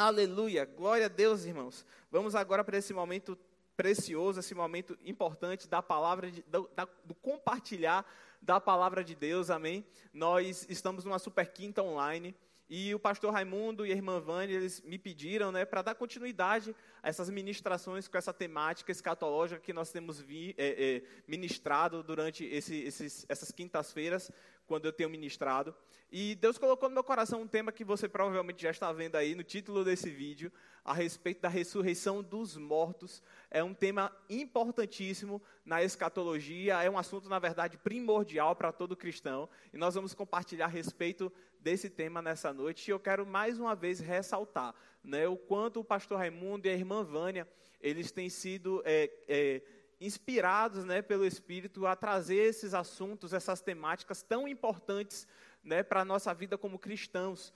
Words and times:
Aleluia, 0.00 0.64
glória 0.64 1.06
a 1.06 1.08
Deus, 1.08 1.44
irmãos. 1.44 1.84
Vamos 2.08 2.36
agora 2.36 2.62
para 2.62 2.78
esse 2.78 2.94
momento 2.94 3.36
precioso, 3.76 4.38
esse 4.38 4.54
momento 4.54 4.96
importante 5.04 5.68
da 5.68 5.82
palavra, 5.82 6.30
de, 6.30 6.40
do, 6.42 6.70
do 7.04 7.16
compartilhar 7.16 8.08
da 8.40 8.60
palavra 8.60 9.02
de 9.02 9.16
Deus, 9.16 9.50
amém? 9.50 9.84
Nós 10.14 10.64
estamos 10.70 11.04
numa 11.04 11.18
super 11.18 11.48
quinta 11.48 11.82
online. 11.82 12.32
E 12.70 12.94
o 12.94 12.98
pastor 13.00 13.32
Raimundo 13.32 13.84
e 13.84 13.90
a 13.90 13.94
irmã 13.96 14.20
Vânia, 14.20 14.54
eles 14.54 14.80
me 14.82 14.98
pediram 14.98 15.50
né, 15.50 15.64
para 15.64 15.82
dar 15.82 15.94
continuidade 15.96 16.76
a 17.02 17.08
essas 17.08 17.28
ministrações 17.28 18.06
com 18.06 18.16
essa 18.16 18.32
temática 18.32 18.92
escatológica 18.92 19.60
que 19.60 19.72
nós 19.72 19.90
temos 19.90 20.20
vi, 20.20 20.54
é, 20.56 20.96
é, 20.96 21.02
ministrado 21.26 22.04
durante 22.04 22.44
esse, 22.44 22.76
esses, 22.82 23.26
essas 23.28 23.50
quintas-feiras, 23.50 24.30
quando 24.68 24.84
eu 24.84 24.92
tenho 24.92 25.08
ministrado. 25.08 25.74
E 26.12 26.34
Deus 26.36 26.58
colocou 26.58 26.88
no 26.88 26.94
meu 26.94 27.02
coração 27.02 27.42
um 27.42 27.48
tema 27.48 27.72
que 27.72 27.84
você 27.84 28.08
provavelmente 28.08 28.62
já 28.62 28.70
está 28.70 28.92
vendo 28.92 29.16
aí 29.16 29.34
no 29.34 29.42
título 29.42 29.84
desse 29.84 30.10
vídeo, 30.10 30.52
a 30.84 30.92
respeito 30.92 31.40
da 31.40 31.48
ressurreição 31.48 32.22
dos 32.22 32.56
mortos. 32.56 33.22
É 33.50 33.64
um 33.64 33.74
tema 33.74 34.14
importantíssimo 34.28 35.42
na 35.64 35.82
escatologia, 35.82 36.82
é 36.82 36.88
um 36.88 36.98
assunto, 36.98 37.28
na 37.28 37.38
verdade, 37.38 37.76
primordial 37.78 38.54
para 38.54 38.70
todo 38.70 38.96
cristão. 38.96 39.48
E 39.72 39.76
nós 39.76 39.94
vamos 39.94 40.14
compartilhar 40.14 40.66
a 40.66 40.68
respeito 40.68 41.32
desse 41.60 41.90
tema 41.90 42.22
nessa 42.22 42.52
noite. 42.52 42.88
E 42.88 42.92
eu 42.92 43.00
quero 43.00 43.26
mais 43.26 43.58
uma 43.58 43.74
vez 43.74 44.00
ressaltar 44.00 44.74
né, 45.02 45.26
o 45.26 45.36
quanto 45.36 45.80
o 45.80 45.84
pastor 45.84 46.18
Raimundo 46.18 46.66
e 46.66 46.70
a 46.70 46.74
irmã 46.74 47.02
Vânia, 47.02 47.48
eles 47.80 48.12
têm 48.12 48.28
sido. 48.28 48.82
É, 48.84 49.10
é, 49.26 49.62
inspirados 50.00 50.84
né, 50.84 51.02
pelo 51.02 51.26
Espírito 51.26 51.86
a 51.86 51.96
trazer 51.96 52.36
esses 52.36 52.74
assuntos, 52.74 53.32
essas 53.32 53.60
temáticas 53.60 54.22
tão 54.22 54.46
importantes 54.46 55.26
né, 55.62 55.82
para 55.82 56.00
a 56.02 56.04
nossa 56.04 56.32
vida 56.32 56.56
como 56.56 56.78
cristãos, 56.78 57.52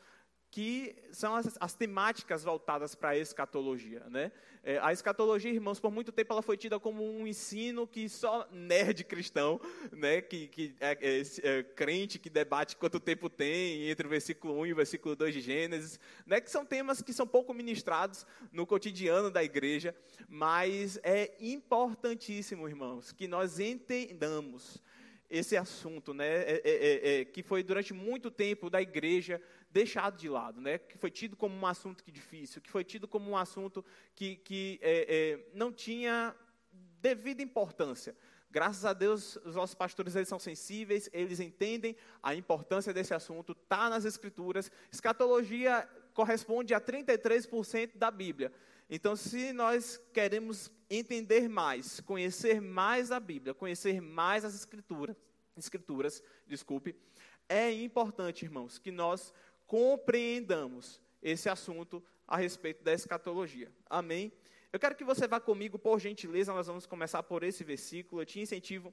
que 0.52 0.94
são 1.10 1.34
as, 1.34 1.56
as 1.58 1.74
temáticas 1.74 2.44
voltadas 2.44 2.94
para 2.94 3.08
a 3.08 3.16
escatologia. 3.16 4.04
Né? 4.10 4.30
É, 4.62 4.78
a 4.80 4.92
escatologia, 4.92 5.50
irmãos, 5.50 5.80
por 5.80 5.90
muito 5.90 6.12
tempo 6.12 6.30
ela 6.30 6.42
foi 6.42 6.58
tida 6.58 6.78
como 6.78 7.02
um 7.02 7.26
ensino 7.26 7.86
que 7.86 8.06
só 8.06 8.46
nerd 8.52 9.02
cristão, 9.04 9.58
né, 9.90 10.20
que, 10.20 10.48
que 10.48 10.74
é, 10.78 10.98
é, 11.00 11.22
é, 11.42 11.62
crente 11.62 12.18
que 12.18 12.28
debate 12.28 12.76
quanto 12.76 13.00
tempo 13.00 13.30
tem 13.30 13.88
entre 13.88 14.06
o 14.06 14.10
versículo 14.10 14.60
1 14.60 14.66
e 14.66 14.72
o 14.74 14.76
versículo 14.76 15.16
2 15.16 15.32
de 15.32 15.40
Gênesis, 15.40 15.98
né, 16.26 16.38
que 16.38 16.50
são 16.50 16.66
temas 16.66 17.00
que 17.00 17.14
são 17.14 17.26
pouco 17.26 17.54
ministrados 17.54 18.26
no 18.52 18.66
cotidiano 18.66 19.30
da 19.30 19.42
igreja, 19.42 19.94
mas 20.28 21.00
é 21.02 21.34
importantíssimo, 21.40 22.68
irmãos, 22.68 23.10
que 23.10 23.26
nós 23.26 23.58
entendamos 23.58 24.82
esse 25.32 25.56
assunto, 25.56 26.12
né, 26.12 26.26
é, 26.26 26.62
é, 26.62 26.70
é, 26.70 27.20
é, 27.20 27.24
que 27.24 27.42
foi 27.42 27.62
durante 27.62 27.94
muito 27.94 28.30
tempo 28.30 28.68
da 28.68 28.82
igreja 28.82 29.40
deixado 29.72 30.18
de 30.18 30.28
lado, 30.28 30.60
né, 30.60 30.78
que 30.78 30.98
foi 30.98 31.10
tido 31.10 31.36
como 31.36 31.54
um 31.54 31.66
assunto 31.66 32.04
que 32.04 32.12
difícil, 32.12 32.60
que 32.60 32.70
foi 32.70 32.84
tido 32.84 33.08
como 33.08 33.30
um 33.30 33.36
assunto 33.36 33.84
que, 34.14 34.36
que 34.36 34.78
é, 34.82 35.06
é, 35.08 35.50
não 35.54 35.72
tinha 35.72 36.34
devida 37.00 37.42
importância. 37.42 38.14
Graças 38.50 38.84
a 38.84 38.92
Deus, 38.92 39.36
os 39.36 39.54
nossos 39.54 39.74
pastores 39.74 40.14
eles 40.14 40.28
são 40.28 40.38
sensíveis, 40.38 41.08
eles 41.10 41.40
entendem 41.40 41.96
a 42.22 42.34
importância 42.34 42.92
desse 42.92 43.14
assunto, 43.14 43.52
está 43.52 43.88
nas 43.88 44.04
Escrituras. 44.04 44.70
Escatologia 44.92 45.88
corresponde 46.12 46.74
a 46.74 46.80
33% 46.80 47.92
da 47.96 48.10
Bíblia. 48.10 48.52
Então, 48.90 49.16
se 49.16 49.54
nós 49.54 49.98
queremos 50.12 50.70
entender 50.90 51.48
mais, 51.48 52.00
conhecer 52.00 52.60
mais 52.60 53.10
a 53.10 53.18
Bíblia, 53.18 53.54
conhecer 53.54 54.02
mais 54.02 54.44
as 54.44 54.54
Escrituras, 54.54 55.16
escrituras 55.56 56.22
desculpe, 56.46 56.94
é 57.48 57.72
importante, 57.72 58.44
irmãos, 58.44 58.78
que 58.78 58.90
nós 58.90 59.32
compreendamos 59.72 61.00
esse 61.22 61.48
assunto 61.48 62.04
a 62.28 62.36
respeito 62.36 62.84
da 62.84 62.92
escatologia. 62.92 63.72
Amém? 63.88 64.30
Eu 64.70 64.78
quero 64.78 64.94
que 64.94 65.02
você 65.02 65.26
vá 65.26 65.40
comigo, 65.40 65.78
por 65.78 65.98
gentileza, 65.98 66.52
nós 66.52 66.66
vamos 66.66 66.84
começar 66.84 67.22
por 67.22 67.42
esse 67.42 67.64
versículo. 67.64 68.20
Eu 68.20 68.26
te 68.26 68.38
incentivo 68.38 68.92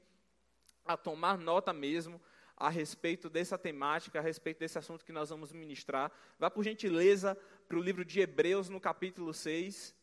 a 0.85 0.95
tomar 0.95 1.37
nota 1.37 1.73
mesmo 1.73 2.21
a 2.55 2.69
respeito 2.69 3.29
dessa 3.29 3.57
temática, 3.57 4.19
a 4.19 4.21
respeito 4.21 4.59
desse 4.59 4.77
assunto 4.77 5.03
que 5.03 5.11
nós 5.11 5.29
vamos 5.29 5.51
ministrar. 5.51 6.13
Vá, 6.39 6.49
por 6.49 6.63
gentileza, 6.63 7.37
para 7.67 7.77
o 7.77 7.81
livro 7.81 8.05
de 8.05 8.21
Hebreus, 8.21 8.69
no 8.69 8.79
capítulo 8.79 9.33
6. 9.33 9.93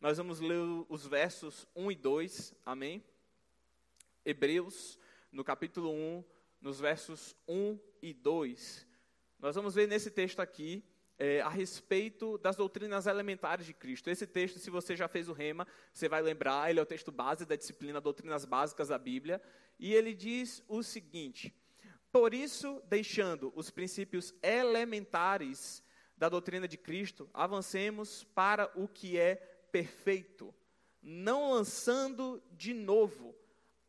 Nós 0.00 0.16
vamos 0.16 0.40
ler 0.40 0.62
os 0.88 1.06
versos 1.06 1.68
1 1.76 1.92
e 1.92 1.94
2. 1.94 2.54
Amém? 2.64 3.04
Hebreus, 4.24 4.98
no 5.30 5.44
capítulo 5.44 5.90
1, 5.90 6.24
nos 6.58 6.80
versos 6.80 7.36
1 7.46 7.78
e 8.00 8.14
2. 8.14 8.91
Nós 9.42 9.56
vamos 9.56 9.74
ver 9.74 9.88
nesse 9.88 10.08
texto 10.08 10.38
aqui 10.38 10.84
é, 11.18 11.40
a 11.40 11.48
respeito 11.48 12.38
das 12.38 12.54
doutrinas 12.54 13.08
elementares 13.08 13.66
de 13.66 13.74
Cristo. 13.74 14.08
Esse 14.08 14.24
texto, 14.24 14.60
se 14.60 14.70
você 14.70 14.94
já 14.94 15.08
fez 15.08 15.28
o 15.28 15.32
rema, 15.32 15.66
você 15.92 16.08
vai 16.08 16.22
lembrar, 16.22 16.70
ele 16.70 16.78
é 16.78 16.82
o 16.82 16.86
texto 16.86 17.10
base 17.10 17.44
da 17.44 17.56
disciplina 17.56 18.00
Doutrinas 18.00 18.44
Básicas 18.44 18.86
da 18.86 18.98
Bíblia. 18.98 19.42
E 19.80 19.92
ele 19.92 20.14
diz 20.14 20.62
o 20.68 20.80
seguinte: 20.80 21.52
por 22.12 22.32
isso, 22.32 22.80
deixando 22.86 23.52
os 23.56 23.68
princípios 23.68 24.32
elementares 24.40 25.82
da 26.16 26.28
doutrina 26.28 26.68
de 26.68 26.78
Cristo, 26.78 27.28
avancemos 27.34 28.22
para 28.22 28.70
o 28.76 28.86
que 28.86 29.18
é 29.18 29.34
perfeito, 29.72 30.54
não 31.02 31.50
lançando 31.50 32.40
de 32.52 32.72
novo 32.72 33.34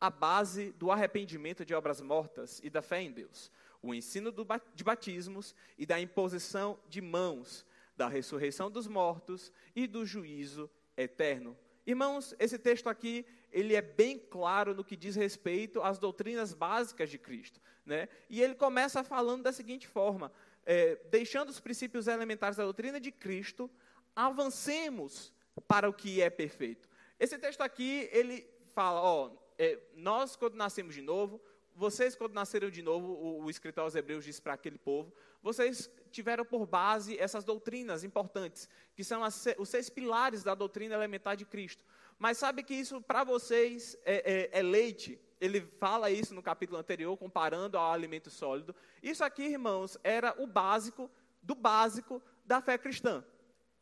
a 0.00 0.10
base 0.10 0.72
do 0.72 0.90
arrependimento 0.90 1.64
de 1.64 1.74
obras 1.74 2.00
mortas 2.00 2.60
e 2.64 2.68
da 2.68 2.82
fé 2.82 3.00
em 3.00 3.12
Deus, 3.12 3.52
o 3.84 3.94
ensino 3.94 4.32
de 4.74 4.82
batismos 4.82 5.54
e 5.76 5.84
da 5.84 6.00
imposição 6.00 6.78
de 6.88 7.02
mãos, 7.02 7.66
da 7.94 8.08
ressurreição 8.08 8.70
dos 8.70 8.88
mortos 8.88 9.52
e 9.76 9.86
do 9.86 10.06
juízo 10.06 10.70
eterno. 10.96 11.56
Irmãos, 11.86 12.34
esse 12.38 12.58
texto 12.58 12.88
aqui, 12.88 13.26
ele 13.52 13.74
é 13.74 13.82
bem 13.82 14.18
claro 14.18 14.74
no 14.74 14.82
que 14.82 14.96
diz 14.96 15.14
respeito 15.14 15.82
às 15.82 15.98
doutrinas 15.98 16.54
básicas 16.54 17.10
de 17.10 17.18
Cristo. 17.18 17.60
Né? 17.84 18.08
E 18.30 18.40
ele 18.40 18.54
começa 18.54 19.04
falando 19.04 19.42
da 19.42 19.52
seguinte 19.52 19.86
forma: 19.86 20.32
é, 20.64 20.96
deixando 21.10 21.50
os 21.50 21.60
princípios 21.60 22.08
elementares 22.08 22.56
da 22.56 22.64
doutrina 22.64 22.98
de 22.98 23.12
Cristo, 23.12 23.70
avancemos 24.16 25.30
para 25.68 25.88
o 25.88 25.92
que 25.92 26.22
é 26.22 26.30
perfeito. 26.30 26.88
Esse 27.20 27.38
texto 27.38 27.60
aqui, 27.60 28.08
ele 28.10 28.48
fala, 28.74 29.02
ó, 29.02 29.30
é, 29.58 29.78
nós 29.94 30.36
quando 30.36 30.54
nascemos 30.54 30.94
de 30.94 31.02
novo, 31.02 31.40
vocês 31.74 32.14
quando 32.14 32.34
nasceram 32.34 32.70
de 32.70 32.82
novo, 32.82 33.08
o, 33.08 33.44
o 33.44 33.50
escritor 33.50 33.84
aos 33.84 33.94
hebreus 33.94 34.24
diz 34.24 34.38
para 34.38 34.54
aquele 34.54 34.78
povo, 34.78 35.12
vocês 35.42 35.90
tiveram 36.10 36.44
por 36.44 36.66
base 36.66 37.18
essas 37.18 37.44
doutrinas 37.44 38.04
importantes, 38.04 38.68
que 38.94 39.02
são 39.02 39.22
as, 39.24 39.46
os 39.58 39.68
seis 39.68 39.90
pilares 39.90 40.42
da 40.42 40.54
doutrina 40.54 40.94
elementar 40.94 41.36
de 41.36 41.44
Cristo. 41.44 41.84
Mas 42.18 42.38
sabe 42.38 42.62
que 42.62 42.74
isso 42.74 43.00
para 43.02 43.24
vocês 43.24 43.96
é, 44.04 44.50
é, 44.52 44.60
é 44.60 44.62
leite, 44.62 45.20
ele 45.40 45.60
fala 45.60 46.10
isso 46.10 46.34
no 46.34 46.42
capítulo 46.42 46.78
anterior, 46.78 47.16
comparando 47.16 47.76
ao 47.76 47.92
alimento 47.92 48.30
sólido. 48.30 48.74
Isso 49.02 49.24
aqui, 49.24 49.42
irmãos, 49.42 49.98
era 50.02 50.34
o 50.40 50.46
básico 50.46 51.10
do 51.42 51.54
básico 51.54 52.22
da 52.44 52.62
fé 52.62 52.78
cristã. 52.78 53.22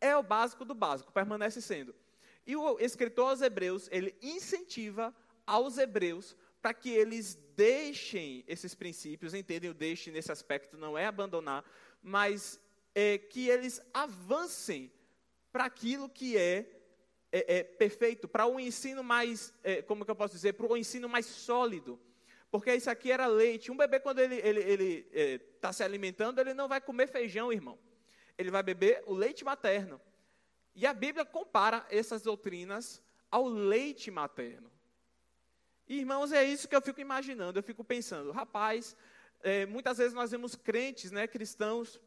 É 0.01 0.17
o 0.17 0.23
básico 0.23 0.65
do 0.65 0.75
básico, 0.75 1.13
permanece 1.13 1.61
sendo. 1.61 1.95
E 2.45 2.57
o 2.57 2.81
escritor 2.81 3.31
aos 3.31 3.43
Hebreus, 3.43 3.89
ele 3.93 4.17
incentiva 4.21 5.15
aos 5.47 5.79
Hebreus 5.79 6.37
para 6.61 6.75
que 6.75 6.91
eles 6.91 7.39
deixem 7.57 8.45
esses 8.47 8.75
princípios, 8.75 9.35
entendem 9.35 9.71
o 9.71 9.75
deixe 9.75 10.11
nesse 10.11 10.33
aspecto, 10.33 10.77
não 10.77 10.97
é 10.97 11.07
abandonar, 11.07 11.65
mas 12.03 12.61
é, 12.95 13.19
que 13.19 13.49
eles 13.49 13.81
avancem 13.93 14.93
para 15.51 15.65
aquilo 15.65 16.09
que 16.09 16.37
é 16.37 16.79
é, 17.33 17.59
é, 17.59 17.63
perfeito, 17.63 18.29
para 18.29 18.47
um 18.47 18.61
ensino 18.61 19.03
mais, 19.03 19.55
é, 19.65 19.81
como 19.81 20.05
que 20.05 20.11
eu 20.11 20.17
posso 20.17 20.35
dizer, 20.35 20.53
para 20.53 20.67
um 20.67 20.77
ensino 20.77 21.09
mais 21.09 21.25
sólido. 21.25 21.99
Porque 22.51 22.75
isso 22.75 22.91
aqui 22.91 23.11
era 23.11 23.27
leite. 23.27 23.73
Um 23.73 23.77
bebê, 23.77 23.99
quando 23.99 24.19
ele 24.19 24.35
está 24.35 24.49
ele, 24.49 24.61
ele, 24.61 25.09
é, 25.13 25.39
tá 25.39 25.73
se 25.73 25.83
alimentando, 25.83 26.39
ele 26.39 26.53
não 26.53 26.69
vai 26.69 26.83
comer 26.83 27.09
feijão, 27.09 27.51
irmão. 27.51 27.79
Ele 28.37 28.51
vai 28.51 28.63
beber 28.63 29.03
o 29.07 29.15
leite 29.15 29.43
materno. 29.45 29.99
E 30.75 30.87
a 30.87 30.93
Bíblia 30.93 31.25
compara 31.25 31.87
essas 31.91 32.23
doutrinas 32.23 33.03
ao 33.31 33.47
leite 33.47 34.11
materno. 34.11 34.71
Irmãos, 35.89 36.33
é 36.33 36.45
isso 36.45 36.69
que 36.69 36.77
eu 36.77 36.83
fico 36.83 37.01
imaginando. 37.01 37.59
Eu 37.59 37.63
fico 37.63 37.85
pensando, 37.85 38.31
rapaz, 38.31 38.97
é, 39.43 39.67
muitas 39.67 39.99
vezes 39.99 40.15
nós 40.15 40.31
vemos 40.31 40.55
crentes, 40.55 41.11
né, 41.11 41.27
cristãos, 41.27 42.01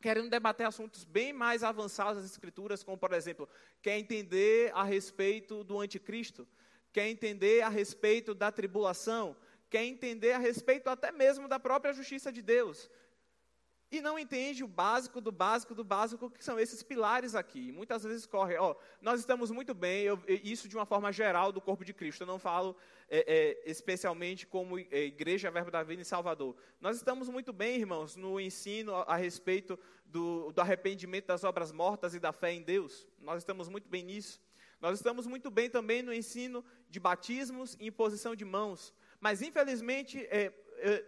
querendo 0.00 0.28
debater 0.28 0.66
assuntos 0.66 1.04
bem 1.04 1.32
mais 1.32 1.62
avançados 1.62 2.22
das 2.22 2.30
Escrituras, 2.30 2.82
como, 2.82 2.98
por 2.98 3.12
exemplo, 3.12 3.48
quer 3.80 3.98
entender 3.98 4.70
a 4.74 4.82
respeito 4.82 5.64
do 5.64 5.80
anticristo, 5.80 6.46
quer 6.92 7.08
entender 7.08 7.62
a 7.62 7.68
respeito 7.68 8.34
da 8.34 8.52
tribulação, 8.52 9.36
quer 9.70 9.84
entender 9.84 10.32
a 10.32 10.38
respeito 10.38 10.88
até 10.88 11.10
mesmo 11.10 11.48
da 11.48 11.58
própria 11.58 11.92
justiça 11.92 12.30
de 12.32 12.42
Deus. 12.42 12.90
E 13.98 14.00
não 14.00 14.18
entende 14.18 14.64
o 14.64 14.68
básico 14.68 15.20
do 15.20 15.30
básico 15.30 15.74
do 15.74 15.84
básico, 15.84 16.30
que 16.30 16.44
são 16.44 16.58
esses 16.58 16.82
pilares 16.82 17.34
aqui. 17.34 17.70
Muitas 17.70 18.02
vezes 18.04 18.26
corre, 18.26 18.56
ó, 18.56 18.74
nós 19.00 19.20
estamos 19.20 19.50
muito 19.50 19.74
bem, 19.74 20.02
eu, 20.04 20.20
isso 20.26 20.68
de 20.68 20.76
uma 20.76 20.84
forma 20.84 21.12
geral 21.12 21.52
do 21.52 21.60
corpo 21.60 21.84
de 21.84 21.94
Cristo, 21.94 22.22
eu 22.22 22.26
não 22.26 22.38
falo 22.38 22.76
é, 23.08 23.24
é, 23.66 23.70
especialmente 23.70 24.46
como 24.46 24.78
é, 24.78 25.04
Igreja 25.04 25.50
Verbo 25.50 25.70
da 25.70 25.82
Vida 25.82 26.02
em 26.02 26.04
Salvador. 26.04 26.56
Nós 26.80 26.96
estamos 26.96 27.28
muito 27.28 27.52
bem, 27.52 27.78
irmãos, 27.78 28.16
no 28.16 28.40
ensino 28.40 28.94
a, 28.94 29.02
a 29.02 29.16
respeito 29.16 29.78
do, 30.04 30.52
do 30.52 30.60
arrependimento 30.60 31.26
das 31.26 31.44
obras 31.44 31.72
mortas 31.72 32.14
e 32.14 32.20
da 32.20 32.32
fé 32.32 32.52
em 32.52 32.62
Deus. 32.62 33.06
Nós 33.20 33.38
estamos 33.38 33.68
muito 33.68 33.88
bem 33.88 34.02
nisso. 34.02 34.40
Nós 34.80 34.98
estamos 34.98 35.26
muito 35.26 35.50
bem 35.50 35.70
também 35.70 36.02
no 36.02 36.12
ensino 36.12 36.64
de 36.90 37.00
batismos 37.00 37.76
e 37.80 37.86
imposição 37.86 38.34
de 38.34 38.44
mãos. 38.44 38.92
Mas, 39.18 39.40
infelizmente, 39.40 40.26
é, 40.30 40.52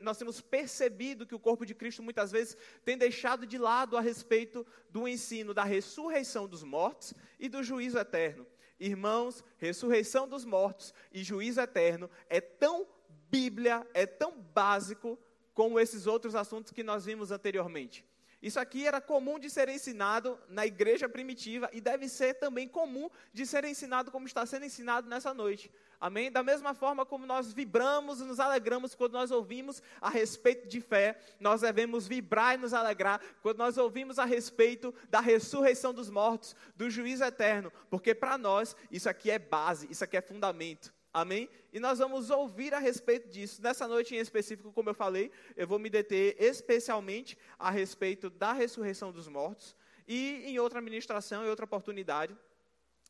nós 0.00 0.18
temos 0.18 0.40
percebido 0.40 1.26
que 1.26 1.34
o 1.34 1.38
corpo 1.38 1.66
de 1.66 1.74
Cristo 1.74 2.02
muitas 2.02 2.30
vezes 2.30 2.56
tem 2.84 2.96
deixado 2.96 3.46
de 3.46 3.58
lado 3.58 3.96
a 3.96 4.00
respeito 4.00 4.66
do 4.90 5.06
ensino 5.06 5.52
da 5.52 5.64
ressurreição 5.64 6.46
dos 6.46 6.62
mortos 6.62 7.14
e 7.38 7.48
do 7.48 7.62
juízo 7.62 7.98
eterno. 7.98 8.46
Irmãos, 8.78 9.42
ressurreição 9.56 10.28
dos 10.28 10.44
mortos 10.44 10.92
e 11.10 11.22
juízo 11.22 11.60
eterno 11.60 12.10
é 12.28 12.40
tão 12.40 12.86
Bíblia, 13.28 13.86
é 13.92 14.06
tão 14.06 14.40
básico 14.40 15.18
como 15.52 15.80
esses 15.80 16.06
outros 16.06 16.34
assuntos 16.34 16.72
que 16.72 16.82
nós 16.82 17.04
vimos 17.04 17.30
anteriormente. 17.30 18.04
Isso 18.42 18.60
aqui 18.60 18.86
era 18.86 19.00
comum 19.00 19.38
de 19.38 19.48
ser 19.48 19.68
ensinado 19.68 20.38
na 20.48 20.66
igreja 20.66 21.08
primitiva 21.08 21.70
e 21.72 21.80
deve 21.80 22.08
ser 22.08 22.34
também 22.34 22.68
comum 22.68 23.08
de 23.32 23.46
ser 23.46 23.64
ensinado 23.64 24.10
como 24.10 24.26
está 24.26 24.44
sendo 24.44 24.66
ensinado 24.66 25.08
nessa 25.08 25.32
noite. 25.32 25.72
Amém? 25.98 26.30
Da 26.30 26.42
mesma 26.42 26.74
forma 26.74 27.06
como 27.06 27.24
nós 27.26 27.52
vibramos 27.52 28.20
e 28.20 28.24
nos 28.24 28.38
alegramos 28.38 28.94
quando 28.94 29.14
nós 29.14 29.30
ouvimos 29.30 29.82
a 30.00 30.10
respeito 30.10 30.68
de 30.68 30.80
fé, 30.80 31.18
nós 31.40 31.62
devemos 31.62 32.06
vibrar 32.06 32.54
e 32.54 32.58
nos 32.58 32.74
alegrar 32.74 33.20
quando 33.40 33.58
nós 33.58 33.78
ouvimos 33.78 34.18
a 34.18 34.26
respeito 34.26 34.94
da 35.08 35.20
ressurreição 35.20 35.94
dos 35.94 36.10
mortos, 36.10 36.54
do 36.76 36.90
juízo 36.90 37.24
eterno, 37.24 37.72
porque 37.88 38.14
para 38.14 38.36
nós 38.36 38.76
isso 38.90 39.08
aqui 39.08 39.30
é 39.30 39.38
base, 39.38 39.90
isso 39.90 40.04
aqui 40.04 40.16
é 40.16 40.20
fundamento. 40.20 40.95
Amém? 41.16 41.48
E 41.72 41.80
nós 41.80 41.98
vamos 41.98 42.28
ouvir 42.28 42.74
a 42.74 42.78
respeito 42.78 43.26
disso. 43.30 43.62
Nessa 43.62 43.88
noite 43.88 44.14
em 44.14 44.18
específico, 44.18 44.70
como 44.70 44.90
eu 44.90 44.94
falei, 44.94 45.32
eu 45.56 45.66
vou 45.66 45.78
me 45.78 45.88
deter 45.88 46.36
especialmente 46.38 47.38
a 47.58 47.70
respeito 47.70 48.28
da 48.28 48.52
ressurreição 48.52 49.10
dos 49.10 49.26
mortos. 49.26 49.74
E 50.06 50.42
em 50.44 50.58
outra 50.58 50.78
ministração, 50.78 51.42
em 51.42 51.48
outra 51.48 51.64
oportunidade, 51.64 52.36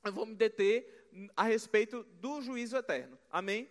eu 0.04 0.12
vou 0.12 0.24
me 0.24 0.36
deter 0.36 1.10
a 1.36 1.42
respeito 1.42 2.04
do 2.20 2.40
juízo 2.40 2.76
eterno. 2.76 3.18
Amém? 3.28 3.68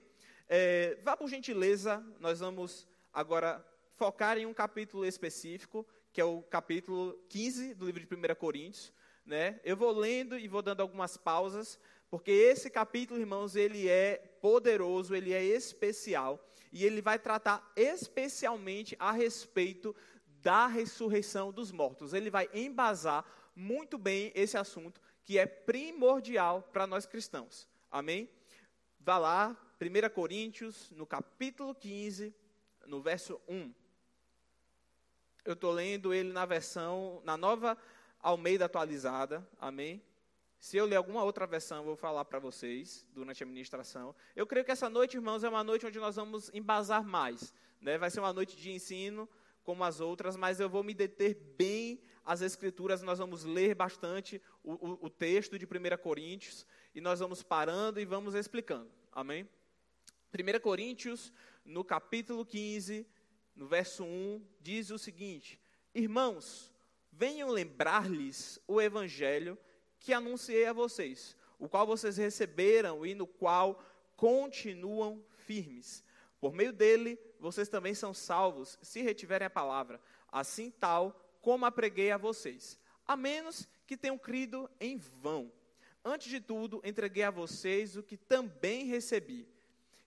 É, 0.49 0.97
vá 1.01 1.15
por 1.15 1.29
gentileza, 1.29 2.05
nós 2.19 2.41
vamos 2.41 2.85
agora 3.13 3.65
focar 3.95 4.37
em 4.37 4.45
um 4.45 4.53
capítulo 4.53 5.05
específico, 5.05 5.87
que 6.11 6.19
é 6.19 6.25
o 6.25 6.41
capítulo 6.41 7.17
15 7.29 7.73
do 7.73 7.85
livro 7.85 8.05
de 8.05 8.13
1 8.13 8.35
Coríntios. 8.35 8.91
Né? 9.25 9.61
Eu 9.63 9.77
vou 9.77 9.91
lendo 9.91 10.37
e 10.37 10.45
vou 10.47 10.61
dando 10.61 10.81
algumas 10.81 11.15
pausas, 11.15 11.79
porque 12.10 12.31
esse 12.31 12.69
capítulo, 12.69 13.19
irmãos, 13.19 13.56
ele 13.56 13.90
é 13.90 14.18
poderoso, 14.42 15.16
ele 15.16 15.34
é 15.34 15.44
especial, 15.44 16.40
e 16.72 16.86
ele 16.86 17.02
vai 17.02 17.18
tratar 17.18 17.72
especialmente 17.75 18.96
a 19.00 19.12
respeito 19.12 19.96
da 20.42 20.68
ressurreição 20.68 21.52
dos 21.52 21.72
mortos. 21.72 22.13
Ele 22.13 22.30
vai 22.30 22.50
embasar 22.54 23.25
muito 23.56 23.98
bem 23.98 24.31
esse 24.36 24.57
assunto 24.57 25.02
que 25.24 25.40
é 25.40 25.46
primordial 25.46 26.62
para 26.72 26.86
nós 26.86 27.06
cristãos. 27.06 27.68
Amém? 27.90 28.30
Vá 29.00 29.18
lá, 29.18 29.57
1 29.81 30.10
Coríntios, 30.13 30.92
no 30.92 31.06
capítulo 31.06 31.74
15, 31.74 32.34
no 32.86 33.02
verso 33.02 33.42
1. 33.48 33.74
Eu 35.44 35.54
estou 35.54 35.72
lendo 35.72 36.13
ele 36.13 36.31
na 36.31 36.46
versão, 36.46 37.22
na 37.24 37.38
nova 37.38 37.78
Almeida 38.19 38.66
atualizada. 38.66 39.48
Amém? 39.60 40.02
Se 40.60 40.78
eu 40.78 40.86
ler 40.86 40.96
alguma 40.96 41.24
outra 41.24 41.46
versão, 41.46 41.78
eu 41.78 41.84
vou 41.84 41.96
falar 41.96 42.25
para 42.25 42.40
vocês 42.40 43.06
durante 43.13 43.44
a 43.44 43.46
ministração. 43.46 44.16
Eu 44.36 44.48
creio 44.48 44.66
que 44.66 44.72
essa 44.72 44.90
noite, 44.90 45.16
irmãos, 45.16 45.44
é 45.44 45.50
uma 45.50 45.63
noite 45.63 45.86
onde 45.86 46.00
nós 46.00 46.16
vamos 46.16 46.50
embasar 46.54 47.04
mais. 47.04 47.54
Né? 47.80 47.98
Vai 47.98 48.10
ser 48.10 48.19
uma 48.19 48.34
noite 48.34 48.57
de 48.57 48.72
ensino, 48.72 49.30
como 49.63 49.84
as 49.84 50.00
outras, 50.00 50.36
mas 50.36 50.60
eu 50.60 50.69
vou 50.69 50.84
me 50.84 50.94
deter 50.94 51.36
bem 51.57 52.02
as 52.24 52.42
Escrituras, 52.42 53.02
nós 53.02 53.19
vamos 53.19 53.44
ler 53.44 53.75
bastante 53.75 54.42
o, 54.63 54.74
o, 54.74 55.06
o 55.06 55.10
texto 55.10 55.60
de 55.60 55.66
1 55.66 55.98
Coríntios, 56.02 56.66
e 56.94 57.02
nós 57.02 57.19
vamos 57.19 57.44
parando 57.44 58.00
e 58.00 58.06
vamos 58.06 58.34
explicando. 58.34 58.90
Amém? 59.12 59.48
1 60.34 60.60
Coríntios, 60.60 61.31
no 61.63 61.84
capítulo 61.84 62.46
15, 62.46 63.07
no 63.56 63.68
verso 63.68 64.04
1, 64.04 64.46
diz 64.60 64.90
o 64.92 64.98
seguinte: 64.98 65.60
Irmãos, 65.94 66.74
venham 67.12 67.50
lembrar-lhes 67.50 68.60
o 68.68 68.81
evangelho 68.81 69.57
que 70.06 70.13
anunciei 70.13 70.68
a 70.68 70.72
vocês, 70.72 71.36
o 71.57 71.68
qual 71.68 71.88
vocês 71.88 72.16
receberam 72.16 73.04
e 73.04 73.16
no 73.16 73.25
qual 73.25 73.84
continuam 74.16 75.19
firmes. 75.48 76.04
Por 76.40 76.54
meio 76.54 76.72
dele, 76.72 77.19
vocês 77.40 77.68
também 77.68 77.96
são 77.96 78.13
salvos, 78.13 78.78
se 78.84 79.02
retiverem 79.02 79.48
a 79.48 79.50
palavra. 79.50 80.00
Assim 80.31 80.69
tal 80.69 81.19
como 81.42 81.66
a 81.66 81.72
preguei 81.72 82.12
a 82.12 82.18
vocês, 82.18 82.80
a 83.07 83.18
menos 83.18 83.68
que 83.88 83.98
tenham 83.98 84.16
crido 84.16 84.69
em 84.80 84.96
vão. 84.96 85.52
Antes 86.04 86.30
de 86.30 86.40
tudo, 86.40 86.81
entreguei 86.84 87.24
a 87.24 87.31
vocês 87.31 87.98
o 87.98 88.04
que 88.04 88.16
também 88.16 88.86
recebi: 88.86 89.48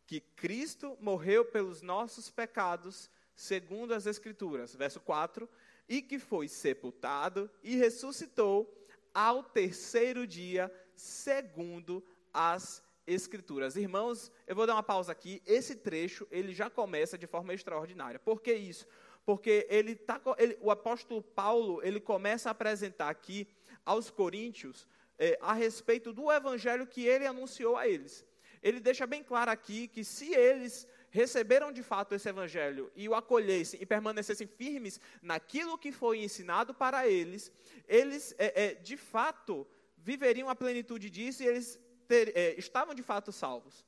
que 0.06 0.20
Cristo 0.20 0.96
morreu 1.00 1.44
pelos 1.44 1.82
nossos 1.82 2.30
pecados, 2.30 3.10
segundo 3.34 3.92
as 3.92 4.06
Escrituras. 4.06 4.76
Verso 4.76 5.00
4: 5.00 5.48
e 5.88 6.00
que 6.02 6.20
foi 6.20 6.46
sepultado 6.46 7.50
e 7.64 7.74
ressuscitou 7.74 8.77
ao 9.18 9.42
terceiro 9.42 10.26
dia, 10.26 10.70
segundo 10.94 12.04
as 12.32 12.86
Escrituras. 13.04 13.74
Irmãos, 13.74 14.30
eu 14.46 14.54
vou 14.54 14.66
dar 14.66 14.74
uma 14.74 14.82
pausa 14.82 15.10
aqui. 15.10 15.42
Esse 15.46 15.74
trecho 15.74 16.28
ele 16.30 16.52
já 16.52 16.68
começa 16.68 17.16
de 17.16 17.26
forma 17.26 17.54
extraordinária. 17.54 18.18
Por 18.18 18.42
que 18.42 18.52
isso? 18.52 18.86
porque 19.28 19.66
ele 19.68 19.94
tá, 19.94 20.18
ele, 20.38 20.56
o 20.58 20.70
apóstolo 20.70 21.20
Paulo 21.20 21.82
ele 21.82 22.00
começa 22.00 22.48
a 22.48 22.52
apresentar 22.52 23.10
aqui 23.10 23.46
aos 23.84 24.08
coríntios 24.10 24.86
é, 25.18 25.38
a 25.42 25.52
respeito 25.52 26.14
do 26.14 26.32
evangelho 26.32 26.86
que 26.86 27.04
ele 27.04 27.26
anunciou 27.26 27.76
a 27.76 27.86
eles. 27.86 28.24
Ele 28.62 28.80
deixa 28.80 29.06
bem 29.06 29.22
claro 29.22 29.50
aqui 29.50 29.86
que 29.86 30.02
se 30.02 30.34
eles 30.34 30.88
receberam 31.18 31.72
de 31.72 31.82
fato 31.82 32.14
esse 32.14 32.28
evangelho 32.28 32.84
e 32.94 33.08
o 33.08 33.14
acolhessem 33.20 33.80
e 33.82 33.86
permanecessem 33.94 34.46
firmes 34.46 35.00
naquilo 35.20 35.76
que 35.76 35.90
foi 35.90 36.22
ensinado 36.22 36.72
para 36.72 37.08
eles, 37.08 37.50
eles 37.88 38.34
é, 38.38 38.48
é, 38.64 38.74
de 38.74 38.96
fato 38.96 39.66
viveriam 39.96 40.48
a 40.48 40.54
plenitude 40.54 41.10
disso 41.10 41.42
e 41.42 41.46
eles 41.46 41.68
ter, 42.06 42.26
é, 42.36 42.54
estavam 42.56 42.94
de 42.94 43.02
fato 43.02 43.32
salvos. 43.32 43.84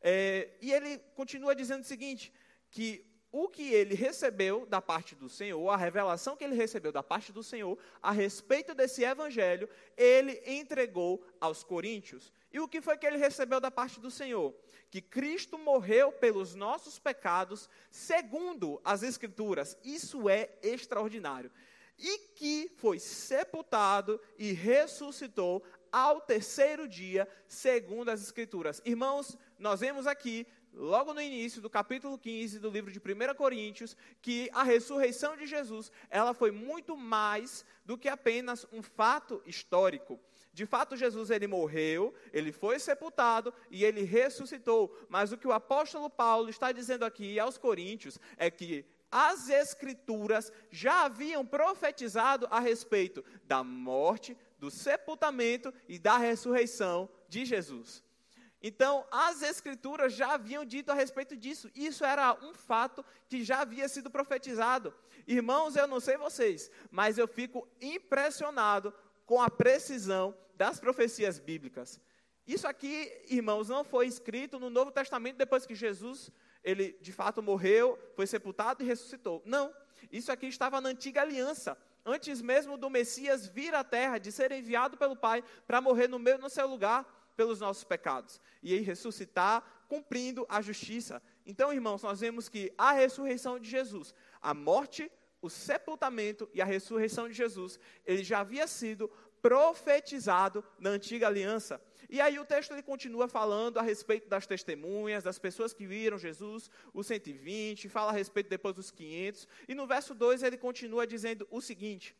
É, 0.00 0.48
e 0.62 0.72
ele 0.72 0.98
continua 1.14 1.54
dizendo 1.54 1.82
o 1.82 1.90
seguinte: 1.92 2.32
que 2.70 2.88
o 3.30 3.46
que 3.46 3.74
ele 3.74 3.94
recebeu 3.94 4.64
da 4.64 4.80
parte 4.80 5.14
do 5.14 5.28
Senhor, 5.28 5.68
a 5.68 5.76
revelação 5.76 6.34
que 6.34 6.44
ele 6.44 6.54
recebeu 6.54 6.90
da 6.90 7.02
parte 7.02 7.30
do 7.30 7.42
Senhor 7.42 7.78
a 8.02 8.10
respeito 8.10 8.74
desse 8.74 9.04
evangelho, 9.04 9.68
ele 9.98 10.42
entregou 10.46 11.22
aos 11.38 11.62
coríntios. 11.62 12.32
E 12.52 12.58
o 12.58 12.66
que 12.66 12.80
foi 12.80 12.96
que 12.96 13.06
ele 13.06 13.18
recebeu 13.18 13.60
da 13.60 13.70
parte 13.70 14.00
do 14.00 14.10
Senhor? 14.10 14.54
Que 14.90 15.00
Cristo 15.00 15.56
morreu 15.56 16.10
pelos 16.10 16.54
nossos 16.54 16.98
pecados, 16.98 17.68
segundo 17.90 18.80
as 18.84 19.02
Escrituras. 19.02 19.76
Isso 19.84 20.28
é 20.28 20.50
extraordinário. 20.62 21.50
E 21.98 22.18
que 22.34 22.72
foi 22.76 22.98
sepultado 22.98 24.20
e 24.38 24.52
ressuscitou 24.52 25.62
ao 25.92 26.20
terceiro 26.20 26.88
dia, 26.88 27.28
segundo 27.46 28.10
as 28.10 28.22
Escrituras. 28.22 28.82
Irmãos, 28.84 29.36
nós 29.58 29.80
vemos 29.80 30.06
aqui 30.06 30.46
logo 30.72 31.12
no 31.12 31.20
início 31.20 31.60
do 31.60 31.68
capítulo 31.68 32.18
15 32.18 32.58
do 32.58 32.70
livro 32.70 32.92
de 32.92 32.98
1 32.98 33.34
Coríntios, 33.34 33.96
que 34.22 34.48
a 34.52 34.62
ressurreição 34.62 35.36
de 35.36 35.46
Jesus, 35.46 35.90
ela 36.08 36.32
foi 36.32 36.50
muito 36.50 36.96
mais 36.96 37.64
do 37.84 37.98
que 37.98 38.08
apenas 38.08 38.66
um 38.72 38.82
fato 38.82 39.42
histórico. 39.46 40.18
De 40.52 40.66
fato, 40.66 40.96
Jesus 40.96 41.30
ele 41.30 41.46
morreu, 41.46 42.14
ele 42.32 42.52
foi 42.52 42.78
sepultado 42.78 43.52
e 43.70 43.84
ele 43.84 44.02
ressuscitou. 44.02 44.94
Mas 45.08 45.32
o 45.32 45.38
que 45.38 45.46
o 45.46 45.52
apóstolo 45.52 46.10
Paulo 46.10 46.50
está 46.50 46.72
dizendo 46.72 47.04
aqui 47.04 47.38
aos 47.38 47.56
coríntios 47.56 48.18
é 48.36 48.50
que 48.50 48.84
as 49.10 49.48
escrituras 49.48 50.52
já 50.70 51.04
haviam 51.04 51.44
profetizado 51.44 52.46
a 52.50 52.60
respeito 52.60 53.24
da 53.44 53.64
morte, 53.64 54.36
do 54.58 54.70
sepultamento 54.70 55.72
e 55.88 55.98
da 55.98 56.16
ressurreição 56.16 57.08
de 57.28 57.44
Jesus. 57.44 58.04
Então, 58.62 59.06
as 59.10 59.42
escrituras 59.42 60.12
já 60.12 60.34
haviam 60.34 60.64
dito 60.64 60.90
a 60.90 60.94
respeito 60.94 61.34
disso. 61.36 61.70
Isso 61.74 62.04
era 62.04 62.34
um 62.42 62.52
fato 62.52 63.04
que 63.26 63.42
já 63.42 63.60
havia 63.60 63.88
sido 63.88 64.10
profetizado. 64.10 64.92
Irmãos, 65.26 65.76
eu 65.76 65.86
não 65.86 65.98
sei 65.98 66.18
vocês, 66.18 66.70
mas 66.90 67.16
eu 67.16 67.26
fico 67.26 67.66
impressionado 67.80 68.92
com 69.24 69.40
a 69.40 69.48
precisão 69.48 70.36
das 70.54 70.78
profecias 70.78 71.38
bíblicas. 71.38 72.00
Isso 72.46 72.66
aqui, 72.68 73.10
irmãos, 73.28 73.68
não 73.68 73.82
foi 73.82 74.06
escrito 74.06 74.58
no 74.58 74.68
Novo 74.68 74.90
Testamento 74.90 75.36
depois 75.36 75.64
que 75.64 75.74
Jesus, 75.74 76.30
ele 76.62 76.98
de 77.00 77.12
fato 77.12 77.42
morreu, 77.42 77.98
foi 78.14 78.26
sepultado 78.26 78.82
e 78.82 78.86
ressuscitou. 78.86 79.42
Não. 79.46 79.74
Isso 80.12 80.32
aqui 80.32 80.46
estava 80.46 80.80
na 80.80 80.88
antiga 80.88 81.22
aliança, 81.22 81.78
antes 82.04 82.42
mesmo 82.42 82.76
do 82.76 82.90
Messias 82.90 83.46
vir 83.46 83.74
à 83.74 83.84
terra, 83.84 84.18
de 84.18 84.32
ser 84.32 84.50
enviado 84.52 84.96
pelo 84.96 85.14
Pai 85.14 85.44
para 85.66 85.80
morrer 85.80 86.08
no 86.08 86.18
no 86.18 86.50
seu 86.50 86.66
lugar 86.66 87.19
pelos 87.40 87.58
nossos 87.58 87.84
pecados 87.84 88.38
e 88.62 88.74
aí 88.74 88.80
ressuscitar, 88.80 89.64
cumprindo 89.88 90.44
a 90.46 90.60
justiça. 90.60 91.22
Então, 91.46 91.72
irmãos, 91.72 92.02
nós 92.02 92.20
vemos 92.20 92.50
que 92.50 92.70
a 92.76 92.92
ressurreição 92.92 93.58
de 93.58 93.66
Jesus, 93.66 94.12
a 94.42 94.52
morte, 94.52 95.10
o 95.40 95.48
sepultamento 95.48 96.50
e 96.52 96.60
a 96.60 96.66
ressurreição 96.66 97.26
de 97.26 97.32
Jesus, 97.32 97.80
ele 98.04 98.22
já 98.22 98.40
havia 98.40 98.66
sido 98.66 99.10
profetizado 99.40 100.62
na 100.78 100.90
antiga 100.90 101.28
aliança. 101.28 101.80
E 102.10 102.20
aí 102.20 102.38
o 102.38 102.44
texto 102.44 102.72
ele 102.72 102.82
continua 102.82 103.26
falando 103.26 103.78
a 103.78 103.82
respeito 103.82 104.28
das 104.28 104.46
testemunhas, 104.46 105.24
das 105.24 105.38
pessoas 105.38 105.72
que 105.72 105.86
viram 105.86 106.18
Jesus, 106.18 106.70
os 106.92 107.06
120, 107.06 107.88
fala 107.88 108.10
a 108.10 108.14
respeito 108.14 108.50
depois 108.50 108.74
dos 108.74 108.90
500, 108.90 109.48
e 109.66 109.74
no 109.74 109.86
verso 109.86 110.14
2 110.14 110.42
ele 110.42 110.58
continua 110.58 111.06
dizendo 111.06 111.48
o 111.50 111.62
seguinte: 111.62 112.14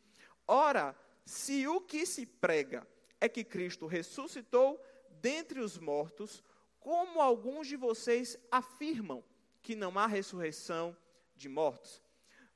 Ora, 0.47 0.95
se 1.23 1.67
o 1.67 1.79
que 1.79 2.07
se 2.07 2.25
prega 2.25 2.87
é 3.21 3.29
que 3.29 3.43
Cristo 3.43 3.85
ressuscitou 3.85 4.83
dentre 5.21 5.59
os 5.59 5.77
mortos, 5.77 6.43
como 6.79 7.21
alguns 7.21 7.67
de 7.67 7.75
vocês 7.75 8.37
afirmam 8.49 9.23
que 9.61 9.75
não 9.75 9.97
há 9.97 10.07
ressurreição 10.07 10.97
de 11.35 11.47
mortos? 11.47 12.01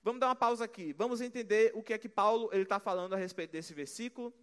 Vamos 0.02 0.20
dar 0.20 0.28
uma 0.28 0.36
pausa 0.36 0.66
aqui. 0.66 0.94
Vamos 0.94 1.22
entender 1.22 1.72
o 1.76 1.82
que 1.82 1.94
é 1.94 1.98
que 1.98 2.10
Paulo 2.10 2.50
ele 2.52 2.64
está 2.64 2.80
falando 2.80 3.14
a 3.14 3.18
respeito 3.18 3.52
desse 3.52 3.74
versículo, 3.74 4.34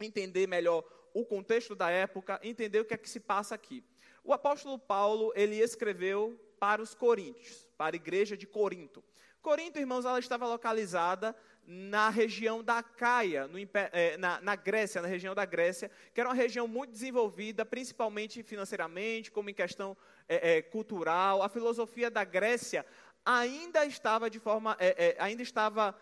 entender 0.00 0.46
melhor 0.46 0.84
o 1.12 1.24
contexto 1.24 1.74
da 1.74 1.90
época, 1.90 2.40
entender 2.42 2.80
o 2.80 2.84
que 2.84 2.94
é 2.94 2.96
que 2.96 3.08
se 3.08 3.20
passa 3.20 3.54
aqui. 3.54 3.84
O 4.22 4.32
apóstolo 4.32 4.78
Paulo 4.78 5.32
ele 5.34 5.56
escreveu 5.56 6.38
para 6.58 6.82
os 6.82 6.94
coríntios, 6.94 7.68
para 7.76 7.94
a 7.94 7.98
igreja 7.98 8.36
de 8.36 8.46
Corinto. 8.46 9.02
Corinto, 9.42 9.78
irmãos, 9.78 10.04
ela 10.04 10.18
estava 10.18 10.46
localizada 10.46 11.36
na 11.66 12.10
região 12.10 12.62
da 12.62 12.82
Caia, 12.82 13.48
é, 13.92 14.16
na, 14.16 14.40
na, 14.40 14.56
Grécia, 14.56 15.00
na 15.00 15.08
região 15.08 15.34
da 15.34 15.44
Grécia, 15.44 15.90
que 16.12 16.20
era 16.20 16.28
uma 16.28 16.34
região 16.34 16.68
muito 16.68 16.90
desenvolvida, 16.90 17.64
principalmente 17.64 18.42
financeiramente, 18.42 19.30
como 19.30 19.48
em 19.48 19.54
questão 19.54 19.96
é, 20.28 20.56
é, 20.56 20.62
cultural. 20.62 21.42
A 21.42 21.48
filosofia 21.48 22.10
da 22.10 22.24
Grécia 22.24 22.84
ainda 23.24 23.86
estava 23.86 24.28
de 24.28 24.38
forma, 24.38 24.76
é, 24.78 25.16
ainda 25.18 25.42
estava 25.42 25.94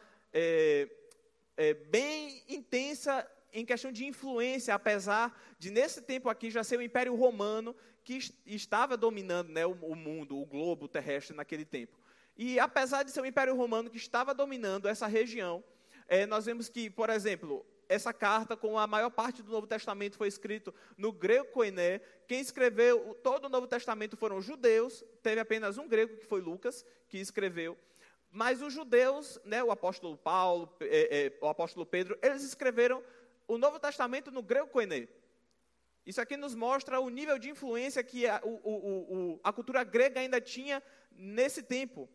bem 1.90 2.42
intensa 2.48 3.28
em 3.52 3.64
questão 3.64 3.92
de 3.92 4.06
influência, 4.06 4.74
apesar 4.74 5.38
de 5.58 5.70
nesse 5.70 6.00
tempo 6.00 6.28
aqui 6.28 6.50
já 6.50 6.64
ser 6.64 6.78
o 6.78 6.82
Império 6.82 7.14
Romano 7.14 7.76
que 8.02 8.18
estava 8.46 8.96
dominando 8.96 9.50
né, 9.50 9.64
o, 9.66 9.72
o 9.72 9.94
mundo, 9.94 10.40
o 10.40 10.46
globo 10.46 10.88
terrestre 10.88 11.36
naquele 11.36 11.64
tempo. 11.64 12.01
E 12.36 12.58
apesar 12.58 13.02
de 13.02 13.10
ser 13.10 13.20
o 13.20 13.26
Império 13.26 13.54
Romano 13.54 13.90
que 13.90 13.96
estava 13.96 14.34
dominando 14.34 14.88
essa 14.88 15.06
região, 15.06 15.62
é, 16.08 16.26
nós 16.26 16.46
vemos 16.46 16.68
que, 16.68 16.90
por 16.90 17.10
exemplo, 17.10 17.64
essa 17.88 18.12
carta, 18.12 18.56
com 18.56 18.78
a 18.78 18.86
maior 18.86 19.10
parte 19.10 19.42
do 19.42 19.52
Novo 19.52 19.66
Testamento, 19.66 20.16
foi 20.16 20.28
escrito 20.28 20.74
no 20.96 21.12
grego 21.12 21.48
koiné. 21.48 22.00
Quem 22.26 22.40
escreveu 22.40 23.14
todo 23.22 23.46
o 23.46 23.48
Novo 23.48 23.66
Testamento 23.66 24.16
foram 24.16 24.40
judeus, 24.40 25.04
teve 25.22 25.40
apenas 25.40 25.76
um 25.78 25.86
grego, 25.86 26.16
que 26.16 26.26
foi 26.26 26.40
Lucas, 26.40 26.84
que 27.08 27.18
escreveu. 27.18 27.76
Mas 28.30 28.62
os 28.62 28.72
judeus, 28.72 29.38
né, 29.44 29.62
o 29.62 29.70
apóstolo 29.70 30.16
Paulo, 30.16 30.74
é, 30.80 31.26
é, 31.26 31.38
o 31.40 31.48
apóstolo 31.48 31.84
Pedro, 31.84 32.18
eles 32.22 32.42
escreveram 32.42 33.02
o 33.46 33.58
Novo 33.58 33.78
Testamento 33.78 34.30
no 34.30 34.42
grego 34.42 34.68
koiné. 34.68 35.06
Isso 36.06 36.20
aqui 36.20 36.36
nos 36.36 36.54
mostra 36.54 36.98
o 36.98 37.10
nível 37.10 37.38
de 37.38 37.50
influência 37.50 38.02
que 38.02 38.26
a, 38.26 38.40
o, 38.42 38.58
o, 38.64 39.40
a 39.44 39.52
cultura 39.52 39.84
grega 39.84 40.18
ainda 40.18 40.40
tinha 40.40 40.82
nesse 41.12 41.62
tempo. 41.62 42.08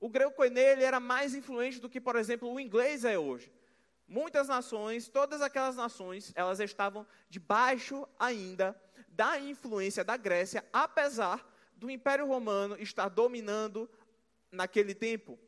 O 0.00 0.08
grego 0.08 0.32
koiné 0.32 0.72
ele 0.72 0.84
era 0.84 1.00
mais 1.00 1.34
influente 1.34 1.80
do 1.80 1.88
que, 1.88 2.00
por 2.00 2.16
exemplo, 2.16 2.52
o 2.52 2.60
inglês 2.60 3.04
é 3.04 3.18
hoje. 3.18 3.52
Muitas 4.06 4.48
nações, 4.48 5.08
todas 5.08 5.42
aquelas 5.42 5.76
nações, 5.76 6.32
elas 6.34 6.60
estavam 6.60 7.06
debaixo 7.28 8.08
ainda 8.18 8.80
da 9.08 9.38
influência 9.38 10.04
da 10.04 10.16
Grécia, 10.16 10.64
apesar 10.72 11.46
do 11.74 11.90
Império 11.90 12.26
Romano 12.26 12.76
estar 12.80 13.08
dominando 13.08 13.88
naquele 14.50 14.94
tempo. 14.94 15.38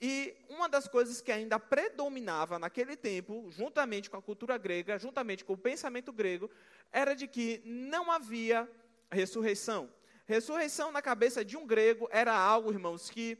E 0.00 0.34
uma 0.48 0.68
das 0.68 0.88
coisas 0.88 1.20
que 1.20 1.30
ainda 1.30 1.60
predominava 1.60 2.58
naquele 2.58 2.96
tempo, 2.96 3.48
juntamente 3.50 4.10
com 4.10 4.16
a 4.16 4.22
cultura 4.22 4.58
grega, 4.58 4.98
juntamente 4.98 5.44
com 5.44 5.52
o 5.52 5.56
pensamento 5.56 6.12
grego, 6.12 6.50
era 6.90 7.14
de 7.14 7.28
que 7.28 7.62
não 7.64 8.10
havia 8.10 8.68
ressurreição. 9.10 9.88
Ressurreição 10.26 10.90
na 10.90 11.00
cabeça 11.00 11.44
de 11.44 11.56
um 11.56 11.64
grego 11.64 12.08
era 12.10 12.34
algo, 12.34 12.72
irmãos, 12.72 13.08
que 13.08 13.38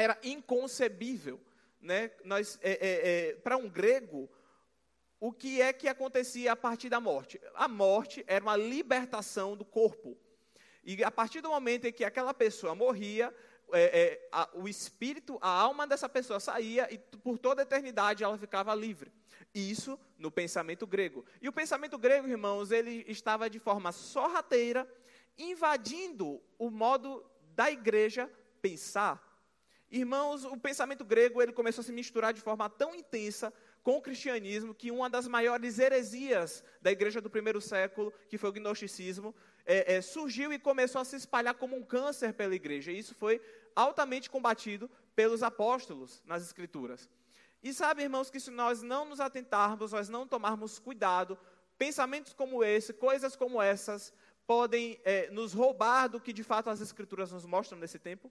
era 0.00 0.18
inconcebível 0.22 1.40
né, 1.80 2.10
nós, 2.24 2.58
é, 2.62 2.72
é, 2.72 3.28
é, 3.30 3.34
para 3.36 3.56
um 3.56 3.68
grego, 3.68 4.28
o 5.20 5.32
que 5.32 5.60
é 5.60 5.72
que 5.72 5.88
acontecia 5.88 6.52
a 6.52 6.56
partir 6.56 6.88
da 6.88 7.00
morte? 7.00 7.40
A 7.54 7.68
morte 7.68 8.24
era 8.26 8.44
uma 8.44 8.56
libertação 8.56 9.56
do 9.56 9.64
corpo. 9.64 10.16
E 10.84 11.02
a 11.02 11.10
partir 11.10 11.40
do 11.40 11.50
momento 11.50 11.86
em 11.86 11.92
que 11.92 12.04
aquela 12.04 12.32
pessoa 12.32 12.74
morria, 12.74 13.34
é, 13.72 13.82
é, 13.82 14.28
a, 14.32 14.48
o 14.54 14.68
espírito, 14.68 15.38
a 15.40 15.48
alma 15.48 15.86
dessa 15.86 16.08
pessoa 16.08 16.40
saía 16.40 16.92
e 16.92 16.98
por 16.98 17.38
toda 17.38 17.62
a 17.62 17.64
eternidade 17.64 18.24
ela 18.24 18.38
ficava 18.38 18.74
livre. 18.74 19.12
Isso 19.54 19.98
no 20.16 20.30
pensamento 20.30 20.86
grego. 20.86 21.24
E 21.42 21.48
o 21.48 21.52
pensamento 21.52 21.98
grego, 21.98 22.28
irmãos, 22.28 22.70
ele 22.70 23.04
estava 23.08 23.50
de 23.50 23.58
forma 23.58 23.92
sorrateira, 23.92 24.88
invadindo 25.36 26.40
o 26.58 26.70
modo 26.70 27.24
da 27.54 27.70
igreja 27.70 28.30
pensar, 28.60 29.27
Irmãos, 29.90 30.44
o 30.44 30.56
pensamento 30.56 31.04
grego 31.04 31.40
ele 31.40 31.52
começou 31.52 31.80
a 31.80 31.84
se 31.84 31.92
misturar 31.92 32.34
de 32.34 32.40
forma 32.40 32.68
tão 32.68 32.94
intensa 32.94 33.52
com 33.82 33.96
o 33.96 34.02
cristianismo 34.02 34.74
que 34.74 34.90
uma 34.90 35.08
das 35.08 35.26
maiores 35.26 35.78
heresias 35.78 36.62
da 36.82 36.92
igreja 36.92 37.22
do 37.22 37.30
primeiro 37.30 37.60
século, 37.60 38.12
que 38.28 38.36
foi 38.36 38.50
o 38.50 38.52
gnosticismo, 38.52 39.34
é, 39.64 39.94
é, 39.94 40.02
surgiu 40.02 40.52
e 40.52 40.58
começou 40.58 41.00
a 41.00 41.04
se 41.04 41.16
espalhar 41.16 41.54
como 41.54 41.74
um 41.74 41.82
câncer 41.82 42.34
pela 42.34 42.54
igreja. 42.54 42.92
E 42.92 42.98
isso 42.98 43.14
foi 43.14 43.40
altamente 43.74 44.28
combatido 44.28 44.90
pelos 45.16 45.42
apóstolos 45.42 46.22
nas 46.26 46.42
escrituras. 46.42 47.08
E 47.62 47.72
sabe, 47.72 48.02
irmãos, 48.02 48.30
que 48.30 48.38
se 48.38 48.50
nós 48.50 48.82
não 48.82 49.06
nos 49.06 49.20
atentarmos, 49.20 49.92
nós 49.92 50.08
não 50.08 50.26
tomarmos 50.26 50.78
cuidado, 50.78 51.38
pensamentos 51.78 52.34
como 52.34 52.62
esse, 52.62 52.92
coisas 52.92 53.34
como 53.34 53.60
essas, 53.60 54.12
podem 54.46 55.00
é, 55.04 55.30
nos 55.30 55.52
roubar 55.52 56.08
do 56.08 56.20
que 56.20 56.32
de 56.32 56.42
fato 56.42 56.70
as 56.70 56.80
escrituras 56.80 57.32
nos 57.32 57.46
mostram 57.46 57.78
nesse 57.78 57.98
tempo. 57.98 58.30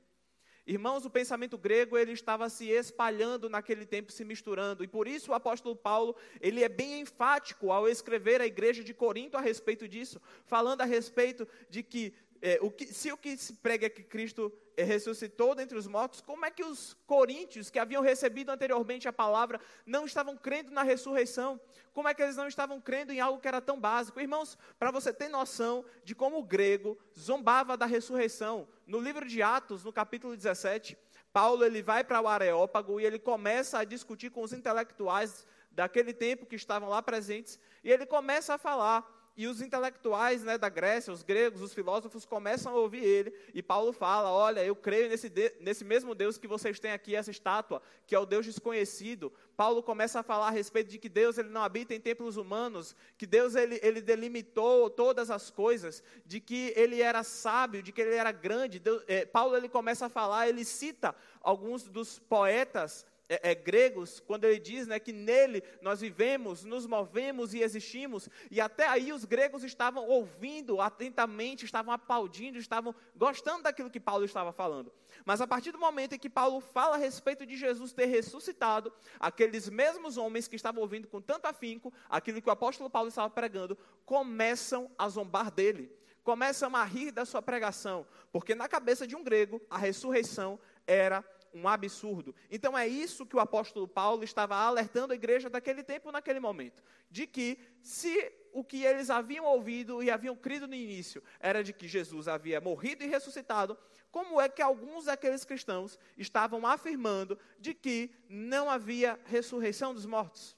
Irmãos, 0.68 1.06
o 1.06 1.10
pensamento 1.10 1.58
grego 1.58 1.98
ele 1.98 2.12
estava 2.12 2.50
se 2.50 2.68
espalhando 2.70 3.50
naquele 3.50 3.86
tempo, 3.86 4.12
se 4.12 4.26
misturando, 4.26 4.84
e 4.84 4.88
por 4.88 5.08
isso 5.08 5.32
o 5.32 5.34
apóstolo 5.34 5.78
Paulo 5.78 6.14
ele 6.42 6.62
é 6.62 6.68
bem 6.68 7.00
enfático 7.00 7.72
ao 7.72 7.88
escrever 7.88 8.42
à 8.42 8.46
igreja 8.46 8.84
de 8.84 8.94
Corinto 8.94 9.38
a 9.38 9.42
respeito 9.42 9.88
disso, 9.88 10.22
falando 10.44 10.82
a 10.82 10.86
respeito 10.86 11.48
de 11.70 11.82
que, 11.82 12.14
é, 12.42 12.60
o 12.62 12.70
que 12.70 12.86
se 12.88 13.12
o 13.12 13.18
que 13.18 13.36
se 13.38 13.54
prega 13.54 13.88
é 13.88 13.90
que 13.90 14.04
Cristo 14.04 14.52
é, 14.76 14.84
ressuscitou 14.84 15.56
dentre 15.56 15.78
os 15.78 15.88
mortos, 15.88 16.22
como 16.22 16.46
é 16.46 16.52
que 16.52 16.64
os 16.64 16.96
coríntios 17.06 17.70
que 17.70 17.80
haviam 17.80 18.02
recebido 18.02 18.50
anteriormente 18.50 19.08
a 19.08 19.14
palavra 19.14 19.60
não 19.86 20.06
estavam 20.06 20.38
crendo 20.38 20.72
na 20.72 20.84
ressurreição? 20.84 21.60
Como 21.94 22.08
é 22.08 22.14
que 22.14 22.22
eles 22.22 22.36
não 22.36 22.48
estavam 22.48 22.80
crendo 22.80 23.12
em 23.12 23.20
algo 23.20 23.40
que 23.40 23.48
era 23.48 23.60
tão 23.60 23.80
básico? 23.80 24.20
Irmãos, 24.20 24.58
para 24.78 24.92
você 24.92 25.12
ter 25.12 25.30
noção 25.30 25.84
de 26.04 26.14
como 26.14 26.38
o 26.38 26.44
grego 26.44 26.98
zombava 27.18 27.76
da 27.76 27.86
ressurreição, 27.86 28.68
no 28.86 29.00
livro 29.00 29.28
de 29.28 29.42
Atos, 29.42 29.84
no 29.84 29.92
capítulo 29.92 30.36
17, 30.36 30.98
Paulo 31.34 31.66
ele 31.66 31.82
vai 31.82 32.04
para 32.04 32.22
o 32.22 32.28
Areópago 32.28 33.00
e 33.00 33.06
ele 33.06 33.20
começa 33.20 33.80
a 33.80 33.84
discutir 33.84 34.30
com 34.30 34.44
os 34.44 34.54
intelectuais 34.54 35.46
daquele 35.72 36.12
tempo 36.12 36.46
que 36.46 36.56
estavam 36.56 36.90
lá 36.90 37.02
presentes, 37.04 37.60
e 37.84 37.92
ele 37.92 38.06
começa 38.06 38.56
a 38.56 38.58
falar 38.58 39.17
e 39.38 39.46
os 39.46 39.62
intelectuais 39.62 40.44
né, 40.44 40.58
da 40.58 40.68
Grécia, 40.68 41.14
os 41.14 41.22
gregos, 41.22 41.62
os 41.62 41.72
filósofos, 41.72 42.26
começam 42.26 42.74
a 42.74 42.76
ouvir 42.76 43.04
ele. 43.04 43.32
E 43.54 43.62
Paulo 43.62 43.94
fala: 43.94 44.32
Olha, 44.32 44.66
eu 44.66 44.76
creio 44.76 45.10
nesse, 45.10 45.30
de, 45.30 45.54
nesse 45.60 45.86
mesmo 45.86 46.16
Deus 46.16 46.40
que 46.40 46.48
vocês 46.48 46.80
têm 46.80 46.92
aqui, 46.92 47.16
essa 47.16 47.30
estátua, 47.30 47.80
que 48.08 48.16
é 48.16 48.20
o 48.20 48.26
Deus 48.26 48.48
desconhecido. 48.48 49.32
Paulo 49.56 49.84
começa 49.84 50.20
a 50.20 50.24
falar 50.24 50.48
a 50.48 50.52
respeito 50.52 50.90
de 50.90 50.98
que 50.98 51.08
Deus 51.08 51.38
ele 51.38 51.50
não 51.50 51.62
habita 51.62 51.94
em 51.94 52.00
templos 52.00 52.36
humanos, 52.36 52.96
que 53.16 53.28
Deus 53.28 53.54
ele, 53.54 53.80
ele 53.84 54.02
delimitou 54.02 54.90
todas 54.90 55.30
as 55.30 55.52
coisas, 55.52 56.02
de 56.26 56.40
que 56.40 56.74
ele 56.76 57.02
era 57.02 57.22
sábio, 57.24 57.84
de 57.84 57.92
que 57.92 58.02
ele 58.02 58.16
era 58.16 58.32
grande. 58.32 58.80
Deus, 58.80 59.04
é, 59.08 59.24
Paulo 59.24 59.56
ele 59.56 59.70
começa 59.70 60.08
a 60.08 60.10
falar, 60.10 60.50
ele 60.50 60.66
cita 60.66 61.16
alguns 61.42 61.84
dos 61.84 62.18
poetas 62.18 63.06
é, 63.30 63.52
é, 63.52 63.56
gregos, 63.56 64.20
quando 64.20 64.46
ele 64.46 64.60
diz 64.60 64.88
né, 64.88 65.00
que 65.00 65.12
nele 65.12 65.62
nós 65.82 66.00
vivemos, 66.00 66.64
nos 66.64 66.86
movemos 66.86 67.54
e 67.54 67.62
existimos, 67.62 68.30
e 68.50 68.62
até 68.62 68.88
aí 68.88 69.12
os 69.12 69.26
gregos 69.26 69.64
estavam 69.64 70.08
ouvindo 70.08 70.80
atentamente, 70.80 71.66
estavam 71.66 71.94
aplaudindo, 71.94 72.58
estavam 72.58 72.96
gostando 73.16 73.64
daquilo 73.64 73.90
que 73.90 74.00
Paulo 74.00 74.24
estava 74.24 74.52
falando. 74.54 74.92
Mas 75.26 75.42
a 75.42 75.48
partir 75.48 75.72
do 75.72 75.80
momento 75.80 76.16
em 76.16 76.20
que 76.20 76.30
Paulo 76.30 76.62
fala 76.62 76.96
a 76.96 77.00
respeito 77.00 77.46
de 77.46 77.58
Jesus 77.58 77.92
ter 77.92 78.06
ressuscitado, 78.06 78.94
aqueles 79.20 79.68
mesmos 79.68 80.18
homens 80.18 80.48
que 80.48 80.56
estavam 80.56 80.82
ouvindo 80.82 81.08
com 81.08 81.22
tanto 81.22 81.48
afinco 81.48 81.94
aquilo 82.10 82.42
que 82.42 82.50
o 82.50 82.52
apóstolo 82.52 82.90
Paulo 82.90 83.10
estava 83.10 83.30
pregando, 83.30 83.78
começam 84.06 84.90
a 84.98 85.10
zombar 85.10 85.52
dele, 85.52 85.92
começam 86.24 86.74
a 86.76 86.84
rir 86.84 87.12
da 87.12 87.26
sua 87.26 87.42
pregação, 87.42 88.06
porque 88.32 88.56
na 88.56 88.68
cabeça 88.68 89.06
de 89.06 89.16
um 89.16 89.24
grego 89.24 89.62
a 89.70 89.78
ressurreição 89.78 90.60
era 90.86 91.24
um 91.58 91.68
absurdo. 91.68 92.36
Então 92.50 92.78
é 92.78 92.88
isso 92.88 93.26
que 93.26 93.36
o 93.36 93.40
apóstolo 93.40 93.88
Paulo 93.88 94.24
estava 94.24 94.56
alertando 94.56 95.14
a 95.14 95.16
igreja 95.16 95.50
daquele 95.50 95.84
tempo, 95.84 96.12
naquele 96.12 96.40
momento. 96.40 96.84
De 97.10 97.26
que 97.26 97.58
se 97.82 98.32
o 98.54 98.64
que 98.64 98.84
eles 98.84 99.10
haviam 99.10 99.46
ouvido 99.46 100.02
e 100.02 100.10
haviam 100.10 100.36
crido 100.36 100.68
no 100.68 100.76
início 100.76 101.24
era 101.40 101.64
de 101.64 101.74
que 101.74 101.88
Jesus 101.88 102.28
havia 102.28 102.62
morrido 102.62 103.04
e 103.04 103.08
ressuscitado, 103.08 103.78
como 104.12 104.40
é 104.40 104.48
que 104.50 104.62
alguns 104.62 105.06
daqueles 105.06 105.44
cristãos 105.44 106.00
estavam 106.18 106.66
afirmando 106.66 107.38
de 107.60 107.74
que 107.74 108.12
não 108.30 108.70
havia 108.70 109.20
ressurreição 109.26 109.94
dos 109.94 110.06
mortos? 110.06 110.56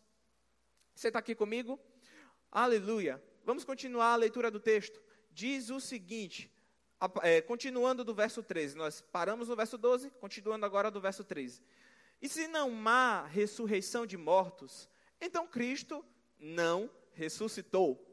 Você 0.95 1.07
está 1.07 1.19
aqui 1.19 1.33
comigo? 1.33 1.79
Aleluia. 2.51 3.23
Vamos 3.45 3.63
continuar 3.63 4.13
a 4.13 4.17
leitura 4.17 4.51
do 4.51 4.59
texto. 4.59 5.01
Diz 5.31 5.69
o 5.69 5.79
seguinte: 5.79 6.51
é, 7.21 7.41
continuando 7.41 8.03
do 8.03 8.13
verso 8.13 8.43
13, 8.43 8.75
nós 8.75 9.01
paramos 9.01 9.47
no 9.47 9.55
verso 9.55 9.77
12, 9.77 10.09
continuando 10.19 10.65
agora 10.65 10.91
do 10.91 10.99
verso 10.99 11.23
13. 11.23 11.61
E 12.21 12.27
se 12.27 12.47
não 12.47 12.87
há 12.87 13.25
ressurreição 13.25 14.05
de 14.05 14.17
mortos, 14.17 14.89
então 15.21 15.47
Cristo 15.47 16.03
não 16.37 16.89
ressuscitou. 17.13 18.05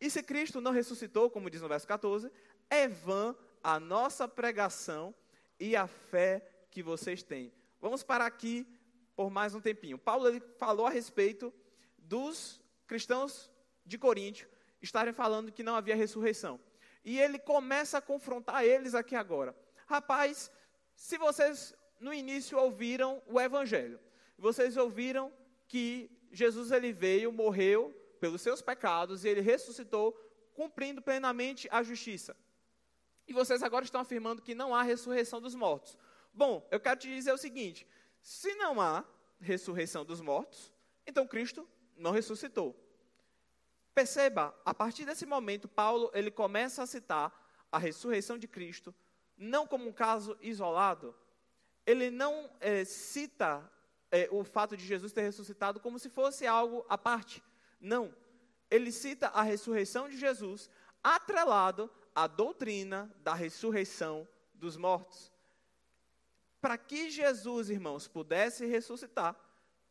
E 0.00 0.10
se 0.10 0.22
Cristo 0.22 0.60
não 0.60 0.72
ressuscitou, 0.72 1.30
como 1.30 1.50
diz 1.50 1.60
no 1.60 1.68
verso 1.68 1.86
14, 1.86 2.30
é 2.70 2.88
vã 2.88 3.34
a 3.62 3.78
nossa 3.78 4.26
pregação 4.26 5.14
e 5.58 5.74
a 5.74 5.86
fé 5.86 6.46
que 6.70 6.82
vocês 6.82 7.22
têm. 7.22 7.52
Vamos 7.80 8.02
parar 8.02 8.26
aqui 8.26 8.66
por 9.14 9.30
mais 9.30 9.54
um 9.54 9.60
tempinho. 9.60 9.98
Paulo 9.98 10.28
ele 10.28 10.40
falou 10.58 10.86
a 10.86 10.90
respeito 10.90 11.52
dos 11.98 12.62
cristãos 12.86 13.50
de 13.84 13.98
Coríntio 13.98 14.48
estarem 14.80 15.12
falando 15.12 15.50
que 15.52 15.62
não 15.62 15.74
havia 15.74 15.96
ressurreição. 15.96 16.60
E 17.06 17.20
ele 17.20 17.38
começa 17.38 17.98
a 17.98 18.02
confrontar 18.02 18.64
eles 18.64 18.92
aqui 18.92 19.14
agora. 19.14 19.56
Rapaz, 19.86 20.50
se 20.96 21.16
vocês 21.16 21.72
no 22.00 22.12
início 22.12 22.58
ouviram 22.58 23.22
o 23.28 23.40
evangelho, 23.40 24.00
vocês 24.36 24.76
ouviram 24.76 25.32
que 25.68 26.10
Jesus 26.32 26.72
ele 26.72 26.92
veio, 26.92 27.32
morreu 27.32 27.94
pelos 28.18 28.42
seus 28.42 28.60
pecados 28.60 29.24
e 29.24 29.28
ele 29.28 29.40
ressuscitou, 29.40 30.12
cumprindo 30.52 31.00
plenamente 31.00 31.68
a 31.70 31.80
justiça. 31.80 32.36
E 33.24 33.32
vocês 33.32 33.62
agora 33.62 33.84
estão 33.84 34.00
afirmando 34.00 34.42
que 34.42 34.52
não 34.52 34.74
há 34.74 34.82
ressurreição 34.82 35.40
dos 35.40 35.54
mortos. 35.54 35.96
Bom, 36.34 36.66
eu 36.72 36.80
quero 36.80 36.98
te 36.98 37.08
dizer 37.08 37.32
o 37.32 37.38
seguinte: 37.38 37.86
se 38.20 38.52
não 38.56 38.80
há 38.80 39.04
ressurreição 39.40 40.04
dos 40.04 40.20
mortos, 40.20 40.72
então 41.06 41.24
Cristo 41.24 41.68
não 41.96 42.10
ressuscitou. 42.10 42.74
Perceba, 43.96 44.54
a 44.62 44.74
partir 44.74 45.06
desse 45.06 45.24
momento, 45.24 45.66
Paulo 45.66 46.10
ele 46.12 46.30
começa 46.30 46.82
a 46.82 46.86
citar 46.86 47.32
a 47.72 47.78
ressurreição 47.78 48.36
de 48.36 48.46
Cristo, 48.46 48.94
não 49.38 49.66
como 49.66 49.88
um 49.88 49.92
caso 49.92 50.36
isolado. 50.42 51.16
Ele 51.86 52.10
não 52.10 52.50
é, 52.60 52.84
cita 52.84 53.72
é, 54.10 54.28
o 54.30 54.44
fato 54.44 54.76
de 54.76 54.84
Jesus 54.84 55.14
ter 55.14 55.22
ressuscitado 55.22 55.80
como 55.80 55.98
se 55.98 56.10
fosse 56.10 56.46
algo 56.46 56.84
à 56.90 56.98
parte. 56.98 57.42
Não. 57.80 58.14
Ele 58.70 58.92
cita 58.92 59.28
a 59.28 59.40
ressurreição 59.40 60.10
de 60.10 60.18
Jesus 60.18 60.68
atrelado 61.02 61.90
à 62.14 62.26
doutrina 62.26 63.10
da 63.20 63.32
ressurreição 63.32 64.28
dos 64.52 64.76
mortos. 64.76 65.32
Para 66.60 66.76
que 66.76 67.08
Jesus, 67.08 67.70
irmãos, 67.70 68.06
pudesse 68.06 68.66
ressuscitar, 68.66 69.34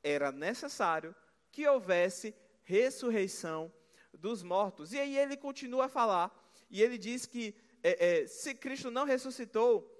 era 0.03 0.31
necessário 0.31 1.15
que 1.51 1.67
houvesse 1.67 2.35
ressurreição 2.61 3.73
dos 4.17 4.43
mortos. 4.43 4.93
E 4.93 4.99
aí 4.99 5.17
ele 5.17 5.37
continua 5.37 5.85
a 5.85 5.89
falar, 5.89 6.31
e 6.69 6.81
ele 6.81 6.97
diz 6.97 7.25
que 7.25 7.55
é, 7.83 8.21
é, 8.21 8.27
se 8.27 8.55
Cristo 8.55 8.89
não 8.89 9.05
ressuscitou, 9.05 9.91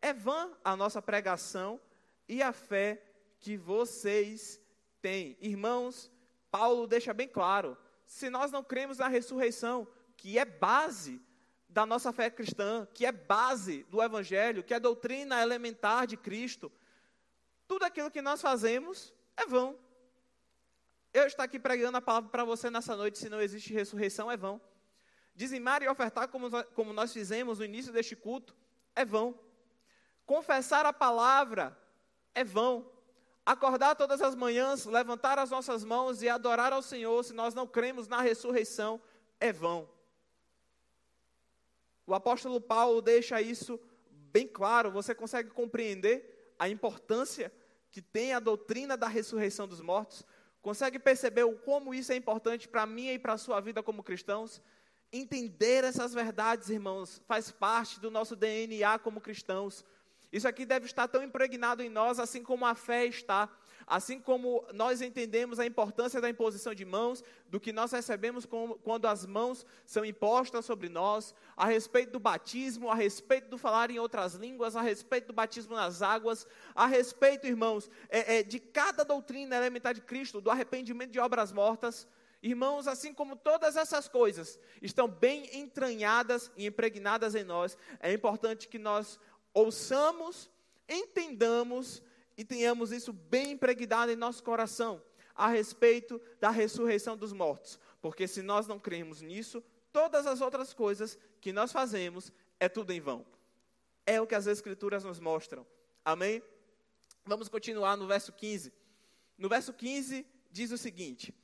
é 0.00 0.12
vã 0.12 0.50
a 0.64 0.76
nossa 0.76 1.02
pregação 1.02 1.80
e 2.28 2.42
a 2.42 2.52
fé 2.52 3.02
que 3.40 3.56
vocês 3.56 4.60
têm. 5.00 5.36
Irmãos, 5.40 6.10
Paulo 6.50 6.86
deixa 6.86 7.12
bem 7.12 7.28
claro: 7.28 7.76
se 8.06 8.30
nós 8.30 8.50
não 8.50 8.62
cremos 8.62 8.98
na 8.98 9.08
ressurreição, 9.08 9.88
que 10.16 10.38
é 10.38 10.44
base 10.44 11.20
da 11.68 11.86
nossa 11.86 12.12
fé 12.12 12.30
cristã, 12.30 12.86
que 12.92 13.06
é 13.06 13.10
base 13.10 13.84
do 13.84 14.02
Evangelho, 14.02 14.62
que 14.62 14.74
é 14.74 14.78
doutrina 14.78 15.42
elementar 15.42 16.06
de 16.06 16.16
Cristo, 16.16 16.70
tudo 17.66 17.84
aquilo 17.84 18.10
que 18.10 18.20
nós 18.20 18.40
fazemos 18.40 19.12
é 19.36 19.46
vão. 19.46 19.78
Eu 21.12 21.26
estar 21.26 21.44
aqui 21.44 21.58
pregando 21.58 21.98
a 21.98 22.00
palavra 22.00 22.30
para 22.30 22.44
você 22.44 22.70
nessa 22.70 22.96
noite, 22.96 23.18
se 23.18 23.28
não 23.28 23.40
existe 23.40 23.72
ressurreição, 23.72 24.30
é 24.30 24.36
vão. 24.36 24.60
Dizimar 25.34 25.82
e 25.82 25.88
ofertar, 25.88 26.28
como, 26.28 26.48
como 26.74 26.92
nós 26.92 27.12
fizemos 27.12 27.58
no 27.58 27.64
início 27.64 27.92
deste 27.92 28.16
culto, 28.16 28.56
é 28.96 29.04
vão. 29.04 29.38
Confessar 30.24 30.86
a 30.86 30.92
palavra 30.92 31.76
é 32.34 32.42
vão. 32.42 32.90
Acordar 33.44 33.94
todas 33.94 34.22
as 34.22 34.34
manhãs, 34.34 34.86
levantar 34.86 35.38
as 35.38 35.50
nossas 35.50 35.84
mãos 35.84 36.22
e 36.22 36.28
adorar 36.28 36.72
ao 36.72 36.80
Senhor, 36.80 37.22
se 37.24 37.32
nós 37.32 37.54
não 37.54 37.66
cremos 37.66 38.08
na 38.08 38.20
ressurreição, 38.20 39.00
é 39.40 39.52
vão. 39.52 39.88
O 42.06 42.14
apóstolo 42.14 42.60
Paulo 42.60 43.02
deixa 43.02 43.40
isso 43.40 43.80
bem 44.10 44.46
claro. 44.46 44.90
Você 44.90 45.14
consegue 45.14 45.50
compreender 45.50 46.54
a 46.58 46.68
importância 46.68 47.52
que 47.90 48.00
tem 48.00 48.32
a 48.32 48.40
doutrina 48.40 48.96
da 48.96 49.08
ressurreição 49.08 49.68
dos 49.68 49.80
mortos? 49.80 50.24
Consegue 50.62 50.98
perceber 50.98 51.42
o 51.42 51.56
como 51.56 51.92
isso 51.92 52.12
é 52.12 52.16
importante 52.16 52.68
para 52.68 52.86
mim 52.86 53.08
e 53.08 53.18
para 53.18 53.32
a 53.32 53.38
sua 53.38 53.60
vida 53.60 53.82
como 53.82 54.02
cristãos? 54.02 54.62
Entender 55.12 55.82
essas 55.82 56.14
verdades, 56.14 56.70
irmãos, 56.70 57.20
faz 57.26 57.50
parte 57.50 57.98
do 57.98 58.12
nosso 58.12 58.36
DNA 58.36 58.96
como 59.00 59.20
cristãos. 59.20 59.84
Isso 60.32 60.46
aqui 60.46 60.64
deve 60.64 60.86
estar 60.86 61.08
tão 61.08 61.22
impregnado 61.22 61.82
em 61.82 61.90
nós, 61.90 62.20
assim 62.20 62.44
como 62.44 62.64
a 62.64 62.76
fé 62.76 63.04
está. 63.04 63.50
Assim 63.86 64.20
como 64.20 64.64
nós 64.72 65.00
entendemos 65.00 65.58
a 65.58 65.66
importância 65.66 66.20
da 66.20 66.28
imposição 66.28 66.74
de 66.74 66.84
mãos, 66.84 67.22
do 67.48 67.60
que 67.60 67.72
nós 67.72 67.92
recebemos 67.92 68.46
quando 68.82 69.06
as 69.06 69.26
mãos 69.26 69.66
são 69.84 70.04
impostas 70.04 70.64
sobre 70.64 70.88
nós, 70.88 71.34
a 71.56 71.66
respeito 71.66 72.12
do 72.12 72.20
batismo, 72.20 72.90
a 72.90 72.94
respeito 72.94 73.48
do 73.48 73.58
falar 73.58 73.90
em 73.90 73.98
outras 73.98 74.34
línguas, 74.34 74.76
a 74.76 74.82
respeito 74.82 75.28
do 75.28 75.32
batismo 75.32 75.74
nas 75.74 76.02
águas, 76.02 76.46
a 76.74 76.86
respeito, 76.86 77.46
irmãos, 77.46 77.90
é, 78.08 78.38
é, 78.38 78.42
de 78.42 78.58
cada 78.58 79.04
doutrina 79.04 79.56
elementar 79.56 79.94
de 79.94 80.00
Cristo, 80.00 80.40
do 80.40 80.50
arrependimento 80.50 81.10
de 81.10 81.20
obras 81.20 81.52
mortas. 81.52 82.06
Irmãos, 82.42 82.88
assim 82.88 83.14
como 83.14 83.36
todas 83.36 83.76
essas 83.76 84.08
coisas 84.08 84.58
estão 84.80 85.06
bem 85.06 85.48
entranhadas 85.56 86.50
e 86.56 86.66
impregnadas 86.66 87.36
em 87.36 87.44
nós, 87.44 87.78
é 88.00 88.12
importante 88.12 88.66
que 88.66 88.78
nós 88.78 89.18
ouçamos, 89.54 90.50
entendamos 90.88 92.02
e 92.36 92.44
tenhamos 92.44 92.92
isso 92.92 93.12
bem 93.12 93.52
impregnado 93.52 94.10
em 94.10 94.16
nosso 94.16 94.42
coração 94.42 95.02
a 95.34 95.48
respeito 95.48 96.20
da 96.40 96.50
ressurreição 96.50 97.16
dos 97.16 97.32
mortos. 97.32 97.78
Porque 98.00 98.26
se 98.26 98.42
nós 98.42 98.66
não 98.66 98.78
cremos 98.78 99.22
nisso, 99.22 99.62
todas 99.92 100.26
as 100.26 100.40
outras 100.40 100.72
coisas 100.72 101.18
que 101.40 101.52
nós 101.52 101.72
fazemos 101.72 102.32
é 102.58 102.68
tudo 102.68 102.92
em 102.92 103.00
vão. 103.00 103.24
É 104.06 104.20
o 104.20 104.26
que 104.26 104.34
as 104.34 104.46
Escrituras 104.46 105.04
nos 105.04 105.20
mostram. 105.20 105.66
Amém? 106.04 106.42
Vamos 107.24 107.48
continuar 107.48 107.96
no 107.96 108.06
verso 108.06 108.32
15. 108.32 108.72
No 109.38 109.48
verso 109.48 109.72
15 109.72 110.26
diz 110.50 110.70
o 110.72 110.78
seguinte: 110.78 111.34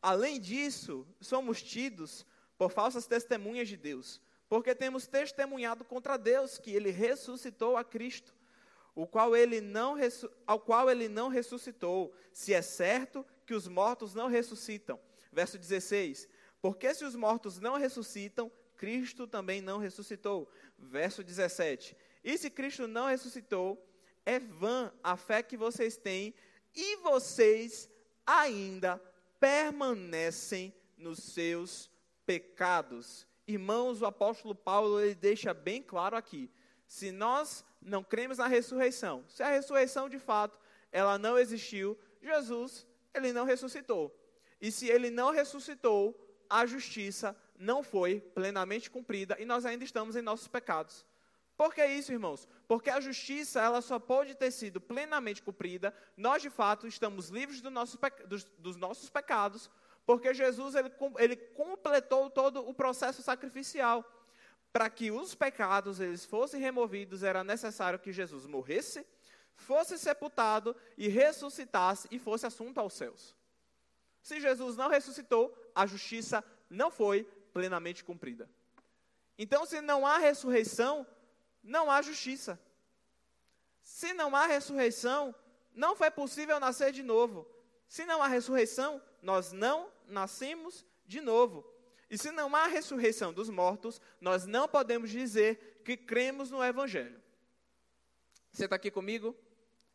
Além 0.00 0.40
disso, 0.40 1.06
somos 1.20 1.62
tidos 1.62 2.26
por 2.56 2.70
falsas 2.70 3.06
testemunhas 3.06 3.68
de 3.68 3.76
Deus, 3.76 4.20
porque 4.48 4.74
temos 4.74 5.06
testemunhado 5.06 5.84
contra 5.84 6.16
Deus 6.16 6.58
que 6.58 6.70
ele 6.70 6.90
ressuscitou 6.90 7.76
a 7.76 7.84
Cristo, 7.84 8.34
o 8.96 9.06
qual 9.06 9.36
ele 9.36 9.60
não 9.60 9.94
ao 10.46 10.58
qual 10.58 10.90
ele 10.90 11.06
não 11.06 11.28
ressuscitou, 11.28 12.14
se 12.32 12.54
é 12.54 12.62
certo 12.62 13.24
que 13.44 13.52
os 13.52 13.68
mortos 13.68 14.14
não 14.14 14.26
ressuscitam. 14.26 14.98
Verso 15.30 15.58
16: 15.58 16.26
Porque 16.62 16.92
se 16.94 17.04
os 17.04 17.14
mortos 17.14 17.60
não 17.60 17.76
ressuscitam, 17.76 18.50
Cristo 18.74 19.26
também 19.26 19.60
não 19.60 19.78
ressuscitou. 19.78 20.50
Verso 20.78 21.22
17: 21.22 21.94
E 22.24 22.38
se 22.38 22.48
Cristo 22.48 22.88
não 22.88 23.06
ressuscitou, 23.06 23.86
é 24.24 24.40
vã 24.40 24.90
a 25.04 25.14
fé 25.14 25.42
que 25.42 25.58
vocês 25.58 25.98
têm 25.98 26.34
e 26.74 26.96
vocês 26.96 27.90
ainda 28.26 28.98
permanecem 29.38 30.74
nos 30.96 31.18
seus 31.18 31.90
pecados. 32.24 33.26
Irmãos, 33.46 34.00
o 34.00 34.06
apóstolo 34.06 34.54
Paulo 34.54 34.98
ele 35.00 35.14
deixa 35.14 35.52
bem 35.52 35.82
claro 35.82 36.16
aqui: 36.16 36.50
se 36.86 37.12
nós 37.12 37.62
não 37.86 38.02
cremos 38.02 38.38
na 38.38 38.46
ressurreição, 38.46 39.24
se 39.28 39.42
a 39.42 39.48
ressurreição 39.48 40.08
de 40.08 40.18
fato 40.18 40.58
ela 40.90 41.18
não 41.18 41.38
existiu, 41.38 41.98
Jesus 42.20 42.86
ele 43.14 43.32
não 43.32 43.44
ressuscitou. 43.44 44.14
E 44.60 44.70
se 44.70 44.88
ele 44.88 45.10
não 45.10 45.30
ressuscitou, 45.30 46.14
a 46.48 46.66
justiça 46.66 47.36
não 47.58 47.82
foi 47.82 48.20
plenamente 48.20 48.90
cumprida 48.90 49.36
e 49.38 49.44
nós 49.44 49.64
ainda 49.64 49.84
estamos 49.84 50.16
em 50.16 50.22
nossos 50.22 50.48
pecados. 50.48 51.04
Por 51.56 51.74
que 51.74 51.84
isso, 51.86 52.12
irmãos? 52.12 52.46
Porque 52.68 52.90
a 52.90 53.00
justiça 53.00 53.60
ela 53.60 53.80
só 53.80 53.98
pode 53.98 54.34
ter 54.34 54.50
sido 54.50 54.78
plenamente 54.78 55.42
cumprida. 55.42 55.94
Nós 56.16 56.42
de 56.42 56.50
fato 56.50 56.86
estamos 56.86 57.30
livres 57.30 57.62
do 57.62 57.70
nosso, 57.70 57.98
dos, 58.26 58.44
dos 58.58 58.76
nossos 58.76 59.08
pecados 59.08 59.70
porque 60.06 60.32
Jesus 60.32 60.76
ele, 60.76 60.90
ele 61.18 61.36
completou 61.36 62.30
todo 62.30 62.66
o 62.66 62.72
processo 62.72 63.20
sacrificial. 63.22 64.04
Para 64.76 64.90
que 64.90 65.10
os 65.10 65.34
pecados 65.34 66.00
eles 66.00 66.26
fossem 66.26 66.60
removidos, 66.60 67.22
era 67.22 67.42
necessário 67.42 67.98
que 67.98 68.12
Jesus 68.12 68.44
morresse, 68.44 69.06
fosse 69.54 69.98
sepultado 69.98 70.76
e 70.98 71.08
ressuscitasse 71.08 72.06
e 72.10 72.18
fosse 72.18 72.44
assunto 72.44 72.78
aos 72.78 72.92
céus. 72.92 73.34
Se 74.20 74.38
Jesus 74.38 74.76
não 74.76 74.90
ressuscitou, 74.90 75.56
a 75.74 75.86
justiça 75.86 76.44
não 76.68 76.90
foi 76.90 77.24
plenamente 77.54 78.04
cumprida. 78.04 78.50
Então, 79.38 79.64
se 79.64 79.80
não 79.80 80.06
há 80.06 80.18
ressurreição, 80.18 81.06
não 81.62 81.90
há 81.90 82.02
justiça. 82.02 82.60
Se 83.82 84.12
não 84.12 84.36
há 84.36 84.44
ressurreição, 84.44 85.34
não 85.74 85.96
foi 85.96 86.10
possível 86.10 86.60
nascer 86.60 86.92
de 86.92 87.02
novo. 87.02 87.48
Se 87.88 88.04
não 88.04 88.22
há 88.22 88.26
ressurreição, 88.26 89.00
nós 89.22 89.52
não 89.52 89.90
nascemos 90.06 90.84
de 91.06 91.22
novo. 91.22 91.64
E 92.08 92.16
se 92.16 92.30
não 92.30 92.54
há 92.54 92.66
ressurreição 92.66 93.32
dos 93.32 93.48
mortos, 93.48 94.00
nós 94.20 94.46
não 94.46 94.68
podemos 94.68 95.10
dizer 95.10 95.82
que 95.84 95.96
cremos 95.96 96.50
no 96.50 96.62
Evangelho. 96.62 97.20
Você 98.52 98.64
está 98.64 98.76
aqui 98.76 98.90
comigo? 98.90 99.36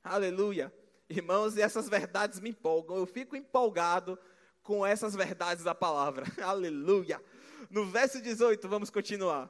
Aleluia. 0.04 0.74
Irmãos, 1.10 1.58
e 1.58 1.62
essas 1.62 1.90
verdades 1.90 2.40
me 2.40 2.50
empolgam. 2.50 2.98
Eu 2.98 3.06
fico 3.06 3.36
empolgado 3.36 4.20
com 4.62 4.86
essas 4.86 5.16
verdades 5.16 5.64
da 5.64 5.74
palavra. 5.74 6.26
Aleluia. 6.44 7.22
No 7.70 7.86
verso 7.86 8.22
18, 8.22 8.68
vamos 8.68 8.90
continuar. 8.90 9.50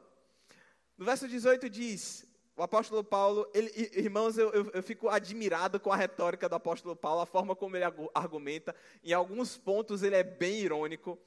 No 0.97 1.06
verso 1.06 1.28
18 1.28 1.69
diz: 1.69 2.26
o 2.62 2.63
apóstolo 2.63 3.04
Paulo, 3.04 3.50
ele, 3.56 3.71
irmãos, 3.91 4.38
eu, 4.38 4.52
eu, 4.52 4.69
eu, 4.71 4.84
fico 4.84 5.10
admirado 5.10 5.80
com 5.80 5.91
a 5.91 5.95
retórica 5.95 6.47
do 6.47 6.54
apóstolo 6.54 6.95
Paulo, 6.95 7.21
a 7.21 7.26
forma 7.26 7.56
como 7.56 7.76
ele 7.76 7.84
argumenta. 8.13 8.76
Em 9.04 9.13
alguns 9.13 9.58
pontos 9.58 10.04
ele 10.04 10.15
é 10.15 10.24
bem 10.24 10.60
irônico. 10.60 11.17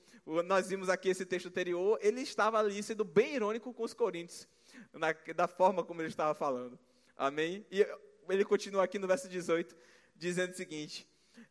Nós 0.46 0.68
vimos 0.68 0.88
aqui 0.88 1.08
esse 1.08 1.26
texto 1.26 1.48
anterior, 1.48 1.98
ele 2.00 2.20
estava 2.20 2.60
ali 2.60 2.80
sendo 2.84 3.04
bem 3.04 3.34
irônico 3.34 3.74
com 3.74 3.82
os 3.82 3.92
coríntios, 3.92 4.46
na, 4.92 5.12
da 5.34 5.48
forma 5.48 5.82
como 5.82 6.00
ele 6.02 6.08
estava 6.08 6.36
falando. 6.36 6.78
Amém? 7.16 7.66
E 7.68 7.84
ele 8.28 8.44
continua 8.44 8.84
aqui 8.84 9.00
no 9.00 9.08
verso 9.08 9.28
18, 9.28 9.76
dizendo 10.14 10.52
o 10.52 10.56
seguinte: 10.56 11.04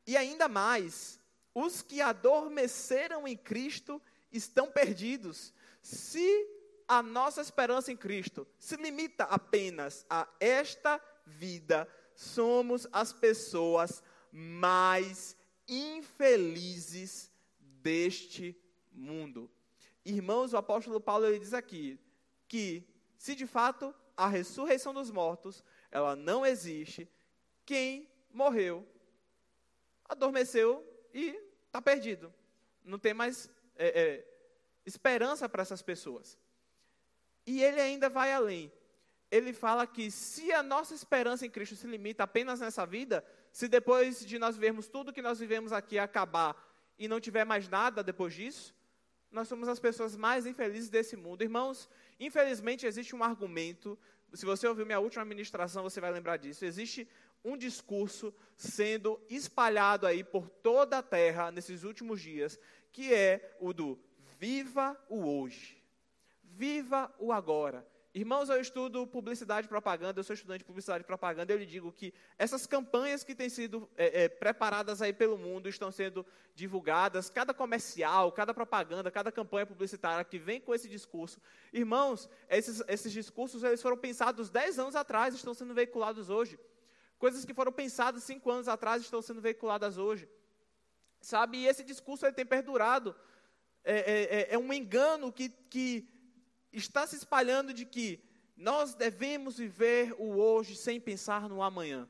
E 0.07 0.15
ainda 0.15 0.47
mais, 0.47 1.19
os 1.53 1.81
que 1.81 1.99
adormeceram 1.99 3.27
em 3.27 3.35
Cristo 3.35 4.01
estão 4.31 4.71
perdidos. 4.71 5.53
Se 5.81 6.52
a 6.87 7.01
nossa 7.01 7.41
esperança 7.41 7.91
em 7.91 7.97
Cristo 7.97 8.47
se 8.57 8.75
limita 8.75 9.23
apenas 9.25 10.05
a 10.09 10.27
esta 10.39 11.01
vida, 11.25 11.87
somos 12.15 12.87
as 12.91 13.13
pessoas 13.13 14.03
mais 14.31 15.35
infelizes 15.67 17.31
deste 17.59 18.55
mundo. 18.91 19.49
Irmãos, 20.05 20.53
o 20.53 20.57
apóstolo 20.57 20.99
Paulo 20.99 21.25
ele 21.25 21.39
diz 21.39 21.53
aqui 21.53 21.99
que 22.47 22.87
se 23.17 23.35
de 23.35 23.47
fato 23.47 23.93
a 24.15 24.27
ressurreição 24.27 24.93
dos 24.93 25.09
mortos, 25.09 25.63
ela 25.89 26.15
não 26.15 26.45
existe, 26.45 27.09
quem 27.65 28.09
morreu 28.31 28.87
adormeceu 30.05 30.85
e 31.13 31.39
está 31.65 31.81
perdido. 31.81 32.33
Não 32.83 32.99
tem 32.99 33.13
mais 33.13 33.49
é, 33.75 34.01
é, 34.01 34.27
esperança 34.85 35.47
para 35.47 35.61
essas 35.61 35.81
pessoas. 35.81 36.37
E 37.45 37.61
ele 37.61 37.81
ainda 37.81 38.09
vai 38.09 38.31
além. 38.31 38.71
Ele 39.29 39.51
fala 39.51 39.87
que 39.87 40.11
se 40.11 40.51
a 40.51 40.61
nossa 40.61 40.93
esperança 40.93 41.45
em 41.45 41.49
Cristo 41.49 41.75
se 41.75 41.87
limita 41.87 42.23
apenas 42.23 42.59
nessa 42.59 42.85
vida, 42.85 43.25
se 43.51 43.67
depois 43.67 44.25
de 44.25 44.37
nós 44.37 44.55
vermos 44.55 44.87
tudo 44.87 45.13
que 45.13 45.21
nós 45.21 45.39
vivemos 45.39 45.71
aqui 45.71 45.97
acabar 45.97 46.55
e 46.97 47.07
não 47.07 47.19
tiver 47.19 47.43
mais 47.43 47.67
nada 47.67 48.03
depois 48.03 48.33
disso, 48.33 48.75
nós 49.31 49.47
somos 49.47 49.67
as 49.67 49.79
pessoas 49.79 50.15
mais 50.15 50.45
infelizes 50.45 50.89
desse 50.89 51.15
mundo. 51.15 51.41
Irmãos, 51.41 51.89
infelizmente 52.19 52.85
existe 52.85 53.15
um 53.15 53.23
argumento, 53.23 53.97
se 54.33 54.45
você 54.45 54.67
ouviu 54.67 54.85
minha 54.85 54.99
última 54.99 55.25
ministração, 55.25 55.83
você 55.83 55.99
vai 55.99 56.11
lembrar 56.11 56.37
disso. 56.37 56.63
Existe 56.63 57.07
um 57.43 57.57
discurso 57.57 58.33
sendo 58.55 59.19
espalhado 59.29 60.07
aí 60.07 60.23
por 60.23 60.49
toda 60.49 60.99
a 60.99 61.03
terra 61.03 61.51
nesses 61.51 61.83
últimos 61.83 62.21
dias, 62.21 62.59
que 62.91 63.13
é 63.13 63.57
o 63.59 63.73
do 63.73 63.99
viva 64.39 64.97
o 65.09 65.25
hoje. 65.25 65.82
Viva 66.55 67.11
o 67.17 67.31
agora. 67.31 67.85
Irmãos, 68.13 68.47
eu 68.47 68.61
estudo 68.61 69.07
publicidade 69.07 69.65
e 69.65 69.67
propaganda, 69.67 70.19
eu 70.19 70.23
sou 70.23 70.35
estudante 70.35 70.59
de 70.59 70.65
publicidade 70.65 71.03
e 71.03 71.07
propaganda, 71.07 71.51
eu 71.51 71.57
lhe 71.57 71.65
digo 71.65 71.91
que 71.91 72.13
essas 72.37 72.67
campanhas 72.67 73.23
que 73.23 73.33
têm 73.33 73.49
sido 73.49 73.89
é, 73.97 74.25
é, 74.25 74.29
preparadas 74.29 75.01
aí 75.01 75.11
pelo 75.11 75.35
mundo, 75.35 75.67
estão 75.67 75.91
sendo 75.91 76.23
divulgadas, 76.53 77.27
cada 77.27 77.55
comercial, 77.55 78.31
cada 78.31 78.53
propaganda, 78.53 79.09
cada 79.09 79.31
campanha 79.31 79.65
publicitária 79.65 80.23
que 80.23 80.37
vem 80.37 80.61
com 80.61 80.75
esse 80.75 80.87
discurso. 80.87 81.41
Irmãos, 81.73 82.29
esses, 82.47 82.83
esses 82.87 83.11
discursos 83.11 83.63
eles 83.63 83.81
foram 83.81 83.97
pensados 83.97 84.51
10 84.51 84.77
anos 84.77 84.95
atrás, 84.95 85.33
estão 85.33 85.55
sendo 85.55 85.73
veiculados 85.73 86.29
hoje. 86.29 86.59
Coisas 87.17 87.43
que 87.43 87.53
foram 87.53 87.71
pensadas 87.71 88.21
5 88.21 88.51
anos 88.51 88.67
atrás 88.67 89.01
estão 89.01 89.23
sendo 89.23 89.41
veiculadas 89.41 89.97
hoje. 89.97 90.29
Sabe, 91.19 91.57
e 91.57 91.67
esse 91.67 91.83
discurso 91.83 92.27
ele 92.27 92.33
tem 92.33 92.45
perdurado. 92.45 93.15
É, 93.83 93.95
é, 93.95 94.23
é, 94.23 94.53
é 94.53 94.57
um 94.57 94.71
engano 94.71 95.31
que, 95.31 95.49
que 95.49 96.12
está 96.73 97.05
se 97.05 97.15
espalhando 97.15 97.73
de 97.73 97.85
que 97.85 98.19
nós 98.57 98.93
devemos 98.93 99.57
viver 99.57 100.13
o 100.17 100.37
hoje 100.37 100.75
sem 100.75 100.99
pensar 100.99 101.47
no 101.47 101.61
amanhã. 101.61 102.09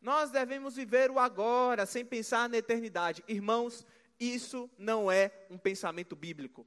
Nós 0.00 0.30
devemos 0.30 0.76
viver 0.76 1.10
o 1.10 1.18
agora 1.18 1.84
sem 1.84 2.04
pensar 2.04 2.48
na 2.48 2.56
eternidade. 2.56 3.24
Irmãos, 3.26 3.86
isso 4.18 4.70
não 4.78 5.10
é 5.10 5.32
um 5.50 5.58
pensamento 5.58 6.14
bíblico. 6.14 6.66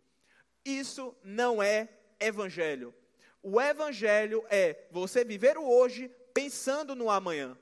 Isso 0.64 1.16
não 1.24 1.64
é 1.64 1.90
evangelho. 2.20 2.94
O 3.42 3.60
evangelho 3.62 4.44
é 4.50 4.86
você 4.92 5.24
viver 5.24 5.58
o 5.58 5.64
hoje 5.64 6.12
pensando 6.34 6.96
no 6.96 7.10
amanhã. 7.10 7.58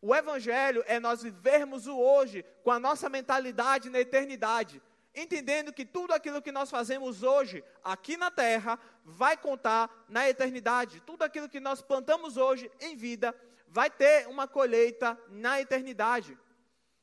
O 0.00 0.14
evangelho 0.14 0.84
é 0.86 1.00
nós 1.00 1.22
vivermos 1.22 1.86
o 1.88 1.98
hoje 1.98 2.44
com 2.62 2.70
a 2.70 2.78
nossa 2.78 3.08
mentalidade 3.08 3.90
na 3.90 3.98
eternidade 4.00 4.80
entendendo 5.14 5.72
que 5.72 5.84
tudo 5.84 6.12
aquilo 6.12 6.42
que 6.42 6.52
nós 6.52 6.70
fazemos 6.70 7.22
hoje, 7.22 7.64
aqui 7.82 8.16
na 8.16 8.30
terra, 8.30 8.78
vai 9.04 9.36
contar 9.36 10.04
na 10.08 10.28
eternidade. 10.28 11.00
Tudo 11.00 11.22
aquilo 11.22 11.48
que 11.48 11.60
nós 11.60 11.82
plantamos 11.82 12.36
hoje 12.36 12.70
em 12.80 12.96
vida, 12.96 13.34
vai 13.66 13.90
ter 13.90 14.28
uma 14.28 14.46
colheita 14.46 15.18
na 15.28 15.60
eternidade. 15.60 16.38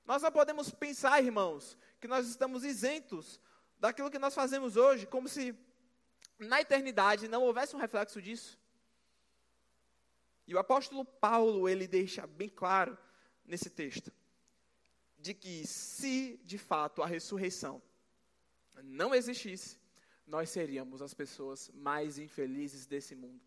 Nós 0.06 0.22
não 0.22 0.32
podemos 0.32 0.72
pensar, 0.72 1.24
irmãos, 1.24 1.78
que 2.00 2.08
nós 2.08 2.28
estamos 2.28 2.64
isentos 2.64 3.40
daquilo 3.78 4.12
que 4.12 4.20
nós 4.20 4.34
fazemos 4.34 4.78
hoje, 4.78 5.06
como 5.06 5.28
se 5.28 5.56
na 6.40 6.62
eternidade 6.62 7.28
não 7.28 7.44
houvesse 7.44 7.76
um 7.76 7.80
reflexo 7.80 8.22
disso. 8.22 8.60
E 10.48 10.54
o 10.54 10.60
apóstolo 10.60 11.04
Paulo, 11.04 11.68
ele 11.68 11.88
deixa 11.88 12.28
bem 12.28 12.50
claro 12.50 12.98
nesse 13.44 13.70
texto, 13.70 14.12
de 15.18 15.34
que 15.34 15.66
se 15.66 16.40
de 16.44 16.58
fato 16.58 17.02
a 17.02 17.08
ressurreição 17.08 17.82
não 18.84 19.14
existisse, 19.14 19.78
nós 20.28 20.50
seríamos 20.50 21.02
as 21.02 21.14
pessoas 21.14 21.70
mais 21.74 22.18
infelizes 22.18 22.86
desse 22.86 23.16
mundo. 23.16 23.42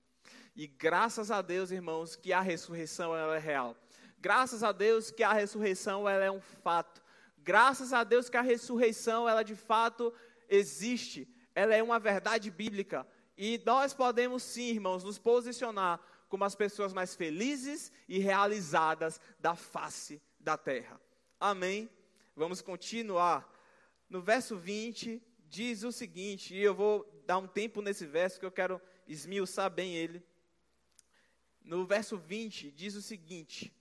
E 0.55 0.67
graças 0.67 1.31
a 1.31 1.43
Deus, 1.43 1.71
irmãos, 1.71 2.17
que 2.17 2.33
a 2.33 2.41
ressurreição 2.41 3.17
ela 3.17 3.37
é 3.37 3.39
real. 3.39 3.77
Graças 4.19 4.63
a 4.63 4.73
Deus 4.73 5.11
que 5.11 5.23
a 5.23 5.33
ressurreição 5.33 6.09
ela 6.09 6.25
é 6.25 6.31
um 6.31 6.41
fato. 6.41 7.03
Graças 7.39 7.93
a 7.93 8.03
Deus 8.05 8.29
que 8.29 8.37
a 8.37 8.43
ressurreição 8.43 9.29
ela 9.29 9.43
de 9.43 9.55
fato 9.55 10.13
existe. 10.49 11.29
Ela 11.55 11.75
é 11.75 11.83
uma 11.83 11.99
verdade 11.99 12.51
bíblica. 12.51 13.07
E 13.37 13.63
nós 13.65 13.95
podemos 13.95 14.43
sim, 14.43 14.71
irmãos, 14.71 15.05
nos 15.05 15.19
posicionar 15.19 16.01
como 16.29 16.45
as 16.45 16.55
pessoas 16.55 16.93
mais 16.93 17.15
felizes 17.15 17.93
e 18.09 18.19
realizadas 18.19 19.21
da 19.39 19.55
face 19.55 20.21
da 20.39 20.57
terra. 20.57 21.01
Amém? 21.41 21.89
Vamos 22.35 22.61
continuar 22.61 23.49
no 24.09 24.23
verso 24.23 24.57
20, 24.57 25.23
diz 25.49 25.83
o 25.83 25.93
seguinte, 25.93 26.55
e 26.55 26.63
eu 26.63 26.75
vou 26.75 27.07
dar 27.27 27.39
um 27.39 27.47
tempo 27.47 27.83
nesse 27.83 28.07
verso 28.07 28.41
que 28.41 28.47
eu 28.47 28.51
quero 28.51 28.81
esmiuçar 29.07 29.71
bem 29.71 29.95
ele. 29.95 30.25
No 31.63 31.85
verso 31.85 32.17
20, 32.17 32.71
diz 32.71 32.95
o 32.95 33.03
seguinte: 33.03 33.73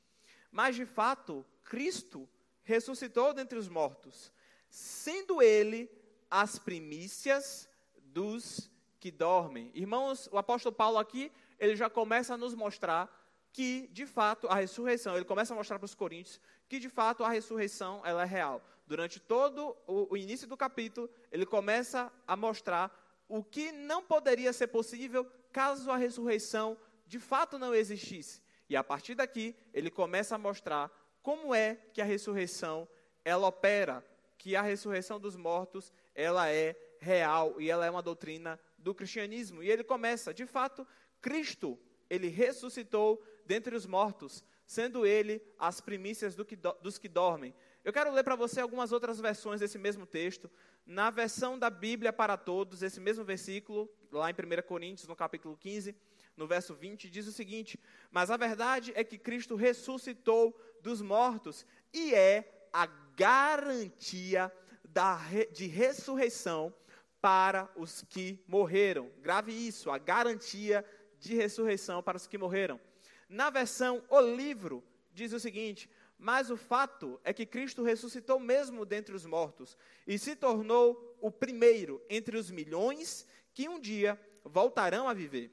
Mas 0.52 0.76
de 0.76 0.86
fato, 0.86 1.46
Cristo 1.64 2.28
ressuscitou 2.64 3.34
dentre 3.34 3.58
os 3.58 3.70
mortos, 3.70 4.34
sendo 4.70 5.42
ele 5.42 5.90
as 6.30 6.60
primícias 6.60 7.70
dos 7.98 8.70
que 9.00 9.12
dormem. 9.12 9.72
Irmãos, 9.74 10.28
o 10.32 10.38
apóstolo 10.38 10.76
Paulo 10.76 10.98
aqui, 10.98 11.32
ele 11.58 11.76
já 11.76 11.90
começa 11.90 12.34
a 12.34 12.38
nos 12.38 12.54
mostrar 12.54 13.14
que, 13.54 13.88
de 13.94 14.06
fato, 14.06 14.48
a 14.48 14.56
ressurreição, 14.56 15.16
ele 15.16 15.24
começa 15.24 15.54
a 15.54 15.58
mostrar 15.58 15.80
para 15.80 15.86
os 15.86 15.96
coríntios 15.96 16.42
que, 16.68 16.80
de 16.80 16.90
fato, 16.90 17.24
a 17.24 17.30
ressurreição 17.30 18.06
ela 18.06 18.24
é 18.24 18.26
real 18.26 18.62
durante 18.88 19.20
todo 19.20 19.76
o, 19.86 20.14
o 20.14 20.18
início 20.18 20.48
do 20.48 20.58
capítulo, 20.58 21.10
ele 21.32 21.46
começa 21.46 22.12
a 22.26 22.36
mostrar 22.36 22.92
o 23.28 23.44
que 23.44 23.72
não 23.72 24.02
poderia 24.02 24.54
ser 24.54 24.68
possível 24.68 25.26
caso 25.52 25.92
a 25.92 25.98
ressurreição 25.98 26.78
de 27.06 27.20
fato 27.20 27.60
não 27.60 27.74
existisse. 27.74 28.42
E 28.70 28.76
a 28.76 28.84
partir 28.84 29.16
daqui, 29.16 29.56
ele 29.74 29.90
começa 29.90 30.36
a 30.36 30.38
mostrar 30.38 30.92
como 31.22 31.54
é 31.54 31.76
que 31.94 32.02
a 32.02 32.06
ressurreição 32.06 32.88
ela 33.24 33.48
opera, 33.48 34.04
que 34.38 34.56
a 34.56 34.62
ressurreição 34.62 35.20
dos 35.20 35.36
mortos, 35.36 35.92
ela 36.16 36.50
é 36.50 36.76
real 37.00 37.60
e 37.60 37.70
ela 37.70 37.86
é 37.86 37.90
uma 37.90 38.02
doutrina 38.02 38.60
do 38.78 38.94
cristianismo. 38.94 39.64
E 39.64 39.70
ele 39.70 39.84
começa, 39.84 40.34
de 40.34 40.46
fato, 40.46 40.88
Cristo, 41.22 41.78
ele 42.10 42.28
ressuscitou 42.28 43.22
dentre 43.46 43.76
os 43.76 43.86
mortos, 43.86 44.44
sendo 44.66 45.06
ele 45.06 45.42
as 45.58 45.82
primícias 45.82 46.36
do 46.36 46.46
que 46.46 46.56
do, 46.56 46.74
dos 46.82 46.98
que 46.98 47.08
dormem. 47.08 47.54
Eu 47.88 47.94
quero 47.94 48.12
ler 48.12 48.22
para 48.22 48.36
você 48.36 48.60
algumas 48.60 48.92
outras 48.92 49.18
versões 49.18 49.62
desse 49.62 49.78
mesmo 49.78 50.06
texto. 50.06 50.52
Na 50.86 51.10
versão 51.10 51.58
da 51.58 51.70
Bíblia 51.70 52.12
para 52.12 52.36
todos, 52.36 52.84
esse 52.84 53.00
mesmo 53.00 53.24
versículo, 53.24 53.90
lá 54.12 54.30
em 54.30 54.34
1 54.34 54.62
Coríntios, 54.68 55.08
no 55.08 55.16
capítulo 55.16 55.56
15, 55.56 55.96
no 56.36 56.46
verso 56.46 56.76
20, 56.76 57.10
diz 57.10 57.28
o 57.28 57.32
seguinte: 57.32 57.80
Mas 58.12 58.30
a 58.30 58.36
verdade 58.36 58.92
é 58.94 59.06
que 59.06 59.18
Cristo 59.18 59.56
ressuscitou 59.56 60.54
dos 60.82 61.02
mortos 61.02 61.66
e 61.94 62.14
é 62.14 62.68
a 62.74 62.88
garantia 63.16 64.52
da, 64.84 65.22
de 65.54 65.68
ressurreição 65.68 66.76
para 67.22 67.72
os 67.74 68.02
que 68.02 68.44
morreram. 68.50 69.10
Grave 69.22 69.54
isso, 69.54 69.90
a 69.90 69.98
garantia 69.98 70.84
de 71.22 71.36
ressurreição 71.36 72.04
para 72.04 72.18
os 72.18 72.28
que 72.28 72.38
morreram. 72.38 72.82
Na 73.30 73.50
versão 73.50 74.04
O 74.10 74.20
Livro, 74.20 74.84
diz 75.18 75.34
o 75.34 75.40
seguinte: 75.40 75.90
Mas 76.18 76.52
o 76.52 76.56
fato 76.56 77.20
é 77.24 77.34
que 77.34 77.46
Cristo 77.46 77.82
ressuscitou 77.82 78.40
mesmo 78.40 78.86
dentre 78.86 79.16
os 79.16 79.26
mortos 79.26 79.76
e 80.06 80.18
se 80.20 80.36
tornou 80.36 81.18
o 81.20 81.32
primeiro 81.32 82.02
entre 82.08 82.38
os 82.38 82.52
milhões 82.52 83.26
que 83.54 83.68
um 83.68 83.80
dia 83.80 84.20
voltarão 84.44 85.10
a 85.10 85.14
viver. 85.14 85.52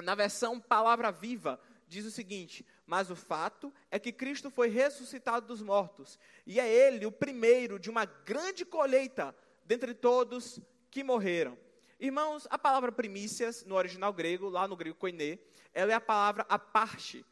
Na 0.00 0.14
versão 0.14 0.60
Palavra 0.60 1.10
Viva, 1.10 1.60
diz 1.88 2.06
o 2.06 2.10
seguinte: 2.10 2.64
Mas 2.86 3.10
o 3.10 3.16
fato 3.16 3.74
é 3.90 3.98
que 3.98 4.12
Cristo 4.12 4.48
foi 4.48 4.68
ressuscitado 4.68 5.46
dos 5.46 5.60
mortos, 5.60 6.18
e 6.46 6.60
é 6.60 6.68
Ele 6.72 7.04
o 7.04 7.12
primeiro 7.12 7.80
de 7.80 7.90
uma 7.90 8.04
grande 8.04 8.64
colheita 8.64 9.34
dentre 9.64 9.92
todos 9.92 10.60
que 10.88 11.02
morreram. 11.02 11.58
Irmãos, 11.98 12.46
a 12.48 12.56
palavra 12.56 12.92
primícias, 12.92 13.64
no 13.64 13.74
original 13.74 14.12
grego, 14.12 14.48
lá 14.48 14.68
no 14.68 14.76
grego 14.76 14.96
koiné, 14.96 15.40
ela 15.74 15.90
é 15.90 15.96
a 15.96 16.00
palavra 16.00 16.46
a 16.48 16.56
parte, 16.56 17.26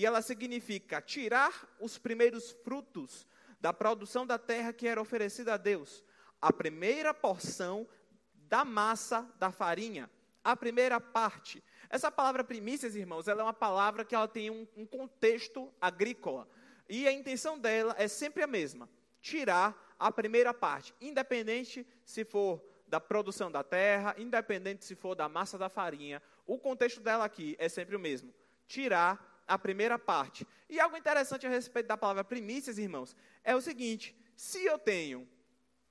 e 0.00 0.06
ela 0.06 0.22
significa 0.22 1.02
tirar 1.02 1.68
os 1.78 1.98
primeiros 1.98 2.52
frutos 2.64 3.26
da 3.60 3.70
produção 3.70 4.26
da 4.26 4.38
terra 4.38 4.72
que 4.72 4.88
era 4.88 4.98
oferecida 4.98 5.52
a 5.52 5.56
Deus, 5.58 6.02
a 6.40 6.50
primeira 6.50 7.12
porção 7.12 7.86
da 8.32 8.64
massa 8.64 9.30
da 9.38 9.52
farinha, 9.52 10.10
a 10.42 10.56
primeira 10.56 10.98
parte. 10.98 11.62
Essa 11.90 12.10
palavra 12.10 12.42
primícias, 12.42 12.96
irmãos, 12.96 13.28
ela 13.28 13.42
é 13.42 13.44
uma 13.44 13.52
palavra 13.52 14.02
que 14.02 14.14
ela 14.14 14.26
tem 14.26 14.48
um, 14.48 14.66
um 14.74 14.86
contexto 14.86 15.70
agrícola. 15.78 16.48
E 16.88 17.06
a 17.06 17.12
intenção 17.12 17.58
dela 17.58 17.94
é 17.98 18.08
sempre 18.08 18.42
a 18.42 18.46
mesma: 18.46 18.88
tirar 19.20 19.94
a 19.98 20.10
primeira 20.10 20.54
parte, 20.54 20.94
independente 20.98 21.86
se 22.06 22.24
for 22.24 22.64
da 22.86 22.98
produção 22.98 23.52
da 23.52 23.62
terra, 23.62 24.14
independente 24.16 24.82
se 24.82 24.94
for 24.94 25.14
da 25.14 25.28
massa 25.28 25.58
da 25.58 25.68
farinha, 25.68 26.22
o 26.46 26.58
contexto 26.58 27.02
dela 27.02 27.26
aqui 27.26 27.54
é 27.58 27.68
sempre 27.68 27.94
o 27.94 28.00
mesmo: 28.00 28.32
tirar 28.66 29.29
a 29.50 29.58
primeira 29.58 29.98
parte. 29.98 30.46
E 30.68 30.78
algo 30.78 30.96
interessante 30.96 31.44
a 31.44 31.50
respeito 31.50 31.88
da 31.88 31.96
palavra 31.96 32.22
primícias, 32.22 32.78
irmãos, 32.78 33.16
é 33.42 33.54
o 33.54 33.60
seguinte: 33.60 34.16
se 34.36 34.64
eu 34.64 34.78
tenho 34.78 35.28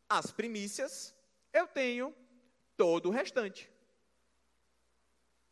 as 0.07 0.31
primícias, 0.31 1.13
eu 1.51 1.67
tenho 1.67 2.15
todo 2.77 3.09
o 3.09 3.11
restante. 3.11 3.69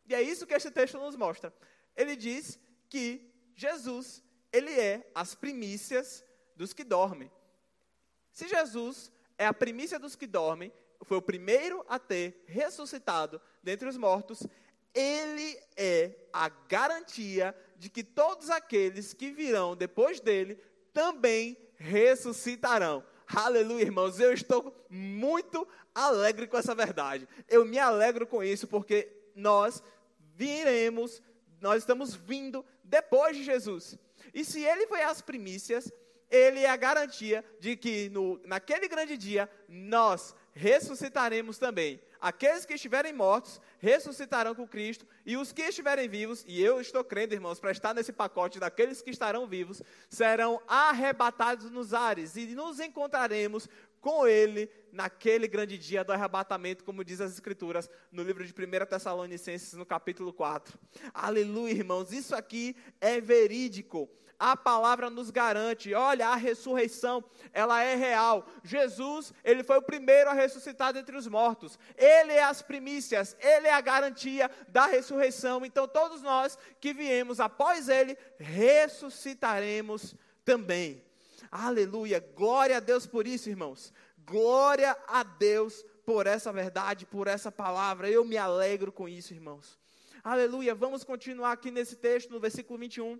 E 0.06 0.14
é 0.14 0.22
isso 0.22 0.46
que 0.46 0.54
este 0.54 0.70
texto 0.70 0.98
nos 0.98 1.16
mostra. 1.16 1.52
Ele 1.94 2.16
diz 2.16 2.58
que 2.88 3.30
Jesus, 3.54 4.24
ele 4.50 4.72
é 4.72 5.10
as 5.14 5.34
primícias 5.34 6.24
dos 6.56 6.72
que 6.72 6.84
dormem. 6.84 7.30
Se 8.32 8.48
Jesus 8.48 9.12
é 9.36 9.46
a 9.46 9.52
primícia 9.52 9.98
dos 9.98 10.16
que 10.16 10.26
dormem, 10.26 10.72
foi 11.02 11.18
o 11.18 11.22
primeiro 11.22 11.84
a 11.86 11.98
ter 11.98 12.42
ressuscitado 12.46 13.38
dentre 13.62 13.86
os 13.86 13.98
mortos, 13.98 14.46
ele 14.94 15.58
é 15.76 16.14
a 16.32 16.48
garantia 16.48 17.54
de 17.76 17.88
que 17.88 18.02
todos 18.02 18.50
aqueles 18.50 19.12
que 19.12 19.30
virão 19.30 19.76
depois 19.76 20.20
dele 20.20 20.60
também 20.92 21.56
ressuscitarão. 21.76 23.04
Aleluia, 23.26 23.82
irmãos. 23.82 24.18
Eu 24.18 24.32
estou 24.32 24.74
muito 24.88 25.66
alegre 25.94 26.46
com 26.46 26.56
essa 26.56 26.74
verdade. 26.74 27.28
Eu 27.48 27.64
me 27.64 27.78
alegro 27.78 28.26
com 28.26 28.42
isso 28.42 28.66
porque 28.66 29.08
nós 29.34 29.82
viremos, 30.34 31.22
nós 31.60 31.82
estamos 31.82 32.14
vindo 32.14 32.64
depois 32.82 33.36
de 33.36 33.44
Jesus. 33.44 33.98
E 34.32 34.44
se 34.44 34.64
ele 34.64 34.86
foi 34.86 35.02
as 35.02 35.20
primícias, 35.20 35.92
ele 36.30 36.60
é 36.60 36.68
a 36.68 36.76
garantia 36.76 37.44
de 37.60 37.76
que 37.76 38.08
no, 38.10 38.40
naquele 38.44 38.88
grande 38.88 39.16
dia 39.16 39.48
nós 39.68 40.34
ressuscitaremos 40.52 41.58
também. 41.58 42.00
Aqueles 42.20 42.64
que 42.64 42.74
estiverem 42.74 43.12
mortos 43.12 43.60
ressuscitarão 43.78 44.54
com 44.54 44.66
Cristo, 44.66 45.06
e 45.24 45.36
os 45.36 45.52
que 45.52 45.62
estiverem 45.62 46.08
vivos, 46.08 46.44
e 46.46 46.62
eu 46.62 46.80
estou 46.80 47.04
crendo, 47.04 47.34
irmãos, 47.34 47.60
para 47.60 47.70
estar 47.70 47.94
nesse 47.94 48.12
pacote 48.12 48.58
daqueles 48.58 49.00
que 49.00 49.10
estarão 49.10 49.46
vivos, 49.46 49.82
serão 50.08 50.60
arrebatados 50.66 51.70
nos 51.70 51.94
ares, 51.94 52.36
e 52.36 52.46
nos 52.46 52.80
encontraremos 52.80 53.68
com 54.00 54.26
ele 54.26 54.70
naquele 54.92 55.46
grande 55.48 55.78
dia 55.78 56.04
do 56.04 56.12
arrebatamento, 56.12 56.84
como 56.84 57.04
diz 57.04 57.20
as 57.20 57.32
Escrituras 57.32 57.90
no 58.10 58.22
livro 58.22 58.44
de 58.44 58.52
1 58.52 58.86
Tessalonicenses, 58.86 59.74
no 59.74 59.86
capítulo 59.86 60.32
4. 60.32 60.78
Aleluia, 61.12 61.72
irmãos, 61.72 62.12
isso 62.12 62.34
aqui 62.34 62.76
é 63.00 63.20
verídico. 63.20 64.08
A 64.38 64.56
palavra 64.56 65.10
nos 65.10 65.30
garante, 65.30 65.92
olha, 65.94 66.28
a 66.28 66.36
ressurreição, 66.36 67.24
ela 67.52 67.82
é 67.82 67.96
real. 67.96 68.46
Jesus, 68.62 69.32
ele 69.42 69.64
foi 69.64 69.78
o 69.78 69.82
primeiro 69.82 70.30
a 70.30 70.32
ressuscitar 70.32 70.92
dentre 70.92 71.16
os 71.16 71.26
mortos. 71.26 71.76
Ele 71.96 72.32
é 72.32 72.44
as 72.44 72.62
primícias, 72.62 73.36
ele 73.40 73.66
é 73.66 73.72
a 73.72 73.80
garantia 73.80 74.48
da 74.68 74.86
ressurreição. 74.86 75.66
Então, 75.66 75.88
todos 75.88 76.22
nós 76.22 76.56
que 76.80 76.94
viemos 76.94 77.40
após 77.40 77.88
ele, 77.88 78.16
ressuscitaremos 78.38 80.14
também. 80.44 81.02
Aleluia. 81.50 82.24
Glória 82.36 82.76
a 82.76 82.80
Deus 82.80 83.06
por 83.06 83.26
isso, 83.26 83.48
irmãos. 83.48 83.92
Glória 84.28 84.96
a 85.06 85.22
Deus 85.22 85.84
por 86.04 86.26
essa 86.26 86.52
verdade, 86.52 87.06
por 87.06 87.26
essa 87.26 87.50
palavra. 87.50 88.10
Eu 88.10 88.24
me 88.24 88.36
alegro 88.36 88.92
com 88.92 89.08
isso, 89.08 89.32
irmãos. 89.32 89.78
Aleluia. 90.22 90.74
Vamos 90.74 91.02
continuar 91.02 91.52
aqui 91.52 91.70
nesse 91.70 91.96
texto, 91.96 92.30
no 92.30 92.38
versículo 92.38 92.78
21. 92.78 93.18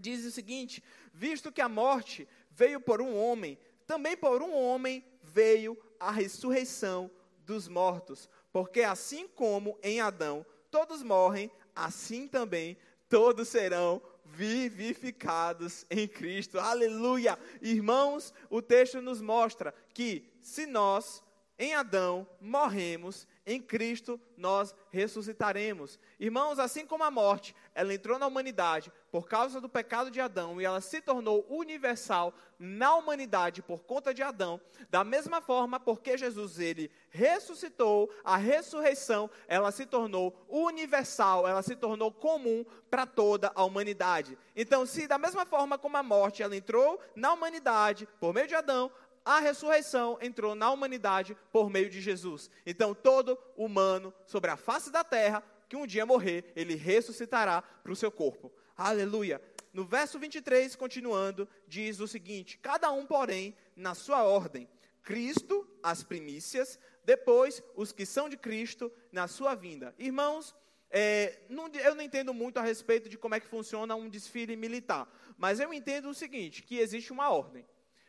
Diz 0.00 0.24
o 0.24 0.30
seguinte: 0.30 0.82
Visto 1.12 1.50
que 1.50 1.60
a 1.60 1.68
morte 1.68 2.28
veio 2.50 2.80
por 2.80 3.02
um 3.02 3.16
homem, 3.16 3.58
também 3.86 4.16
por 4.16 4.42
um 4.42 4.54
homem 4.54 5.04
veio 5.22 5.76
a 5.98 6.10
ressurreição 6.10 7.10
dos 7.40 7.66
mortos. 7.66 8.28
Porque 8.52 8.82
assim 8.82 9.26
como 9.26 9.78
em 9.82 10.00
Adão 10.00 10.46
todos 10.70 11.02
morrem, 11.02 11.50
assim 11.74 12.28
também 12.28 12.76
todos 13.08 13.48
serão 13.48 14.00
vivificados 14.24 15.84
em 15.90 16.08
Cristo. 16.08 16.58
Aleluia! 16.58 17.38
Irmãos, 17.60 18.32
o 18.48 18.62
texto 18.62 19.00
nos 19.00 19.20
mostra 19.20 19.74
que 19.92 20.30
se 20.40 20.66
nós 20.66 21.22
em 21.58 21.74
Adão 21.74 22.26
morremos, 22.40 23.26
em 23.46 23.60
Cristo 23.60 24.20
nós 24.36 24.74
ressuscitaremos. 24.90 25.98
Irmãos, 26.18 26.58
assim 26.58 26.86
como 26.86 27.04
a 27.04 27.10
morte, 27.10 27.54
ela 27.74 27.94
entrou 27.94 28.18
na 28.18 28.26
humanidade 28.26 28.90
por 29.12 29.28
causa 29.28 29.60
do 29.60 29.68
pecado 29.68 30.10
de 30.10 30.22
Adão 30.22 30.58
e 30.58 30.64
ela 30.64 30.80
se 30.80 31.02
tornou 31.02 31.46
universal 31.50 32.32
na 32.58 32.96
humanidade 32.96 33.60
por 33.60 33.84
conta 33.84 34.14
de 34.14 34.22
Adão, 34.22 34.58
da 34.88 35.04
mesma 35.04 35.42
forma, 35.42 35.78
porque 35.78 36.16
Jesus 36.16 36.58
ele 36.58 36.90
ressuscitou, 37.10 38.10
a 38.24 38.38
ressurreição, 38.38 39.28
ela 39.46 39.70
se 39.70 39.84
tornou 39.84 40.34
universal, 40.48 41.46
ela 41.46 41.62
se 41.62 41.76
tornou 41.76 42.10
comum 42.10 42.64
para 42.90 43.04
toda 43.04 43.52
a 43.54 43.62
humanidade. 43.62 44.38
Então, 44.56 44.86
se 44.86 45.06
da 45.06 45.18
mesma 45.18 45.44
forma 45.44 45.76
como 45.76 45.98
a 45.98 46.02
morte 46.02 46.42
ela 46.42 46.56
entrou 46.56 46.98
na 47.14 47.34
humanidade 47.34 48.08
por 48.18 48.32
meio 48.32 48.48
de 48.48 48.54
Adão, 48.54 48.90
a 49.22 49.40
ressurreição 49.40 50.16
entrou 50.22 50.54
na 50.54 50.70
humanidade 50.70 51.36
por 51.52 51.68
meio 51.68 51.90
de 51.90 52.00
Jesus. 52.00 52.50
Então, 52.64 52.94
todo 52.94 53.38
humano 53.58 54.12
sobre 54.24 54.50
a 54.50 54.56
face 54.56 54.90
da 54.90 55.04
terra, 55.04 55.42
que 55.68 55.76
um 55.76 55.86
dia 55.86 56.06
morrer, 56.06 56.50
ele 56.56 56.76
ressuscitará 56.76 57.60
para 57.60 57.92
o 57.92 57.96
seu 57.96 58.10
corpo. 58.10 58.50
Aleluia. 58.82 59.40
No 59.72 59.84
verso 59.84 60.18
23, 60.18 60.74
continuando, 60.74 61.48
diz 61.68 62.00
o 62.00 62.08
seguinte: 62.08 62.58
Cada 62.58 62.90
um, 62.90 63.06
porém, 63.06 63.56
na 63.76 63.94
sua 63.94 64.24
ordem. 64.24 64.68
Cristo, 65.04 65.68
as 65.80 66.02
primícias, 66.02 66.80
depois 67.04 67.62
os 67.76 67.92
que 67.92 68.04
são 68.04 68.28
de 68.28 68.36
Cristo 68.36 68.92
na 69.12 69.28
sua 69.28 69.54
vinda. 69.54 69.94
Irmãos, 69.96 70.52
é, 70.90 71.42
não, 71.48 71.68
eu 71.68 71.94
não 71.94 72.02
entendo 72.02 72.34
muito 72.34 72.58
a 72.58 72.62
respeito 72.62 73.08
de 73.08 73.16
como 73.16 73.36
é 73.36 73.40
que 73.40 73.46
funciona 73.46 73.94
um 73.94 74.08
desfile 74.08 74.56
militar, 74.56 75.08
mas 75.38 75.60
eu 75.60 75.72
entendo 75.72 76.08
o 76.08 76.14
seguinte: 76.14 76.64
que 76.64 76.78
existe 76.78 77.12
uma 77.12 77.30
ordem. 77.30 77.64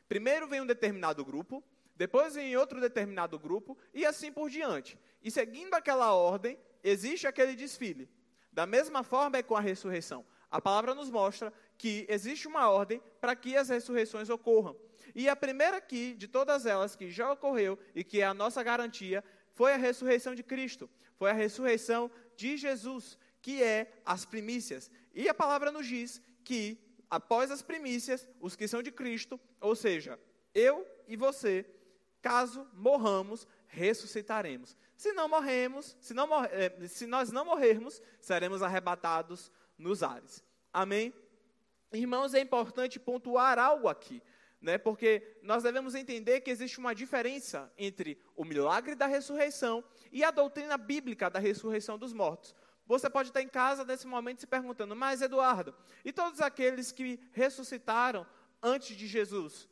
Primeiro 0.10 0.48
vem 0.48 0.62
um 0.62 0.66
determinado 0.66 1.24
grupo, 1.24 1.64
depois 1.96 2.34
vem 2.34 2.58
outro 2.58 2.82
determinado 2.82 3.38
grupo, 3.38 3.78
e 3.94 4.08
assim 4.08 4.32
por 4.32 4.50
diante. 4.50 4.98
E 5.22 5.30
seguindo 5.30 5.76
aquela 5.76 6.14
ordem, 6.14 6.58
existe 6.84 7.28
aquele 7.28 7.56
desfile. 7.56 8.10
Da 8.52 8.66
mesma 8.66 9.04
forma 9.04 9.38
é 9.38 9.44
com 9.44 9.56
a 9.56 9.62
ressurreição. 9.62 10.26
A 10.54 10.62
palavra 10.62 10.94
nos 10.94 11.10
mostra 11.10 11.52
que 11.80 12.06
existe 12.08 12.48
uma 12.48 12.70
ordem 12.70 13.02
para 13.20 13.36
que 13.36 13.58
as 13.58 13.70
ressurreições 13.70 14.30
ocorram. 14.30 14.78
E 15.16 15.28
a 15.28 15.36
primeira 15.36 15.78
aqui, 15.78 16.14
de 16.14 16.28
todas 16.28 16.68
elas, 16.68 16.96
que 16.96 17.10
já 17.10 17.32
ocorreu 17.32 17.76
e 17.96 18.04
que 18.04 18.22
é 18.22 18.26
a 18.26 18.36
nossa 18.36 18.62
garantia, 18.62 19.24
foi 19.56 19.74
a 19.74 19.78
ressurreição 19.78 20.36
de 20.36 20.44
Cristo. 20.44 20.88
Foi 21.16 21.32
a 21.32 21.34
ressurreição 21.34 22.12
de 22.38 22.56
Jesus, 22.56 23.18
que 23.42 23.64
é 23.64 23.92
as 24.06 24.26
primícias. 24.26 24.92
E 25.12 25.28
a 25.28 25.34
palavra 25.34 25.72
nos 25.72 25.88
diz 25.88 26.22
que, 26.44 26.78
após 27.10 27.50
as 27.50 27.64
primícias, 27.64 28.28
os 28.40 28.56
que 28.56 28.68
são 28.68 28.84
de 28.84 28.92
Cristo, 28.92 29.40
ou 29.60 29.76
seja, 29.76 30.20
eu 30.54 30.88
e 31.08 31.18
você, 31.18 31.66
caso 32.22 32.70
morramos, 32.74 33.48
ressuscitaremos. 33.66 34.78
Se 34.96 35.14
não 35.14 35.28
morremos, 35.28 35.98
se, 36.00 36.14
não 36.14 36.30
eh, 36.46 36.88
se 36.88 37.08
nós 37.08 37.32
não 37.32 37.44
morrermos, 37.44 38.00
seremos 38.22 38.62
arrebatados 38.62 39.52
nos 39.78 40.04
ares. 40.04 40.44
Amém? 40.72 41.14
Irmãos, 41.92 42.34
é 42.34 42.40
importante 42.40 43.00
pontuar 43.00 43.60
algo 43.60 43.88
aqui, 43.88 44.22
né? 44.60 44.78
Porque 44.78 45.38
nós 45.44 45.64
devemos 45.64 45.94
entender 45.94 46.42
que 46.42 46.50
existe 46.50 46.80
uma 46.80 46.96
diferença 46.96 47.72
entre 47.78 48.20
o 48.36 48.44
milagre 48.44 48.96
da 48.96 49.06
ressurreição 49.06 49.84
e 50.12 50.24
a 50.24 50.32
doutrina 50.32 50.78
bíblica 50.78 51.30
da 51.30 51.40
ressurreição 51.40 51.98
dos 51.98 52.14
mortos. 52.14 52.56
Você 52.86 53.10
pode 53.10 53.30
estar 53.30 53.42
em 53.42 53.48
casa 53.48 53.86
nesse 53.86 54.08
momento 54.08 54.42
se 54.42 54.48
perguntando, 54.48 54.96
mas 54.96 55.22
Eduardo, 55.22 55.74
e 56.04 56.12
todos 56.12 56.42
aqueles 56.42 56.92
que 56.92 57.20
ressuscitaram 57.32 58.26
antes 58.62 58.98
de 58.98 59.08
Jesus? 59.08 59.70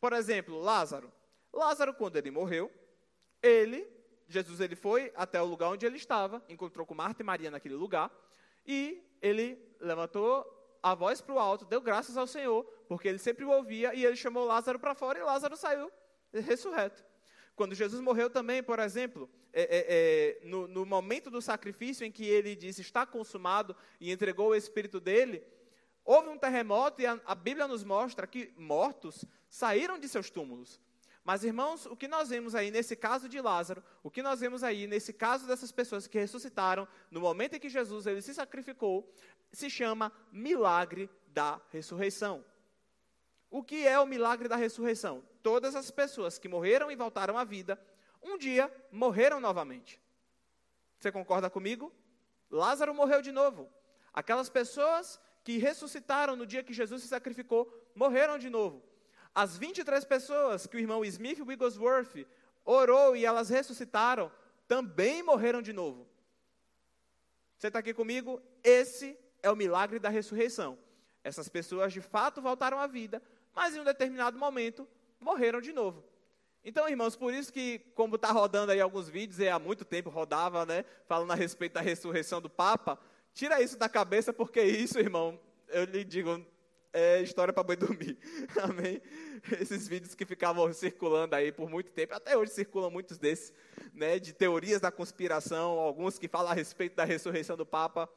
Por 0.00 0.12
exemplo, 0.12 0.58
Lázaro. 0.58 1.12
Lázaro, 1.52 1.94
quando 1.94 2.16
ele 2.16 2.30
morreu, 2.30 2.70
ele, 3.42 3.86
Jesus, 4.28 4.60
ele 4.60 4.74
foi 4.74 5.12
até 5.14 5.40
o 5.40 5.46
lugar 5.46 5.70
onde 5.70 5.86
ele 5.86 5.96
estava, 5.96 6.42
encontrou 6.48 6.84
com 6.84 6.94
Marta 6.94 7.22
e 7.22 7.24
Maria 7.24 7.50
naquele 7.50 7.74
lugar, 7.74 8.10
e 8.66 9.02
ele 9.26 9.58
levantou 9.80 10.52
a 10.82 10.94
voz 10.94 11.20
para 11.20 11.34
o 11.34 11.38
alto, 11.38 11.64
deu 11.64 11.80
graças 11.80 12.16
ao 12.16 12.26
Senhor, 12.26 12.64
porque 12.88 13.08
ele 13.08 13.18
sempre 13.18 13.44
o 13.44 13.50
ouvia, 13.50 13.94
e 13.94 14.04
ele 14.04 14.16
chamou 14.16 14.44
Lázaro 14.44 14.78
para 14.78 14.94
fora, 14.94 15.18
e 15.18 15.22
Lázaro 15.22 15.56
saiu 15.56 15.90
ressurreto. 16.32 17.04
Quando 17.56 17.74
Jesus 17.74 18.00
morreu 18.00 18.30
também, 18.30 18.62
por 18.62 18.78
exemplo, 18.78 19.28
é, 19.52 19.62
é, 19.62 19.86
é, 19.88 20.46
no, 20.46 20.68
no, 20.68 20.84
momento 20.84 21.30
do 21.30 21.40
sacrifício 21.40 22.04
em 22.04 22.12
que 22.12 22.26
ele 22.26 22.54
disse 22.54 22.82
está 22.82 23.06
consumado 23.06 23.74
e 23.98 24.12
entregou 24.12 24.50
o 24.50 24.54
espírito 24.54 25.00
dele, 25.00 25.42
houve 26.04 26.28
um 26.28 26.38
terremoto 26.38 27.00
e 27.00 27.06
a, 27.06 27.18
a 27.24 27.34
Bíblia 27.34 27.66
nos 27.66 27.82
mostra 27.82 28.26
que 28.26 28.52
mortos 28.56 29.24
saíram 29.48 29.98
de 29.98 30.06
seus 30.08 30.28
túmulos. 30.28 30.80
Mas, 31.26 31.42
irmãos, 31.42 31.86
o 31.86 31.96
que 31.96 32.06
nós 32.06 32.28
vemos 32.28 32.54
aí 32.54 32.70
nesse 32.70 32.94
caso 32.94 33.28
de 33.28 33.40
Lázaro, 33.40 33.82
o 34.00 34.08
que 34.08 34.22
nós 34.22 34.38
vemos 34.38 34.62
aí 34.62 34.86
nesse 34.86 35.12
caso 35.12 35.44
dessas 35.44 35.72
pessoas 35.72 36.06
que 36.06 36.16
ressuscitaram, 36.16 36.86
no 37.10 37.20
momento 37.20 37.56
em 37.56 37.58
que 37.58 37.68
Jesus 37.68 38.06
ele 38.06 38.22
se 38.22 38.32
sacrificou, 38.32 39.12
se 39.50 39.68
chama 39.68 40.12
milagre 40.30 41.10
da 41.26 41.60
ressurreição. 41.72 42.44
O 43.50 43.60
que 43.60 43.84
é 43.84 43.98
o 43.98 44.06
milagre 44.06 44.46
da 44.46 44.54
ressurreição? 44.54 45.20
Todas 45.42 45.74
as 45.74 45.90
pessoas 45.90 46.38
que 46.38 46.46
morreram 46.46 46.92
e 46.92 46.94
voltaram 46.94 47.36
à 47.36 47.42
vida, 47.42 47.76
um 48.22 48.38
dia 48.38 48.72
morreram 48.92 49.40
novamente. 49.40 50.00
Você 51.00 51.10
concorda 51.10 51.50
comigo? 51.50 51.92
Lázaro 52.48 52.94
morreu 52.94 53.20
de 53.20 53.32
novo. 53.32 53.68
Aquelas 54.14 54.48
pessoas 54.48 55.18
que 55.42 55.58
ressuscitaram 55.58 56.36
no 56.36 56.46
dia 56.46 56.62
que 56.62 56.72
Jesus 56.72 57.02
se 57.02 57.08
sacrificou, 57.08 57.68
morreram 57.96 58.38
de 58.38 58.48
novo. 58.48 58.80
As 59.36 59.54
23 59.58 60.02
pessoas 60.06 60.66
que 60.66 60.78
o 60.78 60.80
irmão 60.80 61.04
Smith 61.04 61.40
Wigglesworth 61.40 62.26
orou 62.64 63.14
e 63.14 63.26
elas 63.26 63.50
ressuscitaram, 63.50 64.32
também 64.66 65.22
morreram 65.22 65.60
de 65.60 65.74
novo. 65.74 66.08
Você 67.58 67.66
está 67.66 67.80
aqui 67.80 67.92
comigo? 67.92 68.40
Esse 68.64 69.14
é 69.42 69.50
o 69.50 69.54
milagre 69.54 69.98
da 69.98 70.08
ressurreição. 70.08 70.78
Essas 71.22 71.50
pessoas 71.50 71.92
de 71.92 72.00
fato 72.00 72.40
voltaram 72.40 72.78
à 72.78 72.86
vida, 72.86 73.22
mas 73.54 73.76
em 73.76 73.80
um 73.80 73.84
determinado 73.84 74.38
momento 74.38 74.88
morreram 75.20 75.60
de 75.60 75.70
novo. 75.70 76.02
Então, 76.64 76.88
irmãos, 76.88 77.14
por 77.14 77.34
isso 77.34 77.52
que, 77.52 77.80
como 77.94 78.16
está 78.16 78.32
rodando 78.32 78.72
aí 78.72 78.80
alguns 78.80 79.06
vídeos, 79.06 79.38
e 79.38 79.50
há 79.50 79.58
muito 79.58 79.84
tempo 79.84 80.08
rodava, 80.08 80.64
né, 80.64 80.82
falando 81.06 81.32
a 81.32 81.34
respeito 81.34 81.74
da 81.74 81.82
ressurreição 81.82 82.40
do 82.40 82.48
Papa, 82.48 82.98
tira 83.34 83.60
isso 83.60 83.76
da 83.76 83.86
cabeça, 83.86 84.32
porque 84.32 84.62
isso, 84.62 84.98
irmão, 84.98 85.38
eu 85.68 85.84
lhe 85.84 86.04
digo, 86.04 86.42
é 86.92 87.20
história 87.20 87.52
para 87.52 87.62
boi 87.62 87.76
dormir. 87.76 88.18
Amém? 88.62 89.00
Esses 89.60 89.86
vídeos 89.86 90.14
que 90.14 90.24
ficavam 90.24 90.72
circulando 90.72 91.34
aí 91.34 91.52
por 91.52 91.68
muito 91.68 91.90
tempo, 91.90 92.14
até 92.14 92.36
hoje 92.36 92.52
circulam 92.52 92.90
muitos 92.90 93.18
desses, 93.18 93.52
né, 93.92 94.18
de 94.18 94.32
teorias 94.32 94.80
da 94.80 94.90
conspiração, 94.90 95.78
alguns 95.78 96.18
que 96.18 96.28
falam 96.28 96.50
a 96.50 96.54
respeito 96.54 96.96
da 96.96 97.04
ressurreição 97.04 97.56
do 97.56 97.66
Papa. 97.66 98.08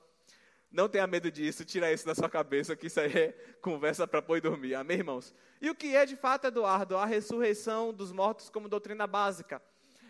Não 0.72 0.88
tenha 0.88 1.08
medo 1.08 1.32
disso, 1.32 1.66
tira 1.66 1.92
isso 1.92 2.06
da 2.06 2.14
sua 2.14 2.30
cabeça, 2.30 2.76
que 2.76 2.88
isso 2.88 3.00
aí 3.00 3.12
é 3.12 3.32
conversa 3.62 4.08
para 4.08 4.24
e 4.38 4.42
dormir. 4.42 4.76
Amém, 4.76 4.98
irmãos? 4.98 5.34
E 5.60 5.70
o 5.70 5.76
que 5.76 5.96
é 5.96 6.06
de 6.06 6.16
fato, 6.16 6.46
Eduardo, 6.46 6.96
a 6.96 7.06
ressurreição 7.06 7.92
dos 7.92 8.12
mortos 8.12 8.50
como 8.50 8.70
doutrina 8.70 9.08
básica? 9.08 9.62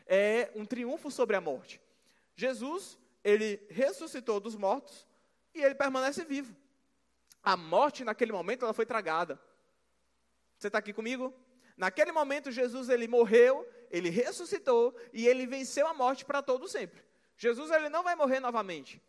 É 0.05 0.51
um 0.55 0.65
triunfo 0.65 1.09
sobre 1.09 1.35
a 1.35 1.41
morte. 1.41 1.79
Jesus, 2.35 2.97
ele 3.23 3.59
ressuscitou 3.69 4.39
dos 4.39 4.55
mortos 4.55 5.07
e 5.53 5.61
ele 5.61 5.75
permanece 5.75 6.25
vivo. 6.25 6.55
A 7.43 7.55
morte, 7.55 8.03
naquele 8.03 8.31
momento, 8.31 8.63
ela 8.63 8.73
foi 8.73 8.85
tragada. 8.85 9.39
Você 10.57 10.67
está 10.67 10.79
aqui 10.79 10.93
comigo? 10.93 11.33
Naquele 11.77 12.11
momento, 12.11 12.51
Jesus, 12.51 12.89
ele 12.89 13.07
morreu, 13.07 13.67
ele 13.89 14.09
ressuscitou 14.09 14.95
e 15.13 15.27
ele 15.27 15.47
venceu 15.47 15.87
a 15.87 15.93
morte 15.93 16.25
para 16.25 16.41
todo 16.41 16.67
sempre. 16.67 17.01
Jesus, 17.37 17.71
ele 17.71 17.87
não 17.87 18.03
vai 18.03 18.15
morrer 18.15 18.41
novamente. 18.41 19.01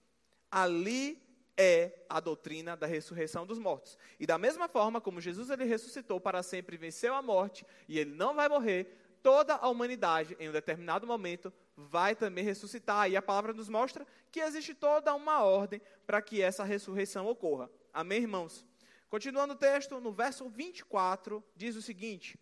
Ali 0.49 1.21
é 1.57 2.05
a 2.09 2.21
doutrina 2.21 2.77
da 2.77 2.87
ressurreição 2.87 3.45
dos 3.45 3.59
mortos. 3.59 3.99
E 4.19 4.27
da 4.27 4.39
mesma 4.39 4.69
forma 4.69 5.01
como 5.01 5.21
Jesus 5.21 5.51
ele 5.51 5.65
ressuscitou 5.65 6.21
para 6.21 6.43
sempre 6.43 6.77
venceu 6.77 7.15
a 7.15 7.21
morte, 7.21 7.67
e 7.89 7.99
ele 7.99 8.13
não 8.13 8.35
vai 8.35 8.49
morrer, 8.49 8.97
toda 9.23 9.57
a 9.57 9.69
humanidade, 9.69 10.37
em 10.39 10.49
um 10.49 10.53
determinado 10.53 11.07
momento, 11.07 11.53
vai 11.77 12.15
também 12.15 12.45
ressuscitar. 12.45 13.11
E 13.11 13.17
a 13.17 13.23
palavra 13.23 13.53
nos 13.53 13.69
mostra 13.69 14.07
que 14.31 14.41
existe 14.41 14.75
toda 14.75 15.15
uma 15.15 15.43
ordem 15.43 15.83
para 16.07 16.23
que 16.23 16.41
essa 16.41 16.65
ressurreição 16.65 17.27
ocorra. 17.27 17.71
Amém, 17.93 18.23
irmãos? 18.23 18.65
Continuando 19.09 19.55
o 19.55 19.57
texto, 19.57 20.01
no 20.01 20.13
verso 20.13 20.49
24, 20.49 21.43
diz 21.57 21.75
o 21.75 21.83
seguinte: 21.83 22.39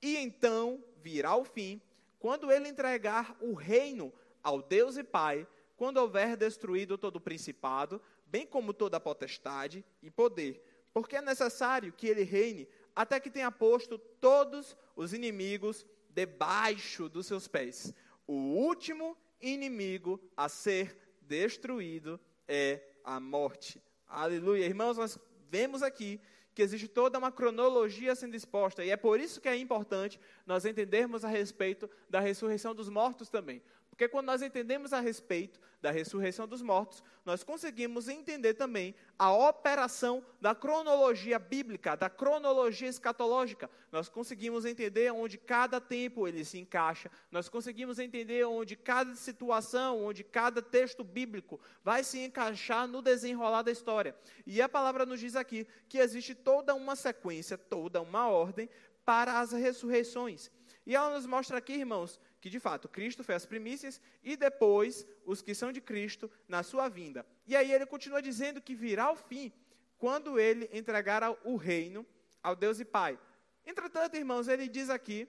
E 0.00 0.16
então 0.16 0.82
virá 0.96 1.36
o 1.36 1.44
fim, 1.44 1.80
quando 2.18 2.50
ele 2.50 2.68
entregar 2.68 3.36
o 3.40 3.52
reino 3.52 4.12
ao 4.42 4.62
Deus 4.62 4.96
e 4.96 5.04
Pai, 5.04 5.46
quando 5.76 5.98
houver 5.98 6.36
destruído 6.36 6.96
todo 6.96 7.16
o 7.16 7.20
principado, 7.20 8.00
bem 8.26 8.46
como 8.46 8.72
toda 8.72 8.96
a 8.96 9.00
potestade 9.00 9.84
e 10.02 10.10
poder, 10.10 10.62
porque 10.92 11.16
é 11.16 11.22
necessário 11.22 11.92
que 11.92 12.08
ele 12.08 12.22
reine 12.22 12.66
até 12.96 13.20
que 13.20 13.30
tenha 13.30 13.52
posto 13.52 13.98
todos 13.98 14.76
os 14.96 15.12
inimigos 15.12 15.86
debaixo 16.10 17.08
dos 17.08 17.26
seus 17.26 17.46
pés. 17.46 17.94
O 18.26 18.32
último 18.32 19.16
inimigo 19.40 20.20
a 20.36 20.48
ser 20.48 20.96
destruído 21.20 22.18
é 22.48 22.82
a 23.04 23.20
morte. 23.20 23.80
Aleluia. 24.08 24.64
Irmãos, 24.64 24.96
nós 24.96 25.18
vemos 25.50 25.82
aqui 25.82 26.20
que 26.54 26.62
existe 26.62 26.88
toda 26.88 27.18
uma 27.18 27.30
cronologia 27.30 28.14
sendo 28.16 28.34
exposta, 28.34 28.84
e 28.84 28.90
é 28.90 28.96
por 28.96 29.20
isso 29.20 29.40
que 29.40 29.48
é 29.48 29.56
importante 29.56 30.18
nós 30.44 30.64
entendermos 30.64 31.24
a 31.24 31.28
respeito 31.28 31.88
da 32.10 32.18
ressurreição 32.18 32.74
dos 32.74 32.88
mortos 32.88 33.28
também. 33.28 33.62
Porque 33.98 34.08
quando 34.08 34.26
nós 34.26 34.42
entendemos 34.42 34.92
a 34.92 35.00
respeito 35.00 35.58
da 35.82 35.90
ressurreição 35.90 36.46
dos 36.46 36.62
mortos, 36.62 37.02
nós 37.24 37.42
conseguimos 37.42 38.08
entender 38.08 38.54
também 38.54 38.94
a 39.18 39.32
operação 39.32 40.24
da 40.40 40.54
cronologia 40.54 41.36
bíblica, 41.36 41.96
da 41.96 42.08
cronologia 42.08 42.88
escatológica. 42.88 43.68
Nós 43.90 44.08
conseguimos 44.08 44.64
entender 44.64 45.12
onde 45.12 45.36
cada 45.36 45.80
tempo 45.80 46.28
ele 46.28 46.44
se 46.44 46.60
encaixa, 46.60 47.10
nós 47.28 47.48
conseguimos 47.48 47.98
entender 47.98 48.44
onde 48.44 48.76
cada 48.76 49.16
situação, 49.16 50.04
onde 50.04 50.22
cada 50.22 50.62
texto 50.62 51.02
bíblico 51.02 51.58
vai 51.82 52.04
se 52.04 52.20
encaixar 52.20 52.86
no 52.86 53.02
desenrolar 53.02 53.62
da 53.62 53.72
história. 53.72 54.14
E 54.46 54.62
a 54.62 54.68
palavra 54.68 55.04
nos 55.04 55.18
diz 55.18 55.34
aqui 55.34 55.66
que 55.88 55.98
existe 55.98 56.36
toda 56.36 56.72
uma 56.72 56.94
sequência, 56.94 57.58
toda 57.58 58.00
uma 58.00 58.28
ordem 58.28 58.70
para 59.04 59.40
as 59.40 59.50
ressurreições. 59.50 60.52
E 60.86 60.96
ela 60.96 61.10
nos 61.10 61.26
mostra 61.26 61.58
aqui, 61.58 61.74
irmãos, 61.74 62.18
que 62.40 62.48
de 62.48 62.60
fato 62.60 62.88
Cristo 62.88 63.24
foi 63.24 63.34
as 63.34 63.46
primícias 63.46 64.00
e 64.22 64.36
depois 64.36 65.06
os 65.24 65.42
que 65.42 65.54
são 65.54 65.72
de 65.72 65.80
Cristo 65.80 66.30
na 66.46 66.62
sua 66.62 66.88
vinda. 66.88 67.26
E 67.46 67.56
aí 67.56 67.72
ele 67.72 67.86
continua 67.86 68.22
dizendo 68.22 68.60
que 68.60 68.74
virá 68.74 69.10
o 69.10 69.16
fim 69.16 69.52
quando 69.98 70.38
ele 70.38 70.68
entregar 70.72 71.22
o 71.44 71.56
reino 71.56 72.06
ao 72.42 72.54
Deus 72.54 72.78
e 72.78 72.84
Pai. 72.84 73.18
Entretanto, 73.66 74.16
irmãos, 74.16 74.48
ele 74.48 74.68
diz 74.68 74.88
aqui, 74.88 75.28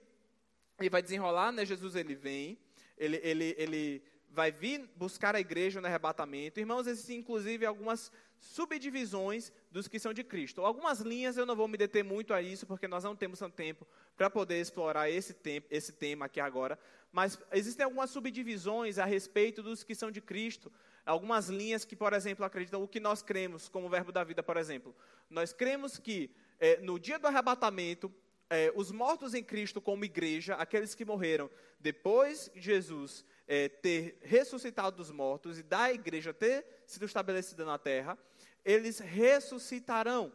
ele 0.78 0.88
vai 0.88 1.02
desenrolar, 1.02 1.52
né? 1.52 1.66
Jesus 1.66 1.94
ele 1.94 2.14
vem, 2.14 2.58
ele, 2.96 3.20
ele, 3.22 3.54
ele 3.58 4.02
vai 4.30 4.50
vir 4.52 4.88
buscar 4.96 5.34
a 5.34 5.40
igreja 5.40 5.80
no 5.80 5.86
arrebatamento. 5.86 6.60
Irmãos, 6.60 6.86
existem 6.86 7.18
inclusive 7.18 7.66
algumas 7.66 8.12
subdivisões 8.38 9.52
dos 9.70 9.88
que 9.88 9.98
são 9.98 10.12
de 10.12 10.24
Cristo. 10.24 10.64
Algumas 10.64 11.00
linhas 11.00 11.36
eu 11.36 11.44
não 11.44 11.56
vou 11.56 11.68
me 11.68 11.76
deter 11.76 12.04
muito 12.04 12.32
a 12.32 12.40
isso, 12.40 12.66
porque 12.66 12.88
nós 12.88 13.04
não 13.04 13.14
temos 13.14 13.38
tanto 13.38 13.54
tempo 13.54 13.86
para 14.16 14.30
poder 14.30 14.60
explorar 14.60 15.10
esse, 15.10 15.34
tempo, 15.34 15.66
esse 15.70 15.92
tema 15.92 16.26
aqui 16.26 16.40
agora. 16.40 16.78
Mas 17.12 17.38
existem 17.52 17.84
algumas 17.84 18.10
subdivisões 18.10 18.98
a 18.98 19.04
respeito 19.04 19.62
dos 19.62 19.82
que 19.82 19.94
são 19.94 20.10
de 20.10 20.20
Cristo. 20.20 20.72
Algumas 21.04 21.48
linhas 21.48 21.84
que, 21.84 21.96
por 21.96 22.12
exemplo, 22.12 22.44
acreditam 22.44 22.82
o 22.82 22.88
que 22.88 23.00
nós 23.00 23.22
cremos, 23.22 23.68
como 23.68 23.86
o 23.86 23.90
verbo 23.90 24.12
da 24.12 24.22
vida, 24.22 24.42
por 24.42 24.56
exemplo. 24.56 24.94
Nós 25.28 25.52
cremos 25.52 25.98
que 25.98 26.30
é, 26.58 26.78
no 26.80 26.98
dia 26.98 27.18
do 27.18 27.26
arrebatamento, 27.26 28.12
é, 28.48 28.72
os 28.74 28.90
mortos 28.90 29.34
em 29.34 29.42
Cristo, 29.42 29.80
como 29.80 30.04
igreja, 30.04 30.54
aqueles 30.54 30.94
que 30.94 31.04
morreram 31.04 31.50
depois 31.78 32.50
de 32.54 32.60
Jesus 32.60 33.24
é, 33.50 33.68
ter 33.68 34.16
ressuscitado 34.22 34.96
dos 34.96 35.10
mortos 35.10 35.58
e 35.58 35.64
da 35.64 35.92
igreja 35.92 36.32
ter 36.32 36.64
sido 36.86 37.04
estabelecida 37.04 37.64
na 37.64 37.76
terra, 37.78 38.16
eles 38.64 39.00
ressuscitarão 39.00 40.32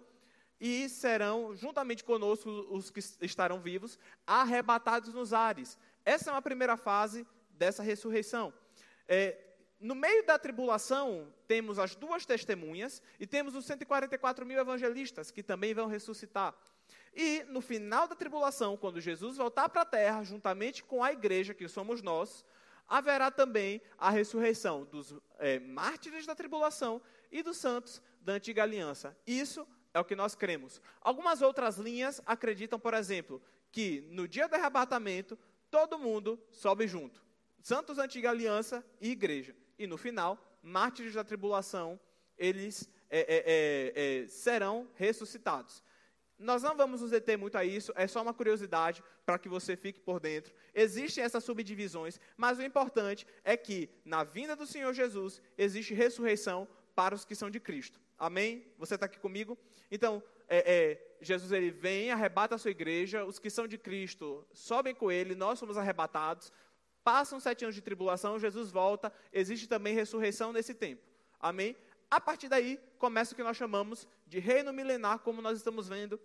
e 0.60 0.90
serão, 0.90 1.56
juntamente 1.56 2.04
conosco, 2.04 2.50
os 2.70 2.90
que 2.90 3.00
estarão 3.22 3.62
vivos, 3.62 3.98
arrebatados 4.28 5.14
nos 5.14 5.32
ares. 5.32 5.78
Essa 6.04 6.30
é 6.30 6.34
uma 6.34 6.42
primeira 6.42 6.76
fase 6.76 7.26
dessa 7.52 7.82
ressurreição. 7.82 8.54
É, 9.08 9.38
no 9.80 9.96
meio 9.96 10.26
da 10.26 10.38
tribulação, 10.38 11.34
temos 11.48 11.80
as 11.80 11.96
duas 11.96 12.26
testemunhas 12.26 13.02
e 13.18 13.26
temos 13.26 13.56
os 13.56 13.66
144 13.66 14.46
mil 14.46 14.60
evangelistas 14.60 15.32
que 15.32 15.42
também 15.42 15.74
vão 15.74 15.88
ressuscitar. 15.88 16.54
E 17.16 17.46
no 17.48 17.62
final 17.62 18.10
da 18.10 18.16
tribulação, 18.16 18.76
quando 18.76 19.00
Jesus 19.00 19.38
voltar 19.38 19.70
para 19.70 19.84
a 19.84 19.86
terra, 19.86 20.22
juntamente 20.26 20.84
com 20.84 21.02
a 21.02 21.14
igreja, 21.14 21.54
que 21.54 21.66
somos 21.70 22.02
nós, 22.02 22.44
haverá 22.88 23.32
também 23.32 23.82
a 23.98 24.10
ressurreição 24.10 24.86
dos 24.86 25.16
é, 25.40 25.60
mártires 25.60 26.26
da 26.26 26.36
tribulação 26.36 27.02
e 27.32 27.42
dos 27.42 27.58
santos 27.58 28.02
da 28.22 28.34
antiga 28.34 28.64
aliança. 28.64 29.18
Isso 29.26 29.68
é 29.94 30.00
o 30.00 30.06
que 30.06 30.16
nós 30.16 30.36
cremos. 30.36 30.82
Algumas 31.02 31.42
outras 31.42 31.78
linhas 31.78 32.22
acreditam, 32.26 32.80
por 32.80 32.94
exemplo, 32.94 33.42
que 33.72 34.08
no 34.12 34.28
dia 34.28 34.48
do 34.48 34.56
arrebatamento, 34.56 35.38
todo 35.70 36.00
mundo 36.00 36.40
sobe 36.52 36.88
junto. 36.88 37.24
Santos, 37.62 37.98
antiga 37.98 38.30
aliança 38.30 38.86
e 39.02 39.12
igreja. 39.12 39.56
E 39.78 39.88
no 39.88 39.98
final, 39.98 40.38
mártires 40.62 41.14
da 41.14 41.24
tribulação, 41.24 42.00
eles 42.38 42.90
é, 43.10 44.24
é 44.24 44.28
serão 44.28 44.88
ressuscitados. 44.96 45.84
Nós 46.38 46.62
não 46.62 46.76
vamos 46.76 47.02
nos 47.02 47.12
deter 47.12 47.38
muito 47.38 47.58
a 47.58 47.64
isso, 47.64 47.94
é 47.96 48.08
só 48.08 48.22
uma 48.22 48.34
curiosidade 48.34 49.02
para 49.26 49.40
que 49.40 49.48
você 49.48 49.76
fique 49.76 50.00
por 50.00 50.20
dentro. 50.20 50.54
Existem 50.74 51.24
essas 51.24 51.44
subdivisões, 51.44 52.20
mas 52.36 52.60
o 52.60 52.64
importante 52.64 53.26
é 53.44 53.56
que 53.56 53.90
na 54.04 54.24
vinda 54.24 54.56
do 54.56 54.66
Senhor 54.66 54.94
Jesus 54.94 55.42
existe 55.58 55.94
ressurreição 55.94 56.68
para 56.94 57.16
os 57.16 57.24
que 57.24 57.36
são 57.36 57.50
de 57.50 57.60
Cristo. 57.60 58.00
Amém? 58.18 58.66
Você 58.78 58.96
está 58.96 59.06
aqui 59.06 59.20
comigo? 59.20 59.58
Então, 59.90 60.22
é, 60.48 60.74
é, 60.74 61.18
Jesus 61.22 61.52
ele 61.52 61.72
vem, 61.72 62.12
arrebata 62.12 62.56
a 62.56 62.58
sua 62.58 62.72
igreja, 62.72 63.26
os 63.26 63.40
que 63.40 63.50
são 63.50 63.68
de 63.68 63.78
Cristo 63.78 64.46
sobem 64.54 64.94
com 64.94 65.12
ele, 65.12 65.36
nós 65.36 65.58
somos 65.58 65.78
arrebatados, 65.78 66.52
passam 67.04 67.40
sete 67.40 67.64
anos 67.64 67.76
de 67.76 67.82
tribulação, 67.82 68.40
Jesus 68.40 68.72
volta, 68.72 69.12
existe 69.32 69.68
também 69.68 69.94
ressurreição 69.94 70.52
nesse 70.52 70.74
tempo. 70.74 71.02
Amém? 71.40 71.76
A 72.10 72.20
partir 72.20 72.48
daí, 72.48 72.80
começa 72.98 73.34
o 73.34 73.36
que 73.36 73.44
nós 73.44 73.58
chamamos 73.58 74.08
de 74.28 74.40
reino 74.40 74.72
milenar, 74.72 75.20
como 75.20 75.42
nós 75.42 75.58
estamos 75.58 75.88
vendo 75.88 76.20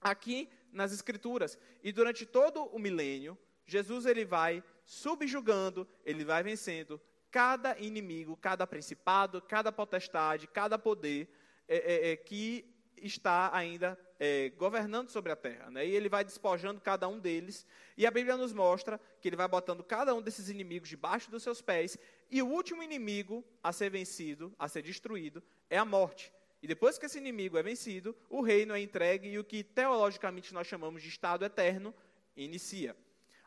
aqui 0.00 0.48
nas 0.72 0.92
Escrituras. 0.92 1.58
E 1.82 1.92
durante 1.92 2.24
todo 2.24 2.64
o 2.64 2.78
milênio, 2.78 3.36
Jesus 3.66 4.06
ele 4.06 4.24
vai 4.24 4.62
subjugando, 4.84 5.86
ele 6.04 6.24
vai 6.24 6.42
vencendo 6.42 7.00
cada 7.30 7.78
inimigo, 7.78 8.36
cada 8.36 8.66
principado, 8.66 9.40
cada 9.40 9.70
potestade, 9.70 10.48
cada 10.48 10.78
poder 10.78 11.32
é, 11.68 11.76
é, 11.76 12.10
é, 12.10 12.16
que 12.16 12.74
está 12.96 13.54
ainda 13.54 13.98
é, 14.20 14.50
governando 14.50 15.08
sobre 15.08 15.32
a 15.32 15.36
terra. 15.36 15.70
Né? 15.70 15.86
E 15.86 15.96
ele 15.96 16.10
vai 16.10 16.22
despojando 16.22 16.78
cada 16.78 17.08
um 17.08 17.18
deles. 17.18 17.66
E 17.96 18.06
a 18.06 18.10
Bíblia 18.10 18.36
nos 18.36 18.52
mostra 18.52 19.00
que 19.18 19.28
ele 19.28 19.36
vai 19.36 19.48
botando 19.48 19.82
cada 19.82 20.14
um 20.14 20.20
desses 20.20 20.50
inimigos 20.50 20.90
debaixo 20.90 21.30
dos 21.30 21.42
seus 21.42 21.62
pés. 21.62 21.96
E 22.30 22.42
o 22.42 22.46
último 22.46 22.82
inimigo 22.82 23.42
a 23.62 23.72
ser 23.72 23.90
vencido, 23.90 24.54
a 24.58 24.68
ser 24.68 24.82
destruído, 24.82 25.42
é 25.70 25.78
a 25.78 25.84
morte. 25.86 26.30
E 26.62 26.66
depois 26.66 26.98
que 26.98 27.06
esse 27.06 27.16
inimigo 27.16 27.56
é 27.56 27.62
vencido, 27.62 28.14
o 28.28 28.42
reino 28.42 28.74
é 28.74 28.80
entregue 28.80 29.30
e 29.30 29.38
o 29.38 29.44
que 29.44 29.64
teologicamente 29.64 30.52
nós 30.52 30.66
chamamos 30.66 31.02
de 31.02 31.08
estado 31.08 31.42
eterno 31.42 31.94
inicia. 32.36 32.94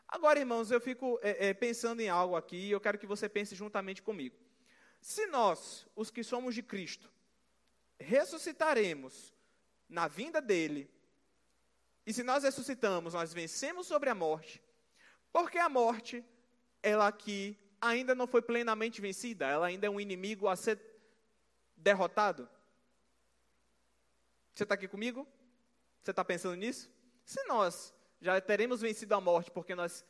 Agora, 0.08 0.40
irmãos, 0.40 0.72
eu 0.72 0.80
fico 0.80 1.20
é, 1.22 1.48
é, 1.48 1.54
pensando 1.54 2.00
em 2.00 2.08
algo 2.08 2.34
aqui 2.34 2.56
e 2.56 2.70
eu 2.72 2.80
quero 2.80 2.98
que 2.98 3.06
você 3.06 3.28
pense 3.28 3.54
juntamente 3.54 4.02
comigo. 4.02 4.36
Se 5.00 5.26
nós, 5.26 5.86
os 5.94 6.10
que 6.10 6.24
somos 6.24 6.54
de 6.54 6.62
Cristo, 6.62 7.08
ressuscitaremos 7.98 9.33
na 9.88 10.08
vinda 10.08 10.40
dele, 10.40 10.90
e 12.06 12.12
se 12.12 12.22
nós 12.22 12.44
ressuscitamos, 12.44 13.14
nós 13.14 13.32
vencemos 13.32 13.86
sobre 13.86 14.10
a 14.10 14.14
morte, 14.14 14.62
porque 15.32 15.58
a 15.58 15.68
morte, 15.68 16.24
ela 16.82 17.08
aqui 17.08 17.58
ainda 17.80 18.14
não 18.14 18.26
foi 18.26 18.42
plenamente 18.42 19.00
vencida, 19.00 19.46
ela 19.46 19.66
ainda 19.66 19.86
é 19.86 19.90
um 19.90 20.00
inimigo 20.00 20.48
a 20.48 20.56
ser 20.56 20.80
derrotado. 21.76 22.48
Você 24.54 24.62
está 24.62 24.74
aqui 24.74 24.86
comigo? 24.86 25.26
Você 26.02 26.10
está 26.10 26.24
pensando 26.24 26.54
nisso? 26.54 26.90
Se 27.24 27.42
nós 27.44 27.94
já 28.20 28.40
teremos 28.40 28.80
vencido 28.80 29.14
a 29.14 29.20
morte, 29.20 29.50
porque 29.50 29.74
nós 29.74 30.04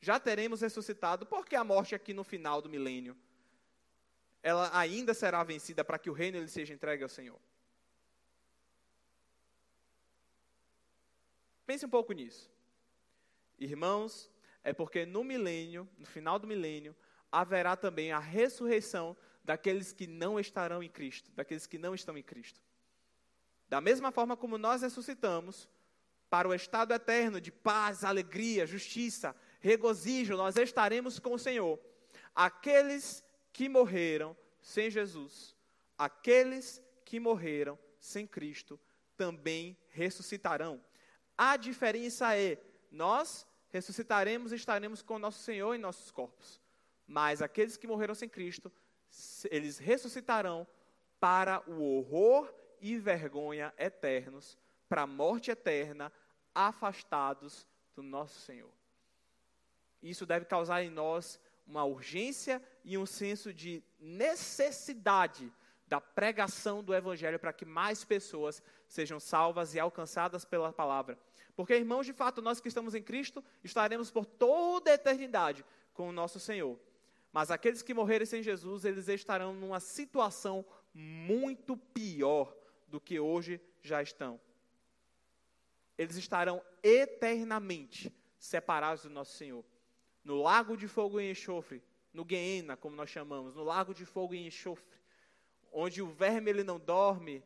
já 0.00 0.18
teremos 0.18 0.60
ressuscitado, 0.60 1.24
porque 1.24 1.54
a 1.54 1.64
morte 1.64 1.94
aqui 1.94 2.12
no 2.12 2.24
final 2.24 2.60
do 2.60 2.68
milênio, 2.68 3.16
ela 4.42 4.70
ainda 4.76 5.14
será 5.14 5.42
vencida 5.42 5.84
para 5.84 5.98
que 5.98 6.10
o 6.10 6.12
reino 6.12 6.36
ele 6.36 6.48
seja 6.48 6.74
entregue 6.74 7.02
ao 7.02 7.08
Senhor. 7.08 7.40
Pense 11.66 11.84
um 11.86 11.88
pouco 11.88 12.12
nisso. 12.12 12.50
Irmãos, 13.58 14.30
é 14.62 14.72
porque 14.72 15.06
no 15.06 15.22
milênio, 15.24 15.88
no 15.98 16.06
final 16.06 16.38
do 16.38 16.46
milênio, 16.46 16.94
haverá 17.30 17.76
também 17.76 18.12
a 18.12 18.18
ressurreição 18.18 19.16
daqueles 19.42 19.92
que 19.92 20.06
não 20.06 20.40
estarão 20.40 20.82
em 20.82 20.88
Cristo, 20.88 21.30
daqueles 21.32 21.66
que 21.66 21.78
não 21.78 21.94
estão 21.94 22.16
em 22.16 22.22
Cristo. 22.22 22.60
Da 23.68 23.80
mesma 23.80 24.10
forma 24.10 24.36
como 24.36 24.56
nós 24.56 24.82
ressuscitamos 24.82 25.68
para 26.30 26.48
o 26.48 26.54
estado 26.54 26.92
eterno 26.92 27.40
de 27.40 27.52
paz, 27.52 28.04
alegria, 28.04 28.66
justiça, 28.66 29.36
regozijo, 29.60 30.36
nós 30.36 30.56
estaremos 30.56 31.18
com 31.18 31.34
o 31.34 31.38
Senhor. 31.38 31.78
Aqueles 32.34 33.24
que 33.52 33.68
morreram 33.68 34.36
sem 34.60 34.90
Jesus, 34.90 35.54
aqueles 35.96 36.82
que 37.04 37.20
morreram 37.20 37.78
sem 37.98 38.26
Cristo, 38.26 38.80
também 39.16 39.76
ressuscitarão. 39.90 40.82
A 41.36 41.56
diferença 41.56 42.36
é, 42.36 42.58
nós 42.90 43.46
ressuscitaremos 43.70 44.52
e 44.52 44.56
estaremos 44.56 45.02
com 45.02 45.18
nosso 45.18 45.42
Senhor 45.42 45.74
em 45.74 45.78
nossos 45.78 46.10
corpos. 46.10 46.60
Mas 47.06 47.42
aqueles 47.42 47.76
que 47.76 47.86
morreram 47.86 48.14
sem 48.14 48.28
Cristo, 48.28 48.72
eles 49.50 49.78
ressuscitarão 49.78 50.66
para 51.18 51.62
o 51.68 51.82
horror 51.82 52.52
e 52.80 52.98
vergonha 52.98 53.72
eternos, 53.78 54.56
para 54.88 55.02
a 55.02 55.06
morte 55.06 55.50
eterna, 55.50 56.12
afastados 56.54 57.66
do 57.94 58.02
nosso 58.02 58.40
Senhor. 58.40 58.72
Isso 60.02 60.26
deve 60.26 60.44
causar 60.44 60.82
em 60.82 60.90
nós 60.90 61.40
uma 61.66 61.84
urgência 61.84 62.62
e 62.84 62.98
um 62.98 63.06
senso 63.06 63.52
de 63.52 63.82
necessidade 63.98 65.52
da 65.94 66.00
pregação 66.00 66.82
do 66.82 66.92
Evangelho 66.92 67.38
para 67.38 67.52
que 67.52 67.64
mais 67.64 68.04
pessoas 68.04 68.60
sejam 68.88 69.20
salvas 69.20 69.76
e 69.76 69.78
alcançadas 69.78 70.44
pela 70.44 70.72
palavra. 70.72 71.16
Porque, 71.54 71.72
irmãos, 71.72 72.04
de 72.04 72.12
fato, 72.12 72.42
nós 72.42 72.58
que 72.58 72.66
estamos 72.66 72.96
em 72.96 73.02
Cristo 73.02 73.44
estaremos 73.62 74.10
por 74.10 74.26
toda 74.26 74.90
a 74.90 74.94
eternidade 74.94 75.64
com 75.92 76.08
o 76.08 76.12
nosso 76.12 76.40
Senhor. 76.40 76.76
Mas 77.32 77.48
aqueles 77.52 77.80
que 77.80 77.94
morrerem 77.94 78.26
sem 78.26 78.42
Jesus, 78.42 78.84
eles 78.84 79.06
estarão 79.06 79.54
numa 79.54 79.78
situação 79.78 80.64
muito 80.92 81.76
pior 81.76 82.52
do 82.88 83.00
que 83.00 83.20
hoje 83.20 83.60
já 83.80 84.02
estão. 84.02 84.40
Eles 85.96 86.16
estarão 86.16 86.60
eternamente 86.82 88.12
separados 88.36 89.04
do 89.04 89.10
nosso 89.10 89.36
Senhor. 89.36 89.64
No 90.24 90.42
lago 90.42 90.76
de 90.76 90.88
fogo 90.88 91.20
e 91.20 91.30
enxofre, 91.30 91.80
no 92.12 92.24
Guiena, 92.24 92.76
como 92.76 92.96
nós 92.96 93.10
chamamos, 93.10 93.54
no 93.54 93.62
lago 93.62 93.94
de 93.94 94.04
fogo 94.04 94.34
e 94.34 94.44
enxofre, 94.44 94.84
onde 95.74 96.00
o 96.00 96.06
verme 96.06 96.50
ele 96.50 96.62
não 96.62 96.78
dorme, 96.78 97.42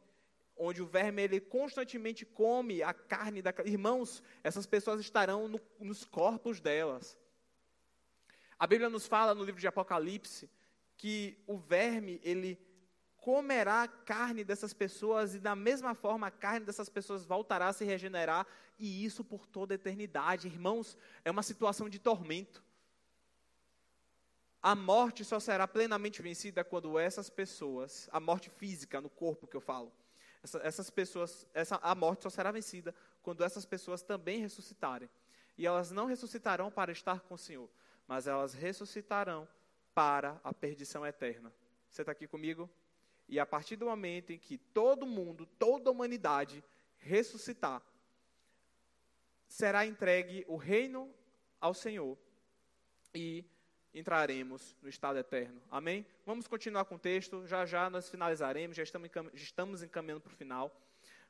onde 0.54 0.82
o 0.82 0.86
verme 0.86 1.22
ele 1.22 1.40
constantemente 1.40 2.26
come 2.26 2.82
a 2.82 2.92
carne 2.92 3.40
da 3.40 3.54
irmãos, 3.64 4.22
essas 4.44 4.66
pessoas 4.66 5.00
estarão 5.00 5.48
no, 5.48 5.58
nos 5.80 6.04
corpos 6.04 6.60
delas. 6.60 7.16
A 8.58 8.66
Bíblia 8.66 8.90
nos 8.90 9.06
fala 9.06 9.34
no 9.34 9.44
livro 9.44 9.60
de 9.60 9.66
Apocalipse 9.66 10.50
que 10.96 11.42
o 11.46 11.56
verme 11.56 12.20
ele 12.22 12.60
comerá 13.16 13.82
a 13.82 13.88
carne 13.88 14.44
dessas 14.44 14.74
pessoas 14.74 15.34
e 15.34 15.38
da 15.38 15.54
mesma 15.56 15.94
forma 15.94 16.26
a 16.26 16.30
carne 16.30 16.66
dessas 16.66 16.88
pessoas 16.88 17.24
voltará 17.24 17.68
a 17.68 17.72
se 17.72 17.84
regenerar 17.84 18.46
e 18.78 19.04
isso 19.04 19.24
por 19.24 19.46
toda 19.46 19.74
a 19.74 19.76
eternidade. 19.76 20.48
Irmãos, 20.48 20.96
é 21.24 21.30
uma 21.30 21.42
situação 21.42 21.88
de 21.88 21.98
tormento. 21.98 22.62
A 24.62 24.74
morte 24.74 25.24
só 25.24 25.38
será 25.38 25.68
plenamente 25.68 26.20
vencida 26.20 26.64
quando 26.64 26.98
essas 26.98 27.30
pessoas, 27.30 28.08
a 28.12 28.18
morte 28.18 28.50
física 28.50 29.00
no 29.00 29.08
corpo 29.08 29.46
que 29.46 29.56
eu 29.56 29.60
falo, 29.60 29.92
essa, 30.42 30.58
essas 30.58 30.90
pessoas, 30.90 31.46
essa, 31.54 31.76
a 31.82 31.94
morte 31.94 32.22
só 32.24 32.30
será 32.30 32.50
vencida 32.50 32.94
quando 33.22 33.44
essas 33.44 33.64
pessoas 33.64 34.02
também 34.02 34.40
ressuscitarem. 34.40 35.08
E 35.56 35.66
elas 35.66 35.90
não 35.90 36.06
ressuscitarão 36.06 36.70
para 36.70 36.92
estar 36.92 37.20
com 37.20 37.34
o 37.34 37.38
Senhor, 37.38 37.68
mas 38.06 38.26
elas 38.26 38.54
ressuscitarão 38.54 39.48
para 39.94 40.40
a 40.44 40.52
perdição 40.52 41.04
eterna. 41.06 41.52
Você 41.90 42.02
está 42.02 42.12
aqui 42.12 42.26
comigo? 42.26 42.70
E 43.28 43.38
a 43.38 43.46
partir 43.46 43.76
do 43.76 43.86
momento 43.86 44.32
em 44.32 44.38
que 44.38 44.56
todo 44.56 45.06
mundo, 45.06 45.46
toda 45.58 45.90
a 45.90 45.92
humanidade 45.92 46.64
ressuscitar, 46.98 47.82
será 49.46 49.84
entregue 49.84 50.44
o 50.48 50.56
reino 50.56 51.12
ao 51.60 51.74
Senhor. 51.74 52.16
E 53.14 53.44
entraremos 53.94 54.76
no 54.82 54.88
estado 54.88 55.18
eterno. 55.18 55.60
Amém? 55.70 56.06
Vamos 56.26 56.46
continuar 56.46 56.84
com 56.84 56.96
o 56.96 56.98
texto, 56.98 57.46
já 57.46 57.64
já 57.64 57.88
nós 57.88 58.08
finalizaremos, 58.08 58.76
já 58.76 58.82
estamos, 58.82 59.10
já 59.12 59.22
estamos 59.34 59.82
encaminhando 59.82 60.20
para 60.20 60.32
o 60.32 60.36
final. 60.36 60.74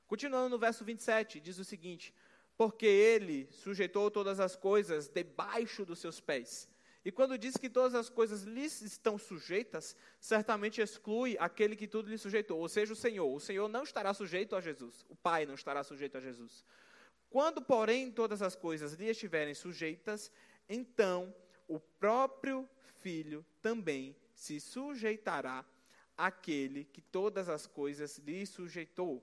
Continuando 0.06 0.48
no 0.48 0.58
verso 0.58 0.84
27, 0.84 1.40
diz 1.40 1.58
o 1.58 1.64
seguinte: 1.64 2.14
Porque 2.56 2.86
ele 2.86 3.48
sujeitou 3.52 4.10
todas 4.10 4.40
as 4.40 4.56
coisas 4.56 5.08
debaixo 5.08 5.84
dos 5.84 5.98
seus 5.98 6.20
pés. 6.20 6.68
E 7.04 7.12
quando 7.12 7.38
diz 7.38 7.56
que 7.56 7.70
todas 7.70 7.94
as 7.94 8.10
coisas 8.10 8.42
lhes 8.42 8.82
estão 8.82 9.16
sujeitas, 9.16 9.96
certamente 10.20 10.80
exclui 10.80 11.36
aquele 11.38 11.76
que 11.76 11.86
tudo 11.86 12.10
lhe 12.10 12.18
sujeitou, 12.18 12.58
ou 12.58 12.68
seja, 12.68 12.92
o 12.92 12.96
Senhor. 12.96 13.32
O 13.32 13.40
Senhor 13.40 13.68
não 13.68 13.82
estará 13.82 14.12
sujeito 14.12 14.56
a 14.56 14.60
Jesus, 14.60 15.06
o 15.08 15.16
Pai 15.16 15.46
não 15.46 15.54
estará 15.54 15.82
sujeito 15.84 16.18
a 16.18 16.20
Jesus. 16.20 16.64
Quando, 17.30 17.62
porém, 17.62 18.10
todas 18.10 18.42
as 18.42 18.56
coisas 18.56 18.94
lhe 18.94 19.06
estiverem 19.06 19.54
sujeitas, 19.54 20.30
então 20.68 21.34
o 21.68 21.78
próprio 21.78 22.68
Filho 23.00 23.44
também 23.62 24.16
se 24.34 24.58
sujeitará 24.58 25.64
àquele 26.16 26.84
que 26.84 27.00
todas 27.00 27.48
as 27.48 27.66
coisas 27.66 28.18
lhe 28.18 28.44
sujeitou, 28.44 29.22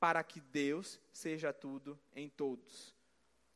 para 0.00 0.24
que 0.24 0.40
Deus 0.40 1.00
seja 1.12 1.52
tudo 1.52 1.98
em 2.14 2.28
todos. 2.28 2.94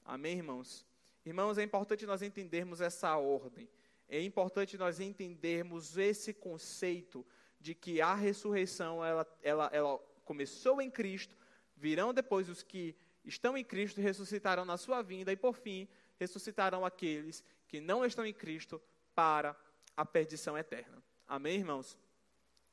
Amém, 0.05 0.37
irmãos? 0.37 0.87
Irmãos, 1.25 1.59
é 1.59 1.63
importante 1.63 2.07
nós 2.07 2.23
entendermos 2.23 2.81
essa 2.81 3.17
ordem. 3.17 3.69
É 4.09 4.23
importante 4.23 4.79
nós 4.79 5.01
entendermos 5.01 5.97
esse 5.97 6.33
conceito 6.33 7.27
de 7.61 7.75
que 7.75 8.01
a 8.01 8.15
ressurreição 8.15 9.05
ela, 9.05 9.27
ela, 9.43 9.71
ela 9.73 9.99
começou 10.25 10.81
em 10.81 10.91
Cristo, 10.91 11.37
virão 11.77 12.15
depois 12.15 12.49
os 12.49 12.63
que 12.63 12.97
estão 13.25 13.57
em 13.57 13.65
Cristo 13.65 14.01
ressuscitarão 14.01 14.65
na 14.65 14.77
sua 14.77 15.03
vinda 15.03 15.33
e 15.33 15.37
por 15.37 15.55
fim 15.55 15.89
ressuscitarão 16.19 16.85
aqueles 16.85 17.45
que 17.71 17.81
não 17.81 18.05
estão 18.05 18.27
em 18.27 18.35
Cristo 18.35 18.83
para 19.15 19.57
a 19.97 20.05
perdição 20.05 20.59
eterna. 20.59 21.03
Amém, 21.27 21.57
irmãos? 21.57 21.97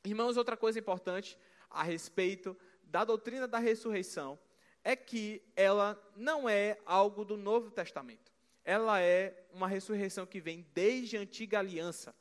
Irmãos, 0.04 0.36
outra 0.36 0.58
coisa 0.58 0.80
importante 0.80 1.38
a 1.70 1.84
respeito 1.84 2.58
da 2.84 3.06
doutrina 3.06 3.48
da 3.48 3.60
ressurreição 3.60 4.38
é 4.84 4.96
que 4.96 5.42
ela 5.56 5.98
não 6.16 6.50
é 6.50 6.80
algo 6.86 7.24
do 7.24 7.38
Novo 7.38 7.72
Testamento 7.72 8.38
ela 8.68 9.00
é 9.00 9.34
uma 9.54 9.66
ressurreição 9.66 10.26
que 10.26 10.42
vem 10.42 10.68
desde 10.74 11.16
a 11.16 11.22
antiga 11.22 11.58
aliança. 11.58 12.14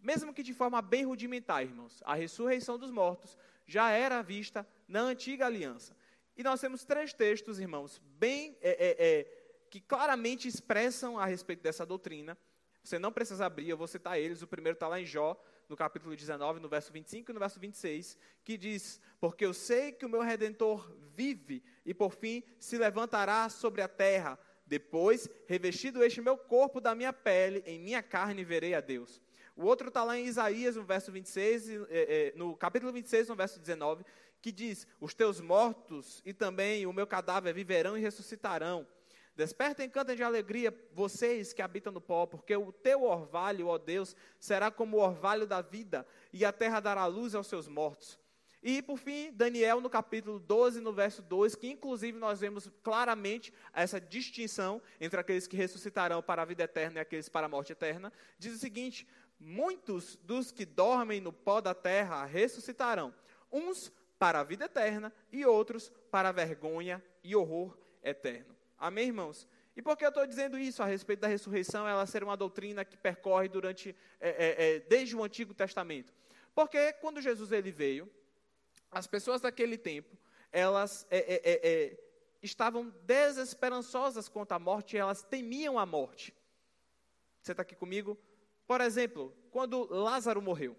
Mesmo 0.00 0.32
que 0.32 0.42
de 0.42 0.54
forma 0.54 0.80
bem 0.80 1.04
rudimentar, 1.04 1.62
irmãos. 1.62 2.02
A 2.06 2.14
ressurreição 2.14 2.78
dos 2.78 2.90
mortos 2.90 3.36
já 3.66 3.90
era 3.90 4.22
vista 4.22 4.66
na 4.88 5.02
antiga 5.02 5.44
aliança. 5.44 5.94
E 6.34 6.42
nós 6.42 6.62
temos 6.62 6.86
três 6.86 7.12
textos, 7.12 7.60
irmãos, 7.60 8.00
bem 8.18 8.56
é, 8.62 8.70
é, 8.70 8.96
é, 8.98 9.39
que 9.70 9.80
claramente 9.80 10.48
expressam 10.48 11.16
a 11.16 11.24
respeito 11.24 11.62
dessa 11.62 11.86
doutrina. 11.86 12.36
Você 12.82 12.98
não 12.98 13.12
precisa 13.12 13.46
abrir, 13.46 13.68
eu 13.68 13.76
vou 13.76 13.86
citar 13.86 14.18
eles. 14.18 14.42
O 14.42 14.46
primeiro 14.46 14.74
está 14.74 14.88
lá 14.88 15.00
em 15.00 15.06
Jó, 15.06 15.40
no 15.68 15.76
capítulo 15.76 16.16
19, 16.16 16.58
no 16.58 16.68
verso 16.68 16.92
25 16.92 17.30
e 17.30 17.34
no 17.34 17.38
verso 17.38 17.60
26, 17.60 18.18
que 18.44 18.58
diz: 18.58 19.00
Porque 19.20 19.46
eu 19.46 19.54
sei 19.54 19.92
que 19.92 20.04
o 20.04 20.08
meu 20.08 20.22
redentor 20.22 20.92
vive 21.14 21.62
e 21.86 21.94
por 21.94 22.12
fim 22.12 22.42
se 22.58 22.76
levantará 22.76 23.48
sobre 23.48 23.80
a 23.80 23.88
terra 23.88 24.38
depois, 24.66 25.28
revestido 25.46 26.02
este 26.02 26.20
meu 26.20 26.36
corpo 26.36 26.80
da 26.80 26.94
minha 26.94 27.12
pele, 27.12 27.62
em 27.66 27.78
minha 27.78 28.02
carne 28.02 28.44
verei 28.44 28.74
a 28.74 28.80
Deus. 28.80 29.20
O 29.56 29.64
outro 29.64 29.88
está 29.88 30.04
lá 30.04 30.16
em 30.16 30.26
Isaías, 30.26 30.76
no 30.76 30.84
verso 30.84 31.12
26, 31.12 31.68
é, 31.90 32.32
no 32.36 32.56
capítulo 32.56 32.92
26, 32.92 33.28
no 33.28 33.36
verso 33.36 33.60
19, 33.60 34.04
que 34.40 34.50
diz: 34.50 34.86
Os 35.00 35.12
teus 35.12 35.40
mortos 35.40 36.22
e 36.24 36.32
também 36.32 36.86
o 36.86 36.92
meu 36.92 37.06
cadáver 37.06 37.52
viverão 37.52 37.96
e 37.96 38.00
ressuscitarão. 38.00 38.86
Despertem 39.40 39.86
e 39.86 39.88
cantem 39.88 40.14
de 40.14 40.22
alegria, 40.22 40.70
vocês 40.92 41.54
que 41.54 41.62
habitam 41.62 41.90
no 41.90 41.98
pó, 41.98 42.26
porque 42.26 42.54
o 42.54 42.70
teu 42.70 43.04
orvalho, 43.04 43.68
ó 43.68 43.78
Deus, 43.78 44.14
será 44.38 44.70
como 44.70 44.98
o 44.98 45.00
orvalho 45.00 45.46
da 45.46 45.62
vida, 45.62 46.06
e 46.30 46.44
a 46.44 46.52
terra 46.52 46.78
dará 46.78 47.06
luz 47.06 47.34
aos 47.34 47.46
seus 47.46 47.66
mortos. 47.66 48.18
E, 48.62 48.82
por 48.82 48.98
fim, 48.98 49.32
Daniel, 49.32 49.80
no 49.80 49.88
capítulo 49.88 50.38
12, 50.38 50.82
no 50.82 50.92
verso 50.92 51.22
2, 51.22 51.54
que 51.54 51.70
inclusive 51.70 52.18
nós 52.18 52.40
vemos 52.40 52.70
claramente 52.82 53.50
essa 53.72 53.98
distinção 53.98 54.82
entre 55.00 55.18
aqueles 55.18 55.46
que 55.46 55.56
ressuscitarão 55.56 56.22
para 56.22 56.42
a 56.42 56.44
vida 56.44 56.64
eterna 56.64 56.98
e 56.98 57.00
aqueles 57.00 57.30
para 57.30 57.46
a 57.46 57.48
morte 57.48 57.72
eterna, 57.72 58.12
diz 58.38 58.54
o 58.54 58.58
seguinte: 58.58 59.08
Muitos 59.38 60.16
dos 60.16 60.52
que 60.52 60.66
dormem 60.66 61.18
no 61.18 61.32
pó 61.32 61.62
da 61.62 61.72
terra 61.72 62.26
ressuscitarão, 62.26 63.14
uns 63.50 63.90
para 64.18 64.40
a 64.40 64.44
vida 64.44 64.66
eterna 64.66 65.10
e 65.32 65.46
outros 65.46 65.90
para 66.10 66.28
a 66.28 66.32
vergonha 66.32 67.02
e 67.24 67.34
horror 67.34 67.74
eterno. 68.04 68.59
Amém, 68.80 69.08
irmãos? 69.08 69.46
E 69.76 69.82
por 69.82 69.94
que 69.94 70.04
eu 70.04 70.08
estou 70.08 70.26
dizendo 70.26 70.58
isso 70.58 70.82
a 70.82 70.86
respeito 70.86 71.20
da 71.20 71.28
ressurreição, 71.28 71.86
ela 71.86 72.06
ser 72.06 72.24
uma 72.24 72.34
doutrina 72.34 72.82
que 72.82 72.96
percorre 72.96 73.46
durante, 73.46 73.94
é, 74.18 74.30
é, 74.30 74.76
é, 74.76 74.80
desde 74.80 75.14
o 75.14 75.22
Antigo 75.22 75.52
Testamento? 75.52 76.14
Porque 76.54 76.94
quando 76.94 77.20
Jesus 77.20 77.52
ele 77.52 77.70
veio, 77.70 78.10
as 78.90 79.06
pessoas 79.06 79.42
daquele 79.42 79.76
tempo, 79.76 80.16
elas 80.50 81.06
é, 81.10 81.18
é, 81.18 81.40
é, 81.44 82.00
estavam 82.42 82.88
desesperançosas 83.02 84.30
quanto 84.30 84.52
à 84.52 84.58
morte, 84.58 84.96
elas 84.96 85.22
temiam 85.22 85.78
a 85.78 85.84
morte. 85.84 86.34
Você 87.42 87.52
está 87.52 87.60
aqui 87.62 87.76
comigo? 87.76 88.18
Por 88.66 88.80
exemplo, 88.80 89.36
quando 89.50 89.86
Lázaro 89.92 90.40
morreu, 90.40 90.74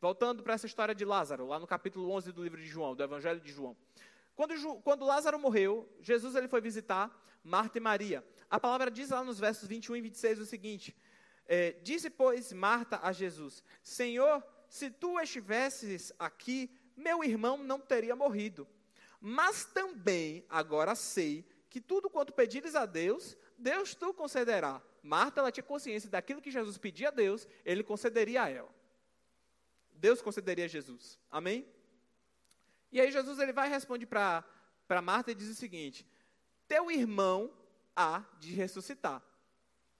voltando 0.00 0.42
para 0.42 0.54
essa 0.54 0.66
história 0.66 0.94
de 0.94 1.04
Lázaro, 1.04 1.46
lá 1.46 1.60
no 1.60 1.66
capítulo 1.66 2.10
11 2.10 2.32
do 2.32 2.42
livro 2.42 2.60
de 2.60 2.66
João, 2.66 2.96
do 2.96 3.04
Evangelho 3.04 3.40
de 3.40 3.52
João. 3.52 3.76
Quando, 4.36 4.54
quando 4.82 5.04
Lázaro 5.04 5.38
morreu, 5.38 5.88
Jesus 6.00 6.36
ele 6.36 6.46
foi 6.46 6.60
visitar 6.60 7.10
Marta 7.42 7.78
e 7.78 7.80
Maria. 7.80 8.24
A 8.50 8.60
palavra 8.60 8.90
diz 8.90 9.08
lá 9.08 9.24
nos 9.24 9.40
versos 9.40 9.66
21 9.66 9.96
e 9.96 10.00
26 10.02 10.38
o 10.40 10.46
seguinte: 10.46 10.94
é, 11.46 11.72
Disse, 11.82 12.10
pois, 12.10 12.52
Marta 12.52 13.00
a 13.02 13.12
Jesus: 13.12 13.64
Senhor, 13.82 14.44
se 14.68 14.90
tu 14.90 15.18
estivesses 15.18 16.12
aqui, 16.18 16.70
meu 16.94 17.24
irmão 17.24 17.56
não 17.56 17.80
teria 17.80 18.14
morrido. 18.14 18.68
Mas 19.18 19.64
também 19.64 20.44
agora 20.50 20.94
sei 20.94 21.44
que 21.70 21.80
tudo 21.80 22.10
quanto 22.10 22.32
pedires 22.32 22.74
a 22.74 22.84
Deus, 22.84 23.36
Deus 23.56 23.94
tu 23.94 24.12
concederá. 24.12 24.82
Marta 25.02 25.40
ela 25.40 25.50
tinha 25.50 25.64
consciência 25.64 26.10
daquilo 26.10 26.42
que 26.42 26.50
Jesus 26.50 26.76
pedia 26.76 27.08
a 27.08 27.10
Deus, 27.10 27.48
ele 27.64 27.82
concederia 27.82 28.42
a 28.42 28.50
ela. 28.50 28.74
Deus 29.92 30.20
concederia 30.20 30.66
a 30.66 30.68
Jesus. 30.68 31.18
Amém? 31.30 31.66
E 32.96 33.00
aí 33.02 33.12
Jesus 33.12 33.38
ele 33.38 33.52
vai 33.52 33.68
e 33.68 33.70
responde 33.70 34.06
para 34.06 34.42
Marta 35.02 35.30
e 35.30 35.34
diz 35.34 35.50
o 35.50 35.54
seguinte: 35.54 36.06
Teu 36.66 36.90
irmão 36.90 37.52
há 37.94 38.24
de 38.40 38.54
ressuscitar. 38.54 39.22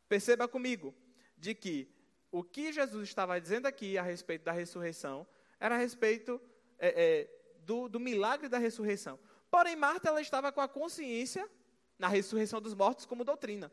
Perceba 0.08 0.48
comigo 0.48 0.94
de 1.36 1.54
que 1.54 1.94
o 2.32 2.42
que 2.42 2.72
Jesus 2.72 3.06
estava 3.06 3.38
dizendo 3.38 3.66
aqui 3.66 3.98
a 3.98 4.02
respeito 4.02 4.44
da 4.44 4.52
ressurreição 4.52 5.26
era 5.60 5.74
a 5.74 5.78
respeito 5.78 6.40
é, 6.78 6.88
é, 6.88 7.58
do, 7.66 7.86
do 7.86 8.00
milagre 8.00 8.48
da 8.48 8.56
ressurreição. 8.56 9.18
Porém, 9.50 9.76
Marta 9.76 10.08
ela 10.08 10.22
estava 10.22 10.50
com 10.50 10.62
a 10.62 10.68
consciência 10.68 11.46
na 11.98 12.08
ressurreição 12.08 12.62
dos 12.62 12.72
mortos 12.72 13.04
como 13.04 13.26
doutrina. 13.26 13.70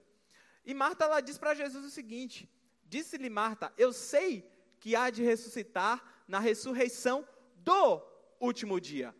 E 0.65 0.73
Marta 0.73 1.05
ela 1.05 1.21
diz 1.21 1.37
para 1.37 1.55
Jesus 1.55 1.85
o 1.85 1.89
seguinte: 1.89 2.51
Disse-lhe 2.83 3.29
Marta, 3.29 3.71
eu 3.77 3.93
sei 3.93 4.51
que 4.81 4.97
há 4.97 5.09
de 5.09 5.23
ressuscitar 5.23 6.03
na 6.27 6.39
ressurreição 6.39 7.25
do 7.55 8.11
último 8.43 8.79
dia. 8.79 9.15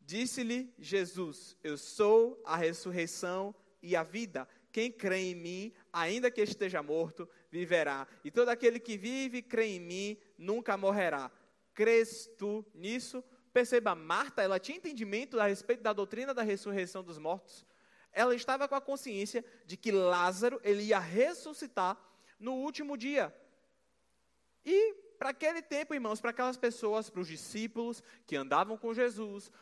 Disse-lhe 0.00 0.72
Jesus: 0.78 1.56
Eu 1.62 1.76
sou 1.76 2.40
a 2.44 2.56
ressurreição 2.56 3.54
e 3.82 3.94
a 3.94 4.02
vida. 4.02 4.48
Quem 4.72 4.90
crê 4.90 5.30
em 5.30 5.34
mim, 5.34 5.72
ainda 5.92 6.30
que 6.30 6.40
esteja 6.40 6.82
morto, 6.82 7.28
viverá. 7.50 8.06
E 8.24 8.30
todo 8.30 8.48
aquele 8.48 8.78
que 8.78 8.96
vive 8.96 9.38
e 9.38 9.42
crê 9.42 9.66
em 9.66 9.80
mim 9.80 10.18
nunca 10.38 10.76
morrerá. 10.76 11.30
Crês 11.74 12.30
tu 12.38 12.64
nisso? 12.74 13.22
Perceba, 13.52 13.94
Marta, 13.94 14.42
ela 14.42 14.60
tinha 14.60 14.78
entendimento 14.78 15.38
a 15.40 15.46
respeito 15.46 15.82
da 15.82 15.92
doutrina 15.92 16.32
da 16.32 16.42
ressurreição 16.42 17.02
dos 17.02 17.18
mortos. 17.18 17.66
Ela 18.12 18.34
estava 18.34 18.68
com 18.68 18.74
a 18.74 18.80
consciência 18.80 19.44
de 19.66 19.76
que 19.76 19.90
Lázaro 19.90 20.60
ele 20.62 20.84
ia 20.84 20.98
ressuscitar 20.98 21.98
no 22.38 22.54
último 22.54 22.96
dia. 22.96 23.34
E 24.64 24.94
para 25.20 25.28
aquele 25.28 25.60
tempo, 25.60 25.92
irmãos, 25.92 26.18
para 26.18 26.30
aquelas 26.30 26.56
pessoas, 26.56 27.10
para 27.10 27.20
os 27.20 27.28
discípulos 27.28 28.02
que 28.26 28.36
andavam 28.36 28.78
com 28.78 28.94
Jesus, 28.94 29.52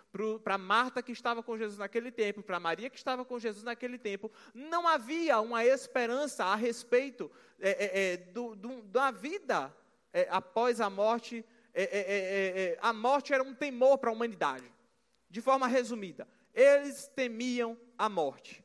para 0.44 0.56
Marta 0.56 1.02
que 1.02 1.10
estava 1.10 1.42
com 1.42 1.58
Jesus 1.58 1.76
naquele 1.78 2.12
tempo, 2.12 2.44
para 2.44 2.60
Maria 2.60 2.88
que 2.88 2.96
estava 2.96 3.24
com 3.24 3.40
Jesus 3.40 3.64
naquele 3.64 3.98
tempo, 3.98 4.30
não 4.54 4.86
havia 4.86 5.40
uma 5.40 5.64
esperança 5.64 6.44
a 6.44 6.54
respeito 6.54 7.28
é, 7.58 7.70
é, 7.70 8.12
é, 8.12 8.16
do, 8.18 8.54
do, 8.54 8.82
da 8.82 9.10
vida 9.10 9.74
é, 10.12 10.28
após 10.30 10.80
a 10.80 10.88
morte 10.88 11.44
é 11.74 12.78
a 12.80 12.92
morte 12.92 13.34
era 13.34 13.42
um 13.42 13.52
temor 13.52 13.98
para 13.98 14.10
a 14.10 14.12
humanidade. 14.12 14.72
De 15.28 15.40
forma 15.40 15.66
resumida, 15.66 16.28
eles 16.54 17.08
temiam 17.08 17.76
a 17.98 18.08
morte. 18.08 18.64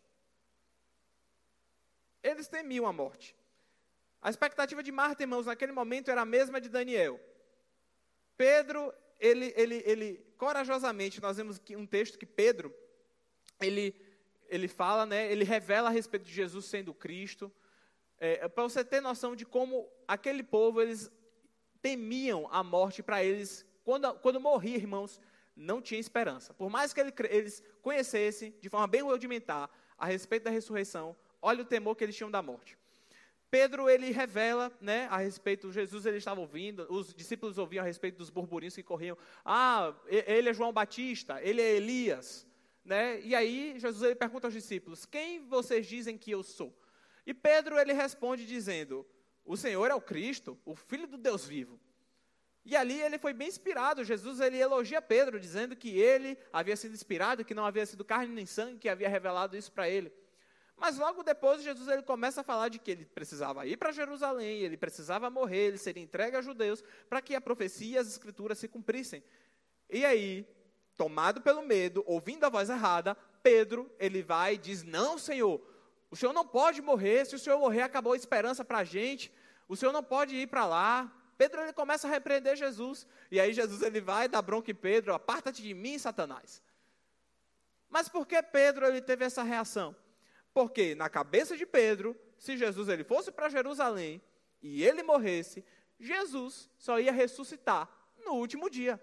Eles 2.21 2.47
temiam 2.47 2.85
a 2.85 2.93
morte. 2.93 3.35
A 4.23 4.29
expectativa 4.29 4.81
de 4.81 4.89
Marta, 4.89 5.21
irmãos, 5.21 5.47
naquele 5.47 5.73
momento 5.73 6.09
era 6.09 6.21
a 6.21 6.25
mesma 6.25 6.61
de 6.61 6.69
Daniel. 6.69 7.19
Pedro, 8.37 8.93
ele, 9.19 9.53
ele, 9.57 9.83
ele 9.85 10.25
corajosamente, 10.37 11.21
nós 11.21 11.35
vemos 11.35 11.61
um 11.71 11.85
texto 11.85 12.17
que 12.17 12.25
Pedro, 12.25 12.73
ele, 13.59 13.93
ele 14.47 14.69
fala, 14.69 15.05
né, 15.05 15.29
ele 15.29 15.43
revela 15.43 15.89
a 15.89 15.91
respeito 15.91 16.23
de 16.23 16.31
Jesus 16.31 16.63
sendo 16.67 16.93
Cristo. 16.93 17.51
é, 18.17 18.47
para 18.47 18.63
você 18.63 18.81
ter 18.85 19.01
noção 19.01 19.35
de 19.35 19.45
como 19.45 19.91
aquele 20.07 20.41
povo, 20.41 20.81
eles 20.81 21.11
temiam 21.81 22.47
a 22.49 22.63
morte 22.63 23.03
para 23.03 23.21
eles. 23.21 23.65
Quando, 23.83 24.13
quando 24.19 24.39
morria, 24.39 24.77
irmãos, 24.77 25.19
não 25.53 25.81
tinha 25.81 25.99
esperança. 25.99 26.53
Por 26.53 26.69
mais 26.69 26.93
que 26.93 27.01
ele, 27.01 27.13
eles 27.29 27.61
conhecessem 27.81 28.55
de 28.61 28.69
forma 28.69 28.87
bem 28.87 29.01
rudimentar 29.01 29.69
a 29.97 30.05
respeito 30.05 30.43
da 30.43 30.49
ressurreição, 30.49 31.13
olha 31.41 31.61
o 31.61 31.65
temor 31.65 31.93
que 31.97 32.05
eles 32.05 32.15
tinham 32.15 32.31
da 32.31 32.41
morte. 32.41 32.77
Pedro, 33.53 33.87
ele 33.87 34.09
revela, 34.09 34.75
né, 34.81 35.07
a 35.11 35.17
respeito, 35.17 35.71
Jesus, 35.71 36.07
ele 36.07 36.17
estava 36.17 36.41
ouvindo, 36.41 36.87
os 36.89 37.13
discípulos 37.13 37.59
ouviam 37.59 37.83
a 37.83 37.85
respeito 37.85 38.17
dos 38.17 38.31
burburinhos 38.31 38.73
que 38.73 38.81
corriam. 38.81 39.15
Ah, 39.45 39.93
ele 40.07 40.49
é 40.49 40.53
João 40.55 40.73
Batista, 40.73 41.39
ele 41.39 41.61
é 41.61 41.75
Elias, 41.75 42.47
né? 42.83 43.21
E 43.21 43.35
aí, 43.35 43.75
Jesus, 43.77 44.01
ele 44.01 44.15
pergunta 44.15 44.47
aos 44.47 44.55
discípulos, 44.55 45.05
quem 45.05 45.45
vocês 45.45 45.85
dizem 45.85 46.17
que 46.17 46.31
eu 46.31 46.41
sou? 46.41 46.75
E 47.27 47.31
Pedro, 47.31 47.77
ele 47.77 47.93
responde 47.93 48.43
dizendo, 48.43 49.05
o 49.45 49.55
Senhor 49.55 49.91
é 49.91 49.93
o 49.93 50.01
Cristo, 50.01 50.57
o 50.65 50.75
Filho 50.75 51.05
do 51.05 51.19
Deus 51.19 51.45
vivo. 51.45 51.79
E 52.65 52.75
ali 52.75 52.99
ele 52.99 53.19
foi 53.19 53.33
bem 53.33 53.49
inspirado. 53.49 54.03
Jesus 54.03 54.39
ele 54.39 54.57
elogia 54.57 54.99
Pedro, 54.99 55.39
dizendo 55.39 55.75
que 55.75 55.99
ele 55.99 56.39
havia 56.51 56.75
sido 56.75 56.95
inspirado, 56.95 57.45
que 57.45 57.53
não 57.53 57.67
havia 57.67 57.85
sido 57.85 58.03
carne 58.03 58.33
nem 58.33 58.47
sangue 58.47 58.79
que 58.79 58.89
havia 58.89 59.07
revelado 59.07 59.55
isso 59.55 59.71
para 59.71 59.87
ele. 59.87 60.11
Mas 60.77 60.97
logo 60.97 61.23
depois 61.23 61.63
Jesus 61.63 61.87
ele 61.87 62.01
começa 62.01 62.41
a 62.41 62.43
falar 62.43 62.69
de 62.69 62.79
que 62.79 62.91
ele 62.91 63.05
precisava 63.05 63.65
ir 63.65 63.77
para 63.77 63.91
Jerusalém, 63.91 64.59
ele 64.59 64.75
precisava 64.75 65.29
morrer, 65.29 65.67
ele 65.67 65.77
seria 65.77 66.03
entregue 66.03 66.35
a 66.35 66.41
judeus 66.41 66.83
para 67.07 67.21
que 67.21 67.35
a 67.35 67.41
profecia 67.41 67.95
e 67.95 67.97
as 67.97 68.07
escrituras 68.07 68.57
se 68.57 68.67
cumprissem. 68.67 69.23
E 69.89 70.03
aí, 70.03 70.47
tomado 70.97 71.41
pelo 71.41 71.61
medo, 71.61 72.03
ouvindo 72.05 72.43
a 72.43 72.49
voz 72.49 72.69
errada, 72.69 73.15
Pedro 73.41 73.89
ele 73.99 74.21
vai 74.23 74.55
e 74.55 74.57
diz: 74.57 74.83
"Não, 74.83 75.17
Senhor, 75.17 75.61
o 76.09 76.15
Senhor 76.15 76.33
não 76.33 76.45
pode 76.45 76.81
morrer. 76.81 77.25
Se 77.25 77.35
o 77.35 77.39
Senhor 77.39 77.59
morrer, 77.59 77.81
acabou 77.81 78.13
a 78.13 78.17
esperança 78.17 78.65
para 78.65 78.79
a 78.79 78.83
gente. 78.83 79.31
O 79.67 79.75
Senhor 79.75 79.91
não 79.91 80.03
pode 80.03 80.35
ir 80.35 80.47
para 80.47 80.65
lá." 80.65 81.11
Pedro 81.37 81.61
ele 81.61 81.73
começa 81.73 82.07
a 82.07 82.11
repreender 82.11 82.55
Jesus. 82.55 83.07
E 83.31 83.39
aí 83.39 83.53
Jesus 83.53 83.81
ele 83.81 83.99
vai 83.99 84.27
dar 84.27 84.41
bronca 84.41 84.71
em 84.71 84.75
Pedro: 84.75 85.13
"Aparta-te 85.13 85.61
de 85.61 85.73
mim, 85.73 85.97
Satanás." 85.97 86.61
Mas 87.89 88.09
por 88.09 88.25
que 88.25 88.41
Pedro 88.41 88.85
ele 88.87 89.01
teve 89.01 89.23
essa 89.23 89.43
reação? 89.43 89.95
Porque 90.53 90.93
na 90.95 91.09
cabeça 91.09 91.57
de 91.57 91.65
Pedro, 91.65 92.15
se 92.37 92.55
Jesus 92.57 92.87
ele 92.89 93.03
fosse 93.03 93.31
para 93.31 93.49
Jerusalém 93.49 94.21
e 94.61 94.83
ele 94.83 95.01
morresse, 95.01 95.65
Jesus 95.99 96.69
só 96.77 96.99
ia 96.99 97.11
ressuscitar 97.11 97.89
no 98.23 98.33
último 98.33 98.69
dia. 98.69 99.01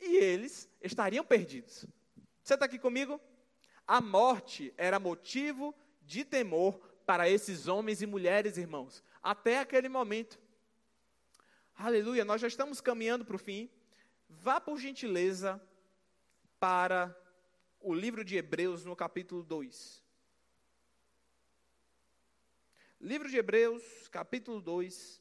E 0.00 0.16
eles 0.16 0.68
estariam 0.80 1.24
perdidos. 1.24 1.86
Você 2.42 2.54
está 2.54 2.66
aqui 2.66 2.78
comigo? 2.78 3.20
A 3.86 4.00
morte 4.00 4.72
era 4.76 4.98
motivo 4.98 5.74
de 6.02 6.24
temor 6.24 6.78
para 7.06 7.28
esses 7.28 7.66
homens 7.66 8.02
e 8.02 8.06
mulheres, 8.06 8.56
irmãos, 8.56 9.02
até 9.22 9.58
aquele 9.58 9.88
momento. 9.88 10.40
Aleluia, 11.74 12.24
nós 12.24 12.40
já 12.40 12.46
estamos 12.46 12.80
caminhando 12.80 13.24
para 13.24 13.36
o 13.36 13.38
fim. 13.38 13.70
Vá, 14.28 14.60
por 14.60 14.78
gentileza, 14.78 15.60
para 16.58 17.16
o 17.80 17.92
livro 17.92 18.24
de 18.24 18.36
Hebreus, 18.36 18.84
no 18.84 18.94
capítulo 18.94 19.42
2. 19.42 20.01
Livro 23.02 23.28
de 23.28 23.36
Hebreus, 23.36 24.06
capítulo 24.12 24.60
2. 24.60 25.20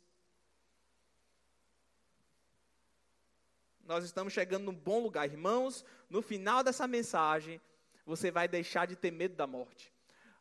Nós 3.84 4.06
estamos 4.06 4.32
chegando 4.32 4.66
num 4.66 4.76
bom 4.76 5.02
lugar, 5.02 5.28
irmãos. 5.28 5.84
No 6.08 6.22
final 6.22 6.64
dessa 6.64 6.86
mensagem, 6.86 7.60
você 8.06 8.30
vai 8.30 8.48
deixar 8.48 8.86
de 8.86 8.96
ter 8.96 9.10
medo 9.10 9.36
da 9.36 9.48
morte. 9.48 9.92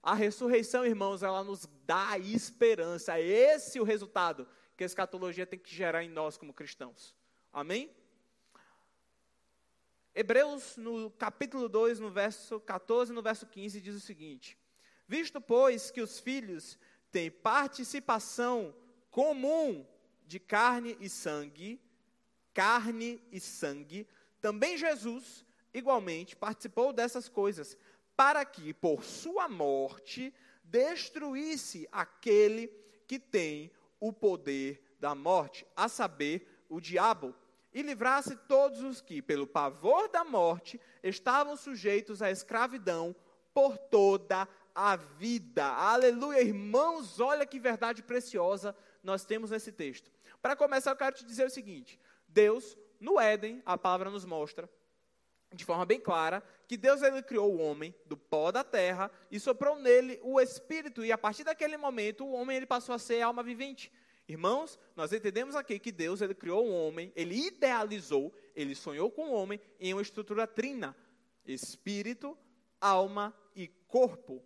A 0.03 0.13
ressurreição, 0.15 0.85
irmãos, 0.85 1.23
ela 1.23 1.43
nos 1.43 1.67
dá 1.87 2.19
esperança. 2.19 3.19
Esse 3.19 3.79
é 3.79 3.81
o 3.81 3.85
resultado 3.85 4.47
que 4.77 4.85
a 4.85 4.87
escatologia 4.87 5.47
tem 5.47 5.59
que 5.59 5.75
gerar 5.75 6.05
em 6.05 6.11
nós 6.11 6.37
como 6.37 6.53
cristãos. 6.53 7.17
Amém? 7.51 7.91
Hebreus, 10.15 10.77
no 10.77 11.11
capítulo 11.13 11.71
2, 11.71 12.01
no 12.01 12.11
verso 12.11 12.61
14 12.61 13.13
e 13.13 13.15
no 13.15 13.23
verso 13.23 13.47
15, 13.47 13.81
diz 13.81 13.95
o 13.95 14.01
seguinte: 14.01 14.59
Visto, 15.09 15.41
pois, 15.41 15.91
que 15.91 16.03
os 16.03 16.21
filhos 16.21 16.79
tem 17.11 17.31
participação 17.31 18.75
comum 19.11 19.87
de 20.27 20.39
carne 20.39 20.97
e 21.01 21.09
sangue, 21.09 21.81
carne 22.55 23.23
e 23.33 23.41
sangue, 23.41 24.07
também 24.41 24.77
Jesus, 24.77 25.45
igualmente, 25.75 26.37
participou 26.37 26.93
dessas 26.93 27.29
coisas, 27.29 27.77
para 28.17 28.45
que, 28.45 28.73
por 28.73 29.03
sua 29.03 29.49
morte, 29.49 30.33
destruísse 30.63 31.89
aquele 31.91 32.69
que 33.07 33.19
tem 33.19 33.71
o 33.99 34.13
poder 34.13 34.83
da 35.01 35.15
morte, 35.15 35.67
a 35.75 35.89
saber, 35.89 36.65
o 36.69 36.81
diabo, 36.81 37.35
e 37.73 37.83
livrasse 37.83 38.37
todos 38.49 38.83
os 38.83 39.01
que, 39.01 39.21
pelo 39.21 39.47
pavor 39.47 40.09
da 40.09 40.25
morte, 40.25 40.81
estavam 41.03 41.57
sujeitos 41.57 42.23
à 42.23 42.31
escravidão 42.31 43.15
por 43.53 43.77
toda 43.77 44.43
a 44.43 44.49
vida. 45.19 45.65
Aleluia, 45.65 46.41
irmãos, 46.41 47.21
olha 47.21 47.47
que 47.47 47.59
verdade 47.59 48.03
preciosa 48.03 48.75
nós 49.03 49.25
temos 49.25 49.51
nesse 49.51 49.73
texto. 49.73 50.11
Para 50.43 50.57
começar, 50.57 50.91
eu 50.91 50.97
quero 50.97 51.17
te 51.17 51.25
dizer 51.25 51.47
o 51.47 51.51
seguinte: 51.51 51.99
Deus, 52.29 52.77
no 52.99 53.19
Éden, 53.19 53.63
a 53.65 53.77
palavra 53.77 54.11
nos 54.11 54.25
mostra, 54.25 54.69
de 55.53 55.65
forma 55.65 55.85
bem 55.85 56.01
clara, 56.01 56.43
que 56.69 56.77
Deus 56.77 57.03
ele 57.03 57.23
criou 57.23 57.53
o 57.53 57.61
homem 57.61 57.95
do 58.07 58.17
pó 58.17 58.53
da 58.53 58.63
terra 58.63 59.11
e 59.31 59.41
soprou 59.41 59.77
nele 59.77 60.21
o 60.23 60.41
espírito, 60.41 61.05
e 61.05 61.11
a 61.11 61.19
partir 61.19 61.45
daquele 61.45 61.77
momento 61.77 62.25
o 62.25 62.33
homem 62.33 62.57
ele 62.57 62.67
passou 62.67 62.95
a 62.95 62.99
ser 62.99 63.21
alma 63.21 63.43
vivente. 63.43 63.93
Irmãos, 64.29 64.79
nós 64.95 65.13
entendemos 65.13 65.57
aqui 65.57 65.77
que 65.81 65.91
Deus 65.91 66.21
ele 66.21 66.35
criou 66.35 66.65
um 66.65 66.73
homem, 66.73 67.13
ele 67.17 67.35
idealizou, 67.49 68.33
ele 68.55 68.77
sonhou 68.77 69.11
com 69.11 69.31
o 69.31 69.33
homem 69.33 69.61
em 69.81 69.93
uma 69.93 70.03
estrutura 70.03 70.47
trina: 70.47 70.97
espírito, 71.45 72.39
alma 72.81 73.35
e 73.57 73.67
corpo. 73.89 74.41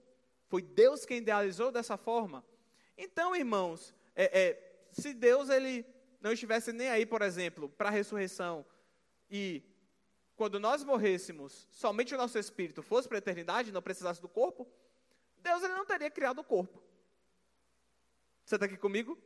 Foi 0.46 0.62
Deus 0.62 1.04
quem 1.04 1.18
idealizou 1.18 1.70
dessa 1.70 1.96
forma. 1.96 2.44
Então, 2.96 3.34
irmãos, 3.34 3.94
é, 4.14 4.40
é, 4.40 4.86
se 4.92 5.12
Deus 5.12 5.48
ele 5.48 5.84
não 6.20 6.32
estivesse 6.32 6.72
nem 6.72 6.88
aí, 6.88 7.04
por 7.04 7.22
exemplo, 7.22 7.68
para 7.68 7.88
a 7.88 7.92
ressurreição 7.92 8.64
e 9.30 9.62
quando 10.36 10.58
nós 10.58 10.82
morrêssemos, 10.82 11.68
somente 11.70 12.14
o 12.14 12.18
nosso 12.18 12.38
espírito 12.38 12.82
fosse 12.82 13.06
para 13.06 13.18
a 13.18 13.18
eternidade, 13.18 13.72
não 13.72 13.82
precisasse 13.82 14.20
do 14.20 14.28
corpo, 14.28 14.66
Deus 15.38 15.62
ele 15.62 15.74
não 15.74 15.84
teria 15.84 16.10
criado 16.10 16.40
o 16.40 16.44
corpo. 16.44 16.82
Você 18.44 18.56
está 18.56 18.66
aqui 18.66 18.76
comigo? 18.76 19.18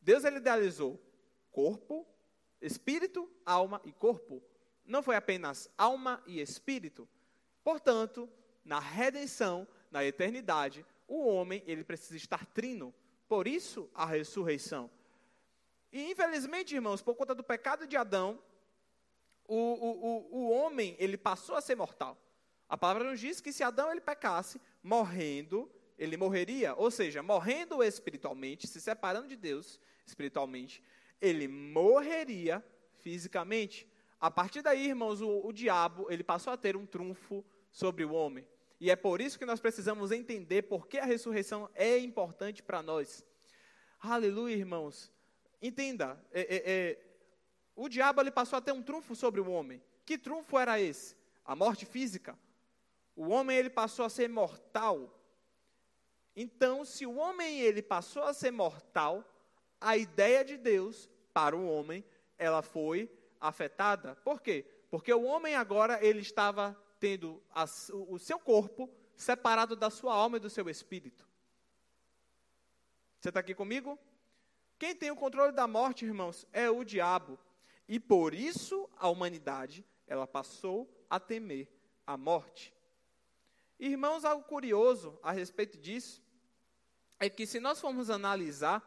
Deus 0.00 0.24
ele 0.24 0.36
idealizou 0.36 1.00
corpo, 1.50 2.06
espírito, 2.60 3.30
alma 3.44 3.80
e 3.84 3.92
corpo. 3.92 4.42
Não 4.84 5.02
foi 5.02 5.16
apenas 5.16 5.70
alma 5.76 6.22
e 6.26 6.40
espírito. 6.40 7.08
Portanto, 7.64 8.28
na 8.64 8.78
redenção, 8.78 9.66
na 9.90 10.04
eternidade, 10.04 10.84
o 11.06 11.26
homem 11.26 11.62
ele 11.66 11.84
precisa 11.84 12.16
estar 12.16 12.44
trino. 12.46 12.94
Por 13.28 13.46
isso 13.46 13.90
a 13.94 14.04
ressurreição. 14.06 14.90
E 15.92 16.10
infelizmente, 16.10 16.74
irmãos, 16.74 17.02
por 17.02 17.14
conta 17.14 17.34
do 17.34 17.42
pecado 17.42 17.86
de 17.86 17.96
Adão, 17.96 18.38
o, 19.48 19.56
o, 19.56 20.06
o, 20.06 20.36
o 20.38 20.50
homem 20.50 20.96
ele 20.98 21.16
passou 21.16 21.56
a 21.56 21.60
ser 21.60 21.76
mortal. 21.76 22.18
A 22.68 22.76
palavra 22.76 23.04
nos 23.04 23.20
diz 23.20 23.40
que 23.40 23.52
se 23.52 23.62
Adão 23.62 23.90
ele 23.90 24.00
pecasse, 24.00 24.60
morrendo, 24.82 25.70
ele 25.98 26.16
morreria, 26.16 26.74
ou 26.74 26.90
seja, 26.90 27.22
morrendo 27.22 27.82
espiritualmente, 27.82 28.66
se 28.66 28.80
separando 28.80 29.28
de 29.28 29.36
Deus 29.36 29.80
espiritualmente, 30.04 30.82
ele 31.20 31.48
morreria 31.48 32.64
fisicamente. 32.98 33.88
A 34.20 34.30
partir 34.30 34.62
daí, 34.62 34.88
irmãos, 34.88 35.20
o, 35.20 35.46
o 35.46 35.52
diabo 35.52 36.06
ele 36.10 36.24
passou 36.24 36.52
a 36.52 36.56
ter 36.56 36.76
um 36.76 36.86
trunfo 36.86 37.44
sobre 37.70 38.04
o 38.04 38.12
homem. 38.12 38.46
E 38.78 38.90
é 38.90 38.96
por 38.96 39.20
isso 39.20 39.38
que 39.38 39.46
nós 39.46 39.60
precisamos 39.60 40.12
entender 40.12 40.62
por 40.62 40.86
que 40.86 40.98
a 40.98 41.04
ressurreição 41.04 41.70
é 41.74 41.98
importante 41.98 42.62
para 42.62 42.82
nós. 42.82 43.24
Aleluia, 43.98 44.54
irmãos. 44.54 45.10
Entenda, 45.62 46.22
é, 46.30 46.40
é, 46.40 46.62
é, 46.66 47.06
o 47.74 47.88
diabo 47.88 48.20
ele 48.20 48.30
passou 48.30 48.58
a 48.58 48.62
ter 48.62 48.72
um 48.72 48.82
trunfo 48.82 49.14
sobre 49.14 49.40
o 49.40 49.50
homem. 49.50 49.82
Que 50.04 50.18
trunfo 50.18 50.58
era 50.58 50.80
esse? 50.80 51.16
A 51.44 51.56
morte 51.56 51.86
física. 51.86 52.38
O 53.14 53.28
homem 53.28 53.56
ele 53.56 53.70
passou 53.70 54.04
a 54.04 54.10
ser 54.10 54.28
mortal. 54.28 55.12
Então, 56.34 56.84
se 56.84 57.06
o 57.06 57.16
homem 57.16 57.60
ele 57.60 57.80
passou 57.80 58.24
a 58.24 58.34
ser 58.34 58.50
mortal, 58.50 59.24
a 59.80 59.96
ideia 59.96 60.44
de 60.44 60.58
Deus 60.58 61.08
para 61.32 61.56
o 61.56 61.66
homem, 61.66 62.04
ela 62.38 62.60
foi 62.60 63.10
afetada. 63.40 64.14
Por 64.16 64.42
quê? 64.42 64.66
Porque 64.90 65.12
o 65.12 65.24
homem 65.24 65.54
agora 65.54 66.04
ele 66.04 66.20
estava 66.20 66.78
tendo 66.98 67.42
o 68.10 68.18
seu 68.18 68.38
corpo 68.38 68.90
separado 69.14 69.74
da 69.74 69.90
sua 69.90 70.14
alma 70.14 70.36
e 70.36 70.40
do 70.40 70.50
seu 70.50 70.68
espírito. 70.68 71.26
Você 73.20 73.28
está 73.28 73.40
aqui 73.40 73.54
comigo? 73.54 73.98
Quem 74.78 74.94
tem 74.94 75.10
o 75.10 75.16
controle 75.16 75.52
da 75.52 75.66
morte, 75.66 76.04
irmãos, 76.04 76.46
é 76.52 76.68
o 76.70 76.84
diabo. 76.84 77.38
E 77.88 77.98
por 77.98 78.34
isso 78.34 78.88
a 78.96 79.08
humanidade, 79.08 79.84
ela 80.06 80.26
passou 80.26 80.88
a 81.08 81.18
temer 81.18 81.68
a 82.06 82.16
morte. 82.16 82.74
Irmãos, 83.78 84.24
algo 84.24 84.44
curioso 84.44 85.18
a 85.22 85.32
respeito 85.32 85.78
disso 85.78 86.22
é 87.18 87.28
que 87.28 87.46
se 87.46 87.58
nós 87.60 87.80
formos 87.80 88.10
analisar, 88.10 88.82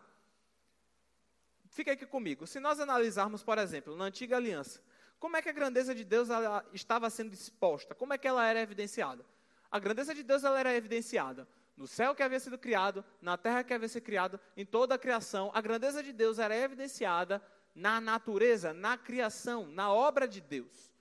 fica 1.70 1.92
aqui 1.92 2.06
comigo, 2.06 2.46
se 2.46 2.60
nós 2.60 2.80
analisarmos, 2.80 3.44
por 3.44 3.58
exemplo, 3.58 3.96
na 3.96 4.06
antiga 4.06 4.38
aliança, 4.38 4.82
como 5.20 5.36
é 5.36 5.42
que 5.42 5.50
a 5.50 5.54
grandeza 5.54 5.94
de 5.94 6.04
Deus 6.04 6.30
estava 6.74 7.10
sendo 7.10 7.34
exposta? 7.34 7.94
Como 7.94 8.14
é 8.14 8.18
que 8.18 8.28
ela 8.28 8.46
era 8.46 8.62
evidenciada? 8.62 9.26
A 9.70 9.78
grandeza 9.78 10.16
de 10.16 10.24
Deus 10.24 10.44
ela 10.44 10.60
era 10.60 10.74
evidenciada 10.74 11.48
no 11.80 11.88
céu 11.88 12.14
que 12.14 12.22
havia 12.22 12.40
sido 12.42 12.58
criado, 12.58 13.06
na 13.22 13.38
terra 13.38 13.64
que 13.64 13.74
havia 13.74 13.88
sido 13.88 14.04
criado, 14.04 14.38
em 14.58 14.66
toda 14.66 14.96
a 14.96 14.98
criação. 14.98 15.50
A 15.54 15.62
grandeza 15.62 16.04
de 16.04 16.12
Deus 16.12 16.38
era 16.38 16.54
evidenciada 16.54 17.42
na 17.74 18.02
natureza, 18.02 18.74
na 18.74 18.98
criação, 18.98 19.66
na 19.68 19.90
obra 19.90 20.28
de 20.28 20.42
Deus. 20.42 20.92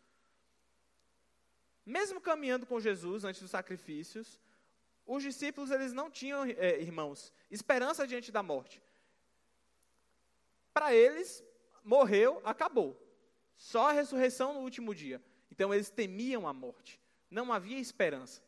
Mesmo 1.85 2.21
caminhando 2.21 2.65
com 2.65 2.79
Jesus 2.79 3.25
antes 3.25 3.41
dos 3.43 3.51
sacrifícios, 3.51 4.39
os 5.05 5.21
discípulos 5.23 5.73
eles 5.73 5.93
não 5.93 6.09
tinham, 6.09 6.45
é, 6.45 6.81
irmãos, 6.81 7.33
esperança 7.51 8.07
diante 8.07 8.31
da 8.31 8.43
morte. 8.43 8.81
Para 10.73 10.95
eles, 10.95 11.43
morreu, 11.83 12.41
acabou. 12.45 13.08
Só 13.59 13.91
a 13.91 13.93
ressurreição 13.93 14.55
no 14.55 14.61
último 14.61 14.95
dia. 14.95 15.21
Então 15.51 15.75
eles 15.75 15.91
temiam 15.91 16.47
a 16.47 16.53
morte. 16.55 16.99
Não 17.29 17.53
havia 17.53 17.79
esperança. 17.79 18.41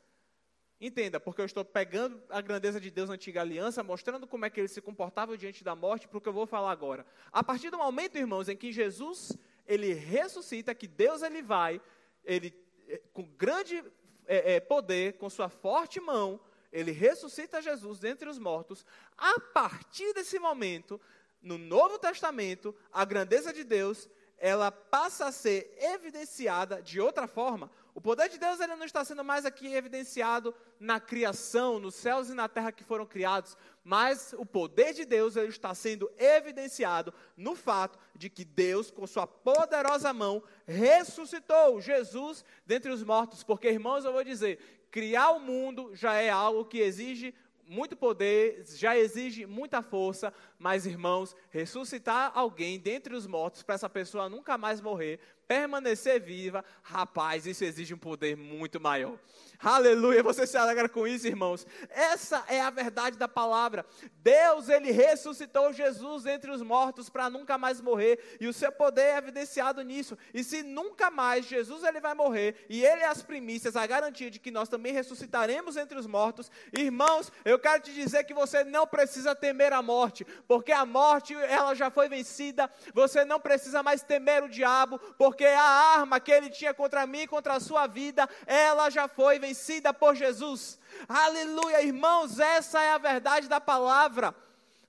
Entenda, 0.81 1.21
porque 1.21 1.43
eu 1.43 1.45
estou 1.45 1.63
pegando 1.63 2.23
a 2.31 2.41
grandeza 2.41 2.81
de 2.81 2.91
Deus 2.91 3.11
na 3.11 3.17
antiga 3.17 3.43
aliança, 3.43 3.83
mostrando 3.83 4.27
como 4.27 4.47
é 4.47 4.51
que 4.51 4.59
ele 4.59 4.69
se 4.69 4.81
comportava 4.81 5.37
diante 5.37 5.63
da 5.63 5.75
morte, 5.75 6.09
para 6.09 6.17
o 6.17 6.21
que 6.21 6.29
eu 6.29 6.33
vou 6.33 6.47
falar 6.47 6.71
agora. 6.71 7.05
A 7.31 7.45
partir 7.45 7.69
do 7.69 7.77
momento, 7.77 8.17
irmãos, 8.17 8.49
em 8.49 8.57
que 8.57 8.73
Jesus 8.73 9.37
ele 9.67 9.93
ressuscita, 9.93 10.75
que 10.75 10.89
Deus 10.89 11.23
ele 11.23 11.43
vai, 11.43 11.83
ele 12.25 12.55
eh, 12.89 13.03
com 13.13 13.25
grande 13.25 13.85
é, 14.27 14.55
é, 14.55 14.61
poder, 14.61 15.19
com 15.19 15.29
sua 15.29 15.51
forte 15.51 16.01
mão, 16.01 16.41
ele 16.73 16.93
ressuscita 16.93 17.61
Jesus 17.61 17.99
dentre 17.99 18.29
os 18.29 18.39
mortos. 18.39 18.87
A 19.19 19.39
partir 19.39 20.15
desse 20.15 20.39
momento, 20.39 20.99
no 21.43 21.59
Novo 21.59 21.99
Testamento, 21.99 22.75
a 22.93 23.05
grandeza 23.05 23.53
de 23.53 23.65
Deus 23.65 24.09
ela 24.41 24.73
passa 24.73 25.27
a 25.27 25.33
ser 25.33 25.77
evidenciada 25.79 26.81
de 26.81 26.99
outra 26.99 27.29
forma. 27.29 27.71
O 27.95 28.01
poder 28.01 28.31
de 28.31 28.39
Deus 28.39 28.59
ele 28.59 28.75
não 28.75 28.87
está 28.87 29.05
sendo 29.05 29.23
mais 29.23 29.45
aqui 29.45 29.75
evidenciado 29.75 30.55
na 30.79 30.99
criação, 30.99 31.79
nos 31.79 31.95
céus 31.95 32.31
e 32.31 32.35
na 32.35 32.49
terra 32.49 32.73
que 32.73 32.83
foram 32.83 33.05
criados, 33.05 33.57
mas 33.85 34.35
o 34.39 34.47
poder 34.47 34.95
de 34.95 35.05
Deus 35.05 35.37
ele 35.37 35.49
está 35.49 35.75
sendo 35.75 36.11
evidenciado 36.17 37.13
no 37.37 37.55
fato 37.55 37.99
de 38.15 38.31
que 38.31 38.45
Deus, 38.45 38.91
com 38.91 39.07
sua 39.07 39.27
poderosa 39.27 40.13
mão, 40.15 40.43
ressuscitou 40.67 41.81
Jesus 41.81 42.43
dentre 42.65 42.91
os 42.91 43.05
mortos. 43.05 43.43
Porque, 43.43 43.69
irmãos, 43.69 44.05
eu 44.07 44.13
vou 44.13 44.25
dizer, 44.25 44.87
criar 44.91 45.33
o 45.33 45.41
mundo 45.41 45.95
já 45.95 46.15
é 46.15 46.31
algo 46.31 46.65
que 46.65 46.79
exige 46.79 47.35
muito 47.71 47.97
poder, 47.97 48.65
já 48.67 48.99
exige 48.99 49.47
muita 49.47 49.81
força, 49.81 50.35
mas 50.59 50.87
irmãos, 50.87 51.37
ressuscitar 51.51 52.33
alguém 52.35 52.81
dentre 52.81 53.15
os 53.15 53.29
mortos 53.29 53.63
para 53.63 53.77
essa 53.77 53.89
pessoa 53.89 54.29
nunca 54.29 54.59
mais 54.59 54.81
morrer, 54.81 55.21
permanecer 55.51 56.21
viva, 56.21 56.65
rapaz, 56.81 57.45
isso 57.45 57.65
exige 57.65 57.93
um 57.93 57.99
poder 57.99 58.37
muito 58.37 58.79
maior. 58.81 59.19
Aleluia, 59.63 60.23
você 60.23 60.47
se 60.47 60.57
alegra 60.57 60.89
com 60.89 61.07
isso, 61.09 61.27
irmãos? 61.27 61.67
Essa 61.91 62.43
é 62.49 62.61
a 62.61 62.71
verdade 62.71 63.19
da 63.19 63.29
palavra. 63.29 63.85
Deus, 64.23 64.69
ele 64.69 64.91
ressuscitou 64.91 65.73
Jesus 65.73 66.25
entre 66.25 66.51
os 66.51 66.63
mortos 66.63 67.11
para 67.11 67.29
nunca 67.29 67.59
mais 67.59 67.81
morrer, 67.81 68.39
e 68.41 68.47
o 68.47 68.53
seu 68.55 68.71
poder 68.71 69.03
é 69.03 69.17
evidenciado 69.19 69.83
nisso. 69.83 70.17
E 70.33 70.45
se 70.45 70.63
nunca 70.63 71.11
mais 71.11 71.45
Jesus 71.47 71.83
ele 71.83 72.01
vai 72.01 72.15
morrer, 72.15 72.65
e 72.71 72.83
ele 72.83 73.03
é 73.03 73.09
as 73.09 73.21
primícias, 73.21 73.75
a 73.75 73.87
garantia 73.87 74.31
de 74.31 74.39
que 74.39 74.53
nós 74.53 74.69
também 74.69 74.93
ressuscitaremos 74.93 75.77
entre 75.77 75.99
os 75.99 76.07
mortos, 76.07 76.49
irmãos, 76.73 77.31
eu 77.45 77.59
quero 77.59 77.83
te 77.83 77.93
dizer 77.93 78.23
que 78.23 78.33
você 78.33 78.63
não 78.63 78.87
precisa 78.87 79.35
temer 79.35 79.73
a 79.73 79.83
morte, 79.83 80.25
porque 80.47 80.71
a 80.71 80.87
morte 80.87 81.35
ela 81.35 81.75
já 81.75 81.91
foi 81.91 82.09
vencida. 82.09 82.71
Você 82.95 83.25
não 83.25 83.41
precisa 83.41 83.83
mais 83.83 84.03
temer 84.03 84.45
o 84.45 84.49
diabo, 84.49 84.99
porque 85.19 85.40
a 85.47 85.63
arma 85.99 86.21
que 86.21 86.31
ele 86.31 86.51
tinha 86.51 86.75
contra 86.75 87.07
mim, 87.07 87.27
contra 87.27 87.55
a 87.55 87.61
sua 87.61 87.87
vida, 87.87 88.29
ela 88.47 88.91
já 88.91 89.09
foi 89.09 89.39
vencida 89.39 89.93
por 89.93 90.15
Jesus. 90.15 90.79
Aleluia, 91.09 91.83
irmãos, 91.83 92.39
essa 92.39 92.81
é 92.83 92.93
a 92.93 92.99
verdade 92.99 93.49
da 93.49 93.61
palavra. 93.61 94.35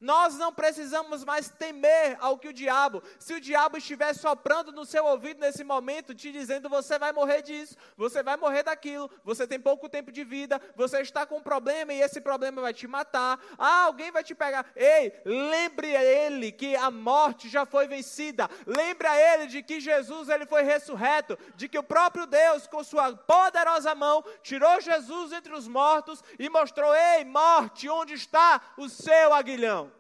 Nós 0.02 0.36
não 0.36 0.52
precisamos 0.52 1.24
mais 1.24 1.47
temer 1.47 2.18
ao 2.20 2.36
que 2.36 2.47
o 2.47 2.54
diabo, 2.54 3.04
se 3.20 3.36
o 3.36 3.39
diabo 3.39 3.78
estiver 3.78 4.16
soprando 4.16 4.72
no 4.72 4.84
seu 4.84 5.06
ouvido 5.06 5.39
nesse 5.39 5.64
momento, 5.64 6.16
te 6.16 6.32
dizendo 6.32 6.68
você 6.68 6.97
vai 6.97 7.12
morrer 7.12 7.43
disso, 7.43 7.78
você 7.95 8.24
vai 8.24 8.36
morrer 8.36 8.64
daquilo, 8.64 9.12
você 9.24 9.45
tem 9.45 9.60
pouco 9.60 9.88
tempo 9.88 10.12
de 10.12 10.24
vida, 10.24 10.60
você 10.76 11.02
está 11.02 11.24
com 11.24 11.38
um 11.38 11.43
problema 11.43 11.93
e 11.93 12.02
esse 12.02 12.20
problema 12.20 12.64
vai 12.64 12.74
te 12.74 12.88
matar, 12.88 13.39
ah, 13.60 13.84
alguém 13.84 14.12
vai 14.12 14.24
te 14.24 14.34
pegar. 14.34 14.66
Ei, 14.76 15.14
lembre 15.24 15.95
a 15.95 16.04
ele 16.04 16.52
que 16.52 16.76
a 16.76 16.89
morte 16.89 17.47
já 17.47 17.64
foi 17.64 17.88
vencida, 17.88 18.49
lembre 18.66 19.08
a 19.08 19.16
ele 19.16 19.45
de 19.45 19.62
que 19.62 19.80
Jesus 19.80 20.30
ele 20.30 20.47
foi 20.47 20.64
ressurreto, 20.64 21.38
de 21.56 21.70
que 21.70 21.78
o 21.78 21.84
próprio 21.84 22.26
Deus, 22.26 22.66
com 22.66 22.84
sua 22.84 23.16
poderosa 23.16 23.93
mão, 23.93 24.24
tirou 24.41 24.82
Jesus 24.82 25.32
entre 25.32 25.54
os 25.54 25.68
mortos 25.68 26.24
e 26.39 26.49
mostrou: 26.49 26.91
ei, 26.95 27.24
morte, 27.24 27.88
onde 27.88 28.14
está 28.16 28.60
o 28.78 28.89
seu 28.89 29.32
aguilhão? 29.32 29.91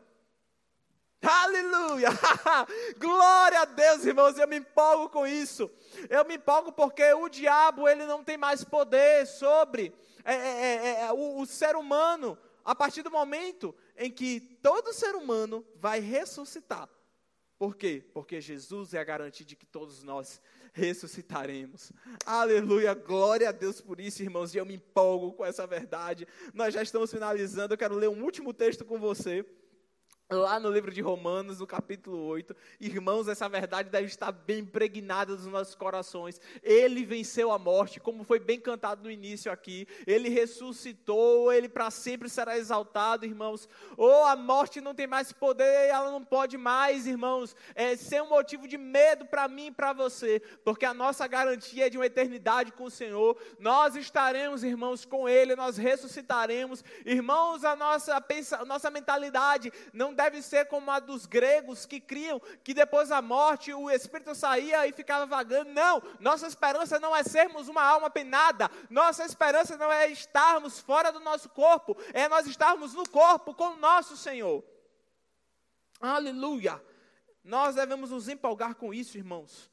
Aleluia! 1.21 2.09
Glória 2.97 3.59
a 3.59 3.65
Deus, 3.65 4.05
irmãos, 4.05 4.37
eu 4.39 4.47
me 4.47 4.57
empolgo 4.57 5.07
com 5.09 5.27
isso. 5.27 5.69
Eu 6.09 6.25
me 6.25 6.35
empolgo 6.35 6.71
porque 6.71 7.13
o 7.13 7.29
diabo 7.29 7.87
ele 7.87 8.05
não 8.05 8.23
tem 8.23 8.37
mais 8.37 8.63
poder 8.63 9.27
sobre 9.27 9.93
é, 10.25 10.33
é, 10.33 10.75
é, 10.75 11.01
é, 11.01 11.11
o, 11.11 11.39
o 11.39 11.45
ser 11.45 11.75
humano 11.75 12.37
a 12.65 12.73
partir 12.73 13.03
do 13.03 13.11
momento 13.11 13.75
em 13.95 14.09
que 14.09 14.39
todo 14.63 14.93
ser 14.93 15.15
humano 15.15 15.65
vai 15.75 15.99
ressuscitar. 15.99 16.89
Por 17.57 17.75
quê? 17.75 18.03
Porque 18.11 18.41
Jesus 18.41 18.95
é 18.95 18.99
a 18.99 19.03
garantia 19.03 19.45
de 19.45 19.55
que 19.55 19.67
todos 19.67 20.01
nós 20.01 20.41
ressuscitaremos. 20.73 21.91
Aleluia, 22.25 22.95
glória 22.95 23.49
a 23.49 23.51
Deus 23.51 23.79
por 23.79 23.99
isso, 23.99 24.23
irmãos, 24.23 24.55
e 24.55 24.57
eu 24.57 24.65
me 24.65 24.73
empolgo 24.73 25.33
com 25.33 25.45
essa 25.45 25.67
verdade. 25.67 26.27
Nós 26.51 26.73
já 26.73 26.81
estamos 26.81 27.11
finalizando, 27.11 27.75
eu 27.75 27.77
quero 27.77 27.93
ler 27.93 28.09
um 28.09 28.23
último 28.23 28.51
texto 28.51 28.83
com 28.83 28.97
você 28.97 29.45
lá 30.35 30.59
no 30.59 30.71
livro 30.71 30.91
de 30.91 31.01
Romanos, 31.01 31.59
no 31.59 31.67
capítulo 31.67 32.17
8. 32.25 32.55
Irmãos, 32.79 33.27
essa 33.27 33.49
verdade 33.49 33.89
deve 33.89 34.07
estar 34.07 34.31
bem 34.31 34.59
impregnada 34.59 35.33
nos 35.33 35.45
nossos 35.45 35.75
corações. 35.75 36.39
Ele 36.63 37.03
venceu 37.03 37.51
a 37.51 37.59
morte, 37.59 37.99
como 37.99 38.23
foi 38.23 38.39
bem 38.39 38.59
cantado 38.59 39.03
no 39.03 39.11
início 39.11 39.51
aqui. 39.51 39.87
Ele 40.07 40.29
ressuscitou, 40.29 41.51
ele 41.51 41.67
para 41.67 41.91
sempre 41.91 42.29
será 42.29 42.57
exaltado, 42.57 43.25
irmãos. 43.25 43.67
Ou 43.97 44.09
oh, 44.09 44.25
a 44.25 44.35
morte 44.35 44.79
não 44.79 44.95
tem 44.95 45.05
mais 45.05 45.33
poder, 45.33 45.89
ela 45.89 46.11
não 46.11 46.23
pode 46.23 46.57
mais, 46.57 47.05
irmãos, 47.05 47.55
é, 47.75 47.95
ser 47.95 48.21
um 48.21 48.29
motivo 48.29 48.67
de 48.67 48.77
medo 48.77 49.25
para 49.25 49.47
mim 49.47 49.67
e 49.67 49.71
para 49.71 49.93
você, 49.93 50.41
porque 50.63 50.85
a 50.85 50.93
nossa 50.93 51.27
garantia 51.27 51.87
é 51.87 51.89
de 51.89 51.97
uma 51.97 52.05
eternidade 52.05 52.71
com 52.71 52.85
o 52.85 52.91
Senhor. 52.91 53.37
Nós 53.59 53.95
estaremos, 53.95 54.63
irmãos, 54.63 55.03
com 55.03 55.27
Ele, 55.27 55.55
nós 55.55 55.77
ressuscitaremos. 55.77 56.83
Irmãos, 57.05 57.65
a 57.65 57.75
nossa, 57.75 58.23
a 58.57 58.65
nossa 58.65 58.89
mentalidade 58.89 59.71
não 59.93 60.13
deve 60.21 60.41
ser 60.41 60.65
como 60.65 60.91
a 60.91 60.99
dos 60.99 61.25
gregos 61.25 61.85
que 61.85 61.99
criam 61.99 62.39
que 62.63 62.73
depois 62.73 63.09
da 63.09 63.21
morte 63.21 63.73
o 63.73 63.89
espírito 63.89 64.35
saía 64.35 64.85
e 64.85 64.93
ficava 64.93 65.25
vagando. 65.25 65.71
Não, 65.71 66.01
nossa 66.19 66.45
esperança 66.45 66.99
não 66.99 67.15
é 67.15 67.23
sermos 67.23 67.67
uma 67.67 67.81
alma 67.81 68.09
penada. 68.09 68.69
Nossa 68.89 69.25
esperança 69.25 69.77
não 69.77 69.91
é 69.91 70.11
estarmos 70.11 70.79
fora 70.79 71.11
do 71.11 71.19
nosso 71.19 71.49
corpo, 71.49 71.97
é 72.13 72.27
nós 72.27 72.45
estarmos 72.45 72.93
no 72.93 73.07
corpo 73.09 73.53
com 73.55 73.69
o 73.69 73.77
nosso 73.77 74.15
Senhor. 74.15 74.63
Aleluia! 75.99 76.81
Nós 77.43 77.75
devemos 77.75 78.11
nos 78.11 78.27
empolgar 78.27 78.75
com 78.75 78.93
isso, 78.93 79.17
irmãos. 79.17 79.71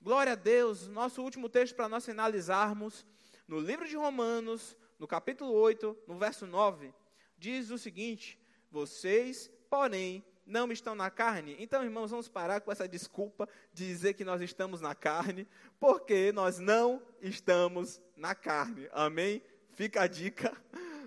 Glória 0.00 0.32
a 0.32 0.36
Deus. 0.36 0.88
Nosso 0.88 1.22
último 1.22 1.48
texto 1.48 1.76
para 1.76 1.88
nós 1.88 2.04
finalizarmos, 2.04 3.06
no 3.46 3.60
livro 3.60 3.86
de 3.86 3.96
Romanos, 3.96 4.76
no 4.98 5.06
capítulo 5.06 5.52
8, 5.52 5.96
no 6.08 6.18
verso 6.18 6.46
9, 6.46 6.92
diz 7.38 7.70
o 7.70 7.78
seguinte: 7.78 8.38
Vocês 8.70 9.50
porém 9.74 10.24
não 10.46 10.70
estão 10.70 10.94
na 10.94 11.10
carne. 11.10 11.56
Então, 11.58 11.82
irmãos, 11.82 12.12
vamos 12.12 12.28
parar 12.28 12.60
com 12.60 12.70
essa 12.70 12.86
desculpa 12.86 13.48
de 13.72 13.84
dizer 13.84 14.14
que 14.14 14.24
nós 14.24 14.40
estamos 14.40 14.80
na 14.80 14.94
carne, 14.94 15.48
porque 15.80 16.30
nós 16.30 16.60
não 16.60 17.02
estamos 17.20 18.00
na 18.16 18.36
carne. 18.36 18.88
Amém? 18.92 19.42
Fica 19.72 20.02
a 20.02 20.06
dica. 20.06 20.56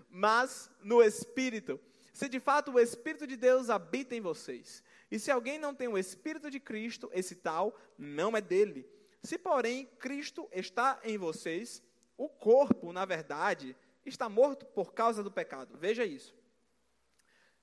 Mas 0.09 0.69
no 0.83 1.01
Espírito. 1.01 1.79
Se 2.11 2.27
de 2.27 2.41
fato 2.41 2.73
o 2.73 2.79
Espírito 2.79 3.25
de 3.25 3.37
Deus 3.37 3.69
habita 3.69 4.13
em 4.13 4.19
vocês. 4.19 4.83
E 5.09 5.17
se 5.17 5.31
alguém 5.31 5.57
não 5.57 5.73
tem 5.73 5.87
o 5.87 5.97
Espírito 5.97 6.51
de 6.51 6.59
Cristo, 6.59 7.09
esse 7.13 7.35
tal 7.35 7.73
não 7.97 8.35
é 8.35 8.41
dele. 8.41 8.85
Se, 9.23 9.37
porém, 9.37 9.85
Cristo 9.97 10.49
está 10.51 10.99
em 11.05 11.17
vocês, 11.17 11.81
o 12.17 12.27
corpo, 12.27 12.91
na 12.91 13.05
verdade, 13.05 13.77
está 14.05 14.27
morto 14.27 14.65
por 14.65 14.93
causa 14.93 15.23
do 15.23 15.31
pecado. 15.31 15.77
Veja 15.77 16.03
isso. 16.03 16.36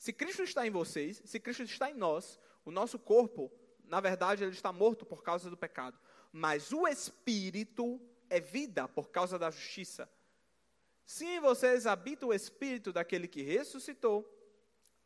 Se 0.05 0.13
Cristo 0.13 0.43
está 0.43 0.67
em 0.67 0.71
vocês, 0.71 1.23
se 1.25 1.41
Cristo 1.41 1.63
está 1.63 1.91
em 1.91 1.95
nós, 1.95 2.39
o 2.63 2.71
nosso 2.71 2.99
corpo, 2.99 3.51
na 3.87 4.03
verdade, 4.03 4.45
ele 4.45 4.53
está 4.53 4.71
morto 4.71 5.07
por 5.07 5.23
causa 5.23 5.49
do 5.49 5.57
pecado. 5.57 5.99
Mas 6.31 6.73
o 6.73 6.87
espírito 6.87 7.99
é 8.29 8.39
vida 8.39 8.87
por 8.87 9.09
causa 9.09 9.39
da 9.39 9.51
justiça. 9.51 10.07
Se 11.07 11.25
em 11.25 11.41
vocês 11.41 11.87
habita 11.87 12.27
o 12.27 12.35
espírito 12.35 12.93
daquele 12.93 13.27
que 13.27 13.41
ressuscitou 13.41 14.31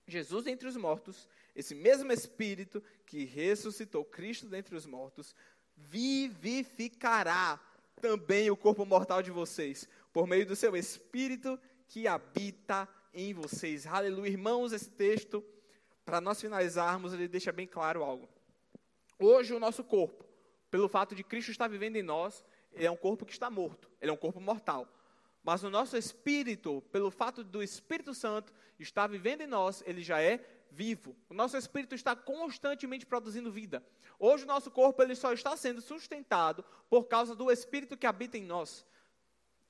Jesus 0.04 0.42
dentre 0.42 0.66
os 0.66 0.76
mortos, 0.76 1.28
esse 1.54 1.76
mesmo 1.76 2.10
Espírito 2.10 2.82
que 3.06 3.24
ressuscitou 3.24 4.04
Cristo 4.04 4.48
dentre 4.48 4.74
os 4.74 4.84
mortos, 4.84 5.32
vivificará 5.76 7.60
também 8.00 8.50
o 8.50 8.56
corpo 8.56 8.84
mortal 8.84 9.22
de 9.22 9.30
vocês, 9.30 9.88
por 10.12 10.26
meio 10.26 10.44
do 10.44 10.56
seu 10.56 10.76
Espírito 10.76 11.56
que 11.86 12.08
habita 12.08 12.88
em 13.12 13.32
vocês. 13.32 13.86
Aleluia. 13.86 14.30
Irmãos, 14.30 14.72
esse 14.72 14.90
texto, 14.90 15.44
para 16.04 16.20
nós 16.20 16.40
finalizarmos, 16.40 17.12
ele 17.12 17.28
deixa 17.28 17.52
bem 17.52 17.66
claro 17.66 18.02
algo. 18.02 18.28
Hoje, 19.18 19.52
o 19.54 19.60
nosso 19.60 19.82
corpo, 19.82 20.24
pelo 20.70 20.88
fato 20.88 21.14
de 21.14 21.24
Cristo 21.24 21.50
estar 21.50 21.68
vivendo 21.68 21.96
em 21.96 22.02
nós, 22.02 22.44
ele 22.72 22.86
é 22.86 22.90
um 22.90 22.96
corpo 22.96 23.26
que 23.26 23.32
está 23.32 23.50
morto, 23.50 23.90
ele 24.00 24.10
é 24.10 24.14
um 24.14 24.18
corpo 24.18 24.40
mortal. 24.40 24.86
Mas 25.42 25.62
o 25.62 25.70
nosso 25.70 25.96
espírito, 25.96 26.82
pelo 26.92 27.10
fato 27.10 27.42
do 27.42 27.62
Espírito 27.62 28.14
Santo 28.14 28.52
estar 28.78 29.06
vivendo 29.06 29.40
em 29.40 29.46
nós, 29.46 29.82
ele 29.86 30.02
já 30.02 30.20
é 30.20 30.44
vivo. 30.70 31.16
O 31.28 31.34
nosso 31.34 31.56
espírito 31.56 31.94
está 31.94 32.14
constantemente 32.14 33.06
produzindo 33.06 33.50
vida. 33.50 33.82
Hoje 34.18 34.44
o 34.44 34.46
nosso 34.46 34.70
corpo 34.70 35.02
ele 35.02 35.14
só 35.14 35.32
está 35.32 35.56
sendo 35.56 35.80
sustentado 35.80 36.64
por 36.90 37.04
causa 37.04 37.34
do 37.34 37.50
espírito 37.50 37.96
que 37.96 38.06
habita 38.06 38.36
em 38.36 38.44
nós. 38.44 38.84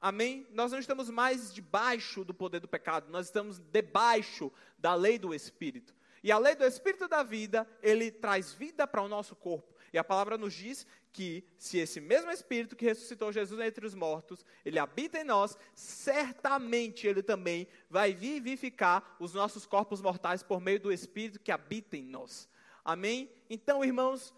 Amém? 0.00 0.46
Nós 0.50 0.72
não 0.72 0.78
estamos 0.78 1.10
mais 1.10 1.52
debaixo 1.52 2.24
do 2.24 2.32
poder 2.32 2.60
do 2.60 2.68
pecado, 2.68 3.10
nós 3.10 3.26
estamos 3.26 3.58
debaixo 3.58 4.52
da 4.78 4.94
lei 4.94 5.18
do 5.18 5.34
espírito. 5.34 5.94
E 6.22 6.32
a 6.32 6.38
lei 6.38 6.54
do 6.54 6.64
espírito 6.64 7.08
da 7.08 7.22
vida, 7.22 7.68
ele 7.82 8.10
traz 8.10 8.52
vida 8.52 8.86
para 8.86 9.02
o 9.02 9.08
nosso 9.08 9.36
corpo. 9.36 9.74
E 9.92 9.98
a 9.98 10.04
palavra 10.04 10.36
nos 10.36 10.52
diz 10.52 10.86
que 11.12 11.44
se 11.56 11.78
esse 11.78 12.00
mesmo 12.00 12.30
Espírito 12.30 12.76
que 12.76 12.84
ressuscitou 12.84 13.32
Jesus 13.32 13.60
entre 13.60 13.86
os 13.86 13.94
mortos, 13.94 14.44
ele 14.64 14.78
habita 14.78 15.18
em 15.18 15.24
nós, 15.24 15.56
certamente 15.74 17.06
ele 17.06 17.22
também 17.22 17.66
vai 17.88 18.14
vivificar 18.14 19.16
os 19.18 19.34
nossos 19.34 19.66
corpos 19.66 20.00
mortais 20.00 20.42
por 20.42 20.60
meio 20.60 20.80
do 20.80 20.92
Espírito 20.92 21.40
que 21.40 21.50
habita 21.50 21.96
em 21.96 22.04
nós. 22.04 22.48
Amém? 22.84 23.30
Então, 23.48 23.84
irmãos, 23.84 24.34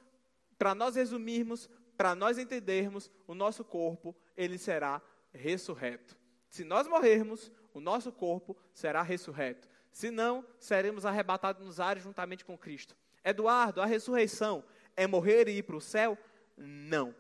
para 0.59 0.75
nós 0.75 0.95
resumirmos, 0.95 1.69
para 1.97 2.15
nós 2.15 2.39
entendermos, 2.39 3.11
o 3.27 3.35
nosso 3.35 3.65
corpo, 3.65 4.17
ele 4.37 4.57
será 4.57 5.03
ressurreto. 5.33 6.17
Se 6.49 6.65
nós 6.65 6.87
morrermos, 6.87 7.51
o 7.73 7.81
nosso 7.81 8.11
corpo 8.13 8.57
será 8.73 9.03
ressurreto. 9.03 9.69
Se 9.93 10.11
não, 10.11 10.45
seremos 10.59 11.05
arrebatados 11.05 11.65
nos 11.65 11.81
ares 11.81 12.03
juntamente 12.03 12.45
com 12.45 12.57
Cristo. 12.57 12.97
Eduardo, 13.25 13.81
a 13.81 13.87
ressurreição 13.87 14.65
é 14.97 15.07
morrer 15.07 15.49
e 15.49 15.59
ir 15.59 15.63
para 15.63 15.77
o 15.77 15.81
céu? 15.81 16.19
Não. 16.57 17.15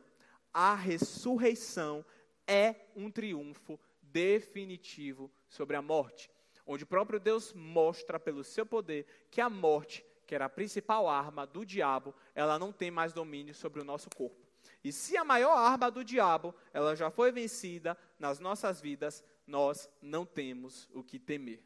A 0.52 0.74
ressurreição 0.74 2.04
é 2.46 2.74
um 2.96 3.11
triunfo 3.11 3.78
definitivo 4.02 5.30
sobre 5.48 5.76
a 5.76 5.82
morte, 5.82 6.30
onde 6.66 6.84
o 6.84 6.86
próprio 6.86 7.20
Deus 7.20 7.52
mostra 7.52 8.18
pelo 8.18 8.42
seu 8.42 8.66
poder 8.66 9.06
que 9.30 9.40
a 9.40 9.48
morte, 9.48 10.04
que 10.26 10.34
era 10.34 10.46
a 10.46 10.50
principal 10.50 11.08
arma 11.08 11.46
do 11.46 11.64
diabo, 11.64 12.14
ela 12.34 12.58
não 12.58 12.72
tem 12.72 12.90
mais 12.90 13.12
domínio 13.12 13.54
sobre 13.54 13.80
o 13.80 13.84
nosso 13.84 14.11
corpo. 14.11 14.49
E 14.82 14.92
se 14.92 15.16
a 15.16 15.24
maior 15.24 15.56
arma 15.56 15.90
do 15.90 16.04
diabo, 16.04 16.54
ela 16.72 16.96
já 16.96 17.10
foi 17.10 17.30
vencida 17.30 17.96
nas 18.18 18.38
nossas 18.38 18.80
vidas, 18.80 19.22
nós 19.46 19.88
não 20.00 20.24
temos 20.24 20.88
o 20.94 21.02
que 21.02 21.18
temer. 21.18 21.62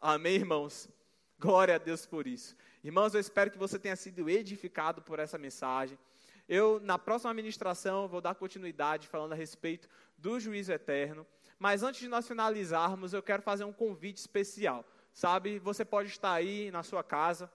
Amém, 0.00 0.34
irmãos? 0.34 0.88
Glória 1.38 1.74
a 1.74 1.78
Deus 1.78 2.06
por 2.06 2.26
isso. 2.26 2.56
Irmãos, 2.82 3.14
eu 3.14 3.20
espero 3.20 3.50
que 3.50 3.58
você 3.58 3.78
tenha 3.78 3.94
sido 3.94 4.28
edificado 4.28 5.02
por 5.02 5.18
essa 5.18 5.36
mensagem. 5.36 5.98
Eu, 6.48 6.80
na 6.80 6.98
próxima 6.98 7.34
ministração, 7.34 8.08
vou 8.08 8.20
dar 8.20 8.34
continuidade 8.34 9.08
falando 9.08 9.32
a 9.32 9.36
respeito 9.36 9.88
do 10.16 10.40
juízo 10.40 10.72
eterno. 10.72 11.26
Mas 11.58 11.82
antes 11.82 12.00
de 12.00 12.08
nós 12.08 12.26
finalizarmos, 12.26 13.12
eu 13.12 13.22
quero 13.22 13.42
fazer 13.42 13.64
um 13.64 13.72
convite 13.72 14.18
especial. 14.18 14.84
Sabe, 15.12 15.58
você 15.58 15.84
pode 15.84 16.08
estar 16.10 16.32
aí 16.32 16.70
na 16.70 16.82
sua 16.82 17.02
casa 17.02 17.50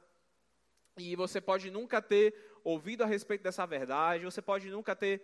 e 0.97 1.15
você 1.15 1.39
pode 1.39 1.71
nunca 1.71 2.01
ter 2.01 2.50
ouvido 2.63 3.03
a 3.03 3.05
respeito 3.05 3.43
dessa 3.43 3.65
verdade, 3.65 4.25
você 4.25 4.41
pode 4.41 4.69
nunca 4.69 4.95
ter 4.95 5.21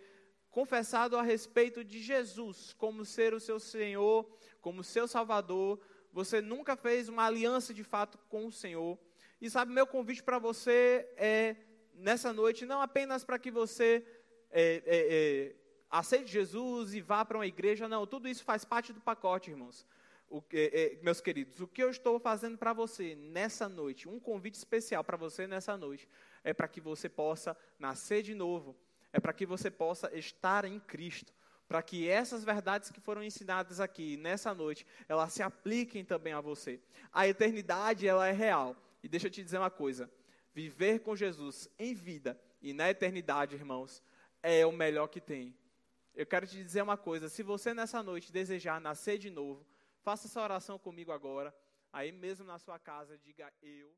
confessado 0.50 1.16
a 1.16 1.22
respeito 1.22 1.84
de 1.84 2.00
Jesus 2.00 2.74
como 2.74 3.04
ser 3.04 3.34
o 3.34 3.40
seu 3.40 3.60
Senhor, 3.60 4.28
como 4.60 4.82
seu 4.82 5.06
Salvador. 5.06 5.80
Você 6.12 6.40
nunca 6.40 6.76
fez 6.76 7.08
uma 7.08 7.26
aliança 7.26 7.72
de 7.74 7.84
fato 7.84 8.18
com 8.28 8.46
o 8.46 8.52
Senhor. 8.52 8.98
E 9.40 9.48
sabe, 9.48 9.72
meu 9.72 9.86
convite 9.86 10.22
para 10.22 10.38
você 10.38 11.08
é, 11.16 11.56
nessa 11.94 12.32
noite, 12.32 12.66
não 12.66 12.80
apenas 12.80 13.24
para 13.24 13.38
que 13.38 13.50
você 13.50 14.04
é, 14.50 14.62
é, 14.62 14.82
é, 14.86 15.56
aceite 15.90 16.30
Jesus 16.30 16.94
e 16.94 17.00
vá 17.00 17.24
para 17.24 17.38
uma 17.38 17.46
igreja, 17.46 17.88
não, 17.88 18.06
tudo 18.06 18.28
isso 18.28 18.42
faz 18.42 18.64
parte 18.64 18.92
do 18.92 19.00
pacote, 19.00 19.50
irmãos. 19.50 19.86
O, 20.30 20.42
é, 20.52 20.98
meus 21.02 21.20
queridos, 21.20 21.60
o 21.60 21.66
que 21.66 21.82
eu 21.82 21.88
estou 21.88 22.18
fazendo 22.18 22.58
para 22.58 22.72
você 22.72 23.14
nessa 23.14 23.68
noite, 23.68 24.08
um 24.08 24.20
convite 24.20 24.54
especial 24.54 25.02
para 25.02 25.16
você 25.16 25.46
nessa 25.46 25.76
noite, 25.76 26.08
é 26.48 26.54
para 26.54 26.66
que 26.66 26.80
você 26.80 27.10
possa 27.10 27.54
nascer 27.78 28.22
de 28.22 28.34
novo, 28.34 28.74
é 29.12 29.20
para 29.20 29.34
que 29.34 29.44
você 29.44 29.70
possa 29.70 30.10
estar 30.16 30.64
em 30.64 30.80
Cristo, 30.80 31.30
para 31.68 31.82
que 31.82 32.08
essas 32.08 32.42
verdades 32.42 32.90
que 32.90 33.02
foram 33.02 33.22
ensinadas 33.22 33.80
aqui 33.80 34.16
nessa 34.16 34.54
noite, 34.54 34.86
elas 35.06 35.30
se 35.34 35.42
apliquem 35.42 36.02
também 36.06 36.32
a 36.32 36.40
você. 36.40 36.80
A 37.12 37.28
eternidade, 37.28 38.08
ela 38.08 38.26
é 38.26 38.32
real. 38.32 38.74
E 39.02 39.08
deixa 39.08 39.26
eu 39.26 39.30
te 39.30 39.44
dizer 39.44 39.58
uma 39.58 39.70
coisa: 39.70 40.10
viver 40.54 41.00
com 41.00 41.14
Jesus 41.14 41.68
em 41.78 41.92
vida 41.92 42.40
e 42.62 42.72
na 42.72 42.88
eternidade, 42.88 43.54
irmãos, 43.54 44.02
é 44.42 44.64
o 44.64 44.72
melhor 44.72 45.08
que 45.08 45.20
tem. 45.20 45.54
Eu 46.14 46.24
quero 46.24 46.46
te 46.46 46.56
dizer 46.56 46.80
uma 46.80 46.96
coisa: 46.96 47.28
se 47.28 47.42
você 47.42 47.74
nessa 47.74 48.02
noite 48.02 48.32
desejar 48.32 48.80
nascer 48.80 49.18
de 49.18 49.28
novo, 49.28 49.66
faça 50.00 50.26
essa 50.26 50.40
oração 50.40 50.78
comigo 50.78 51.12
agora, 51.12 51.54
aí 51.92 52.10
mesmo 52.10 52.46
na 52.46 52.58
sua 52.58 52.78
casa, 52.78 53.18
diga 53.18 53.52
eu. 53.60 53.94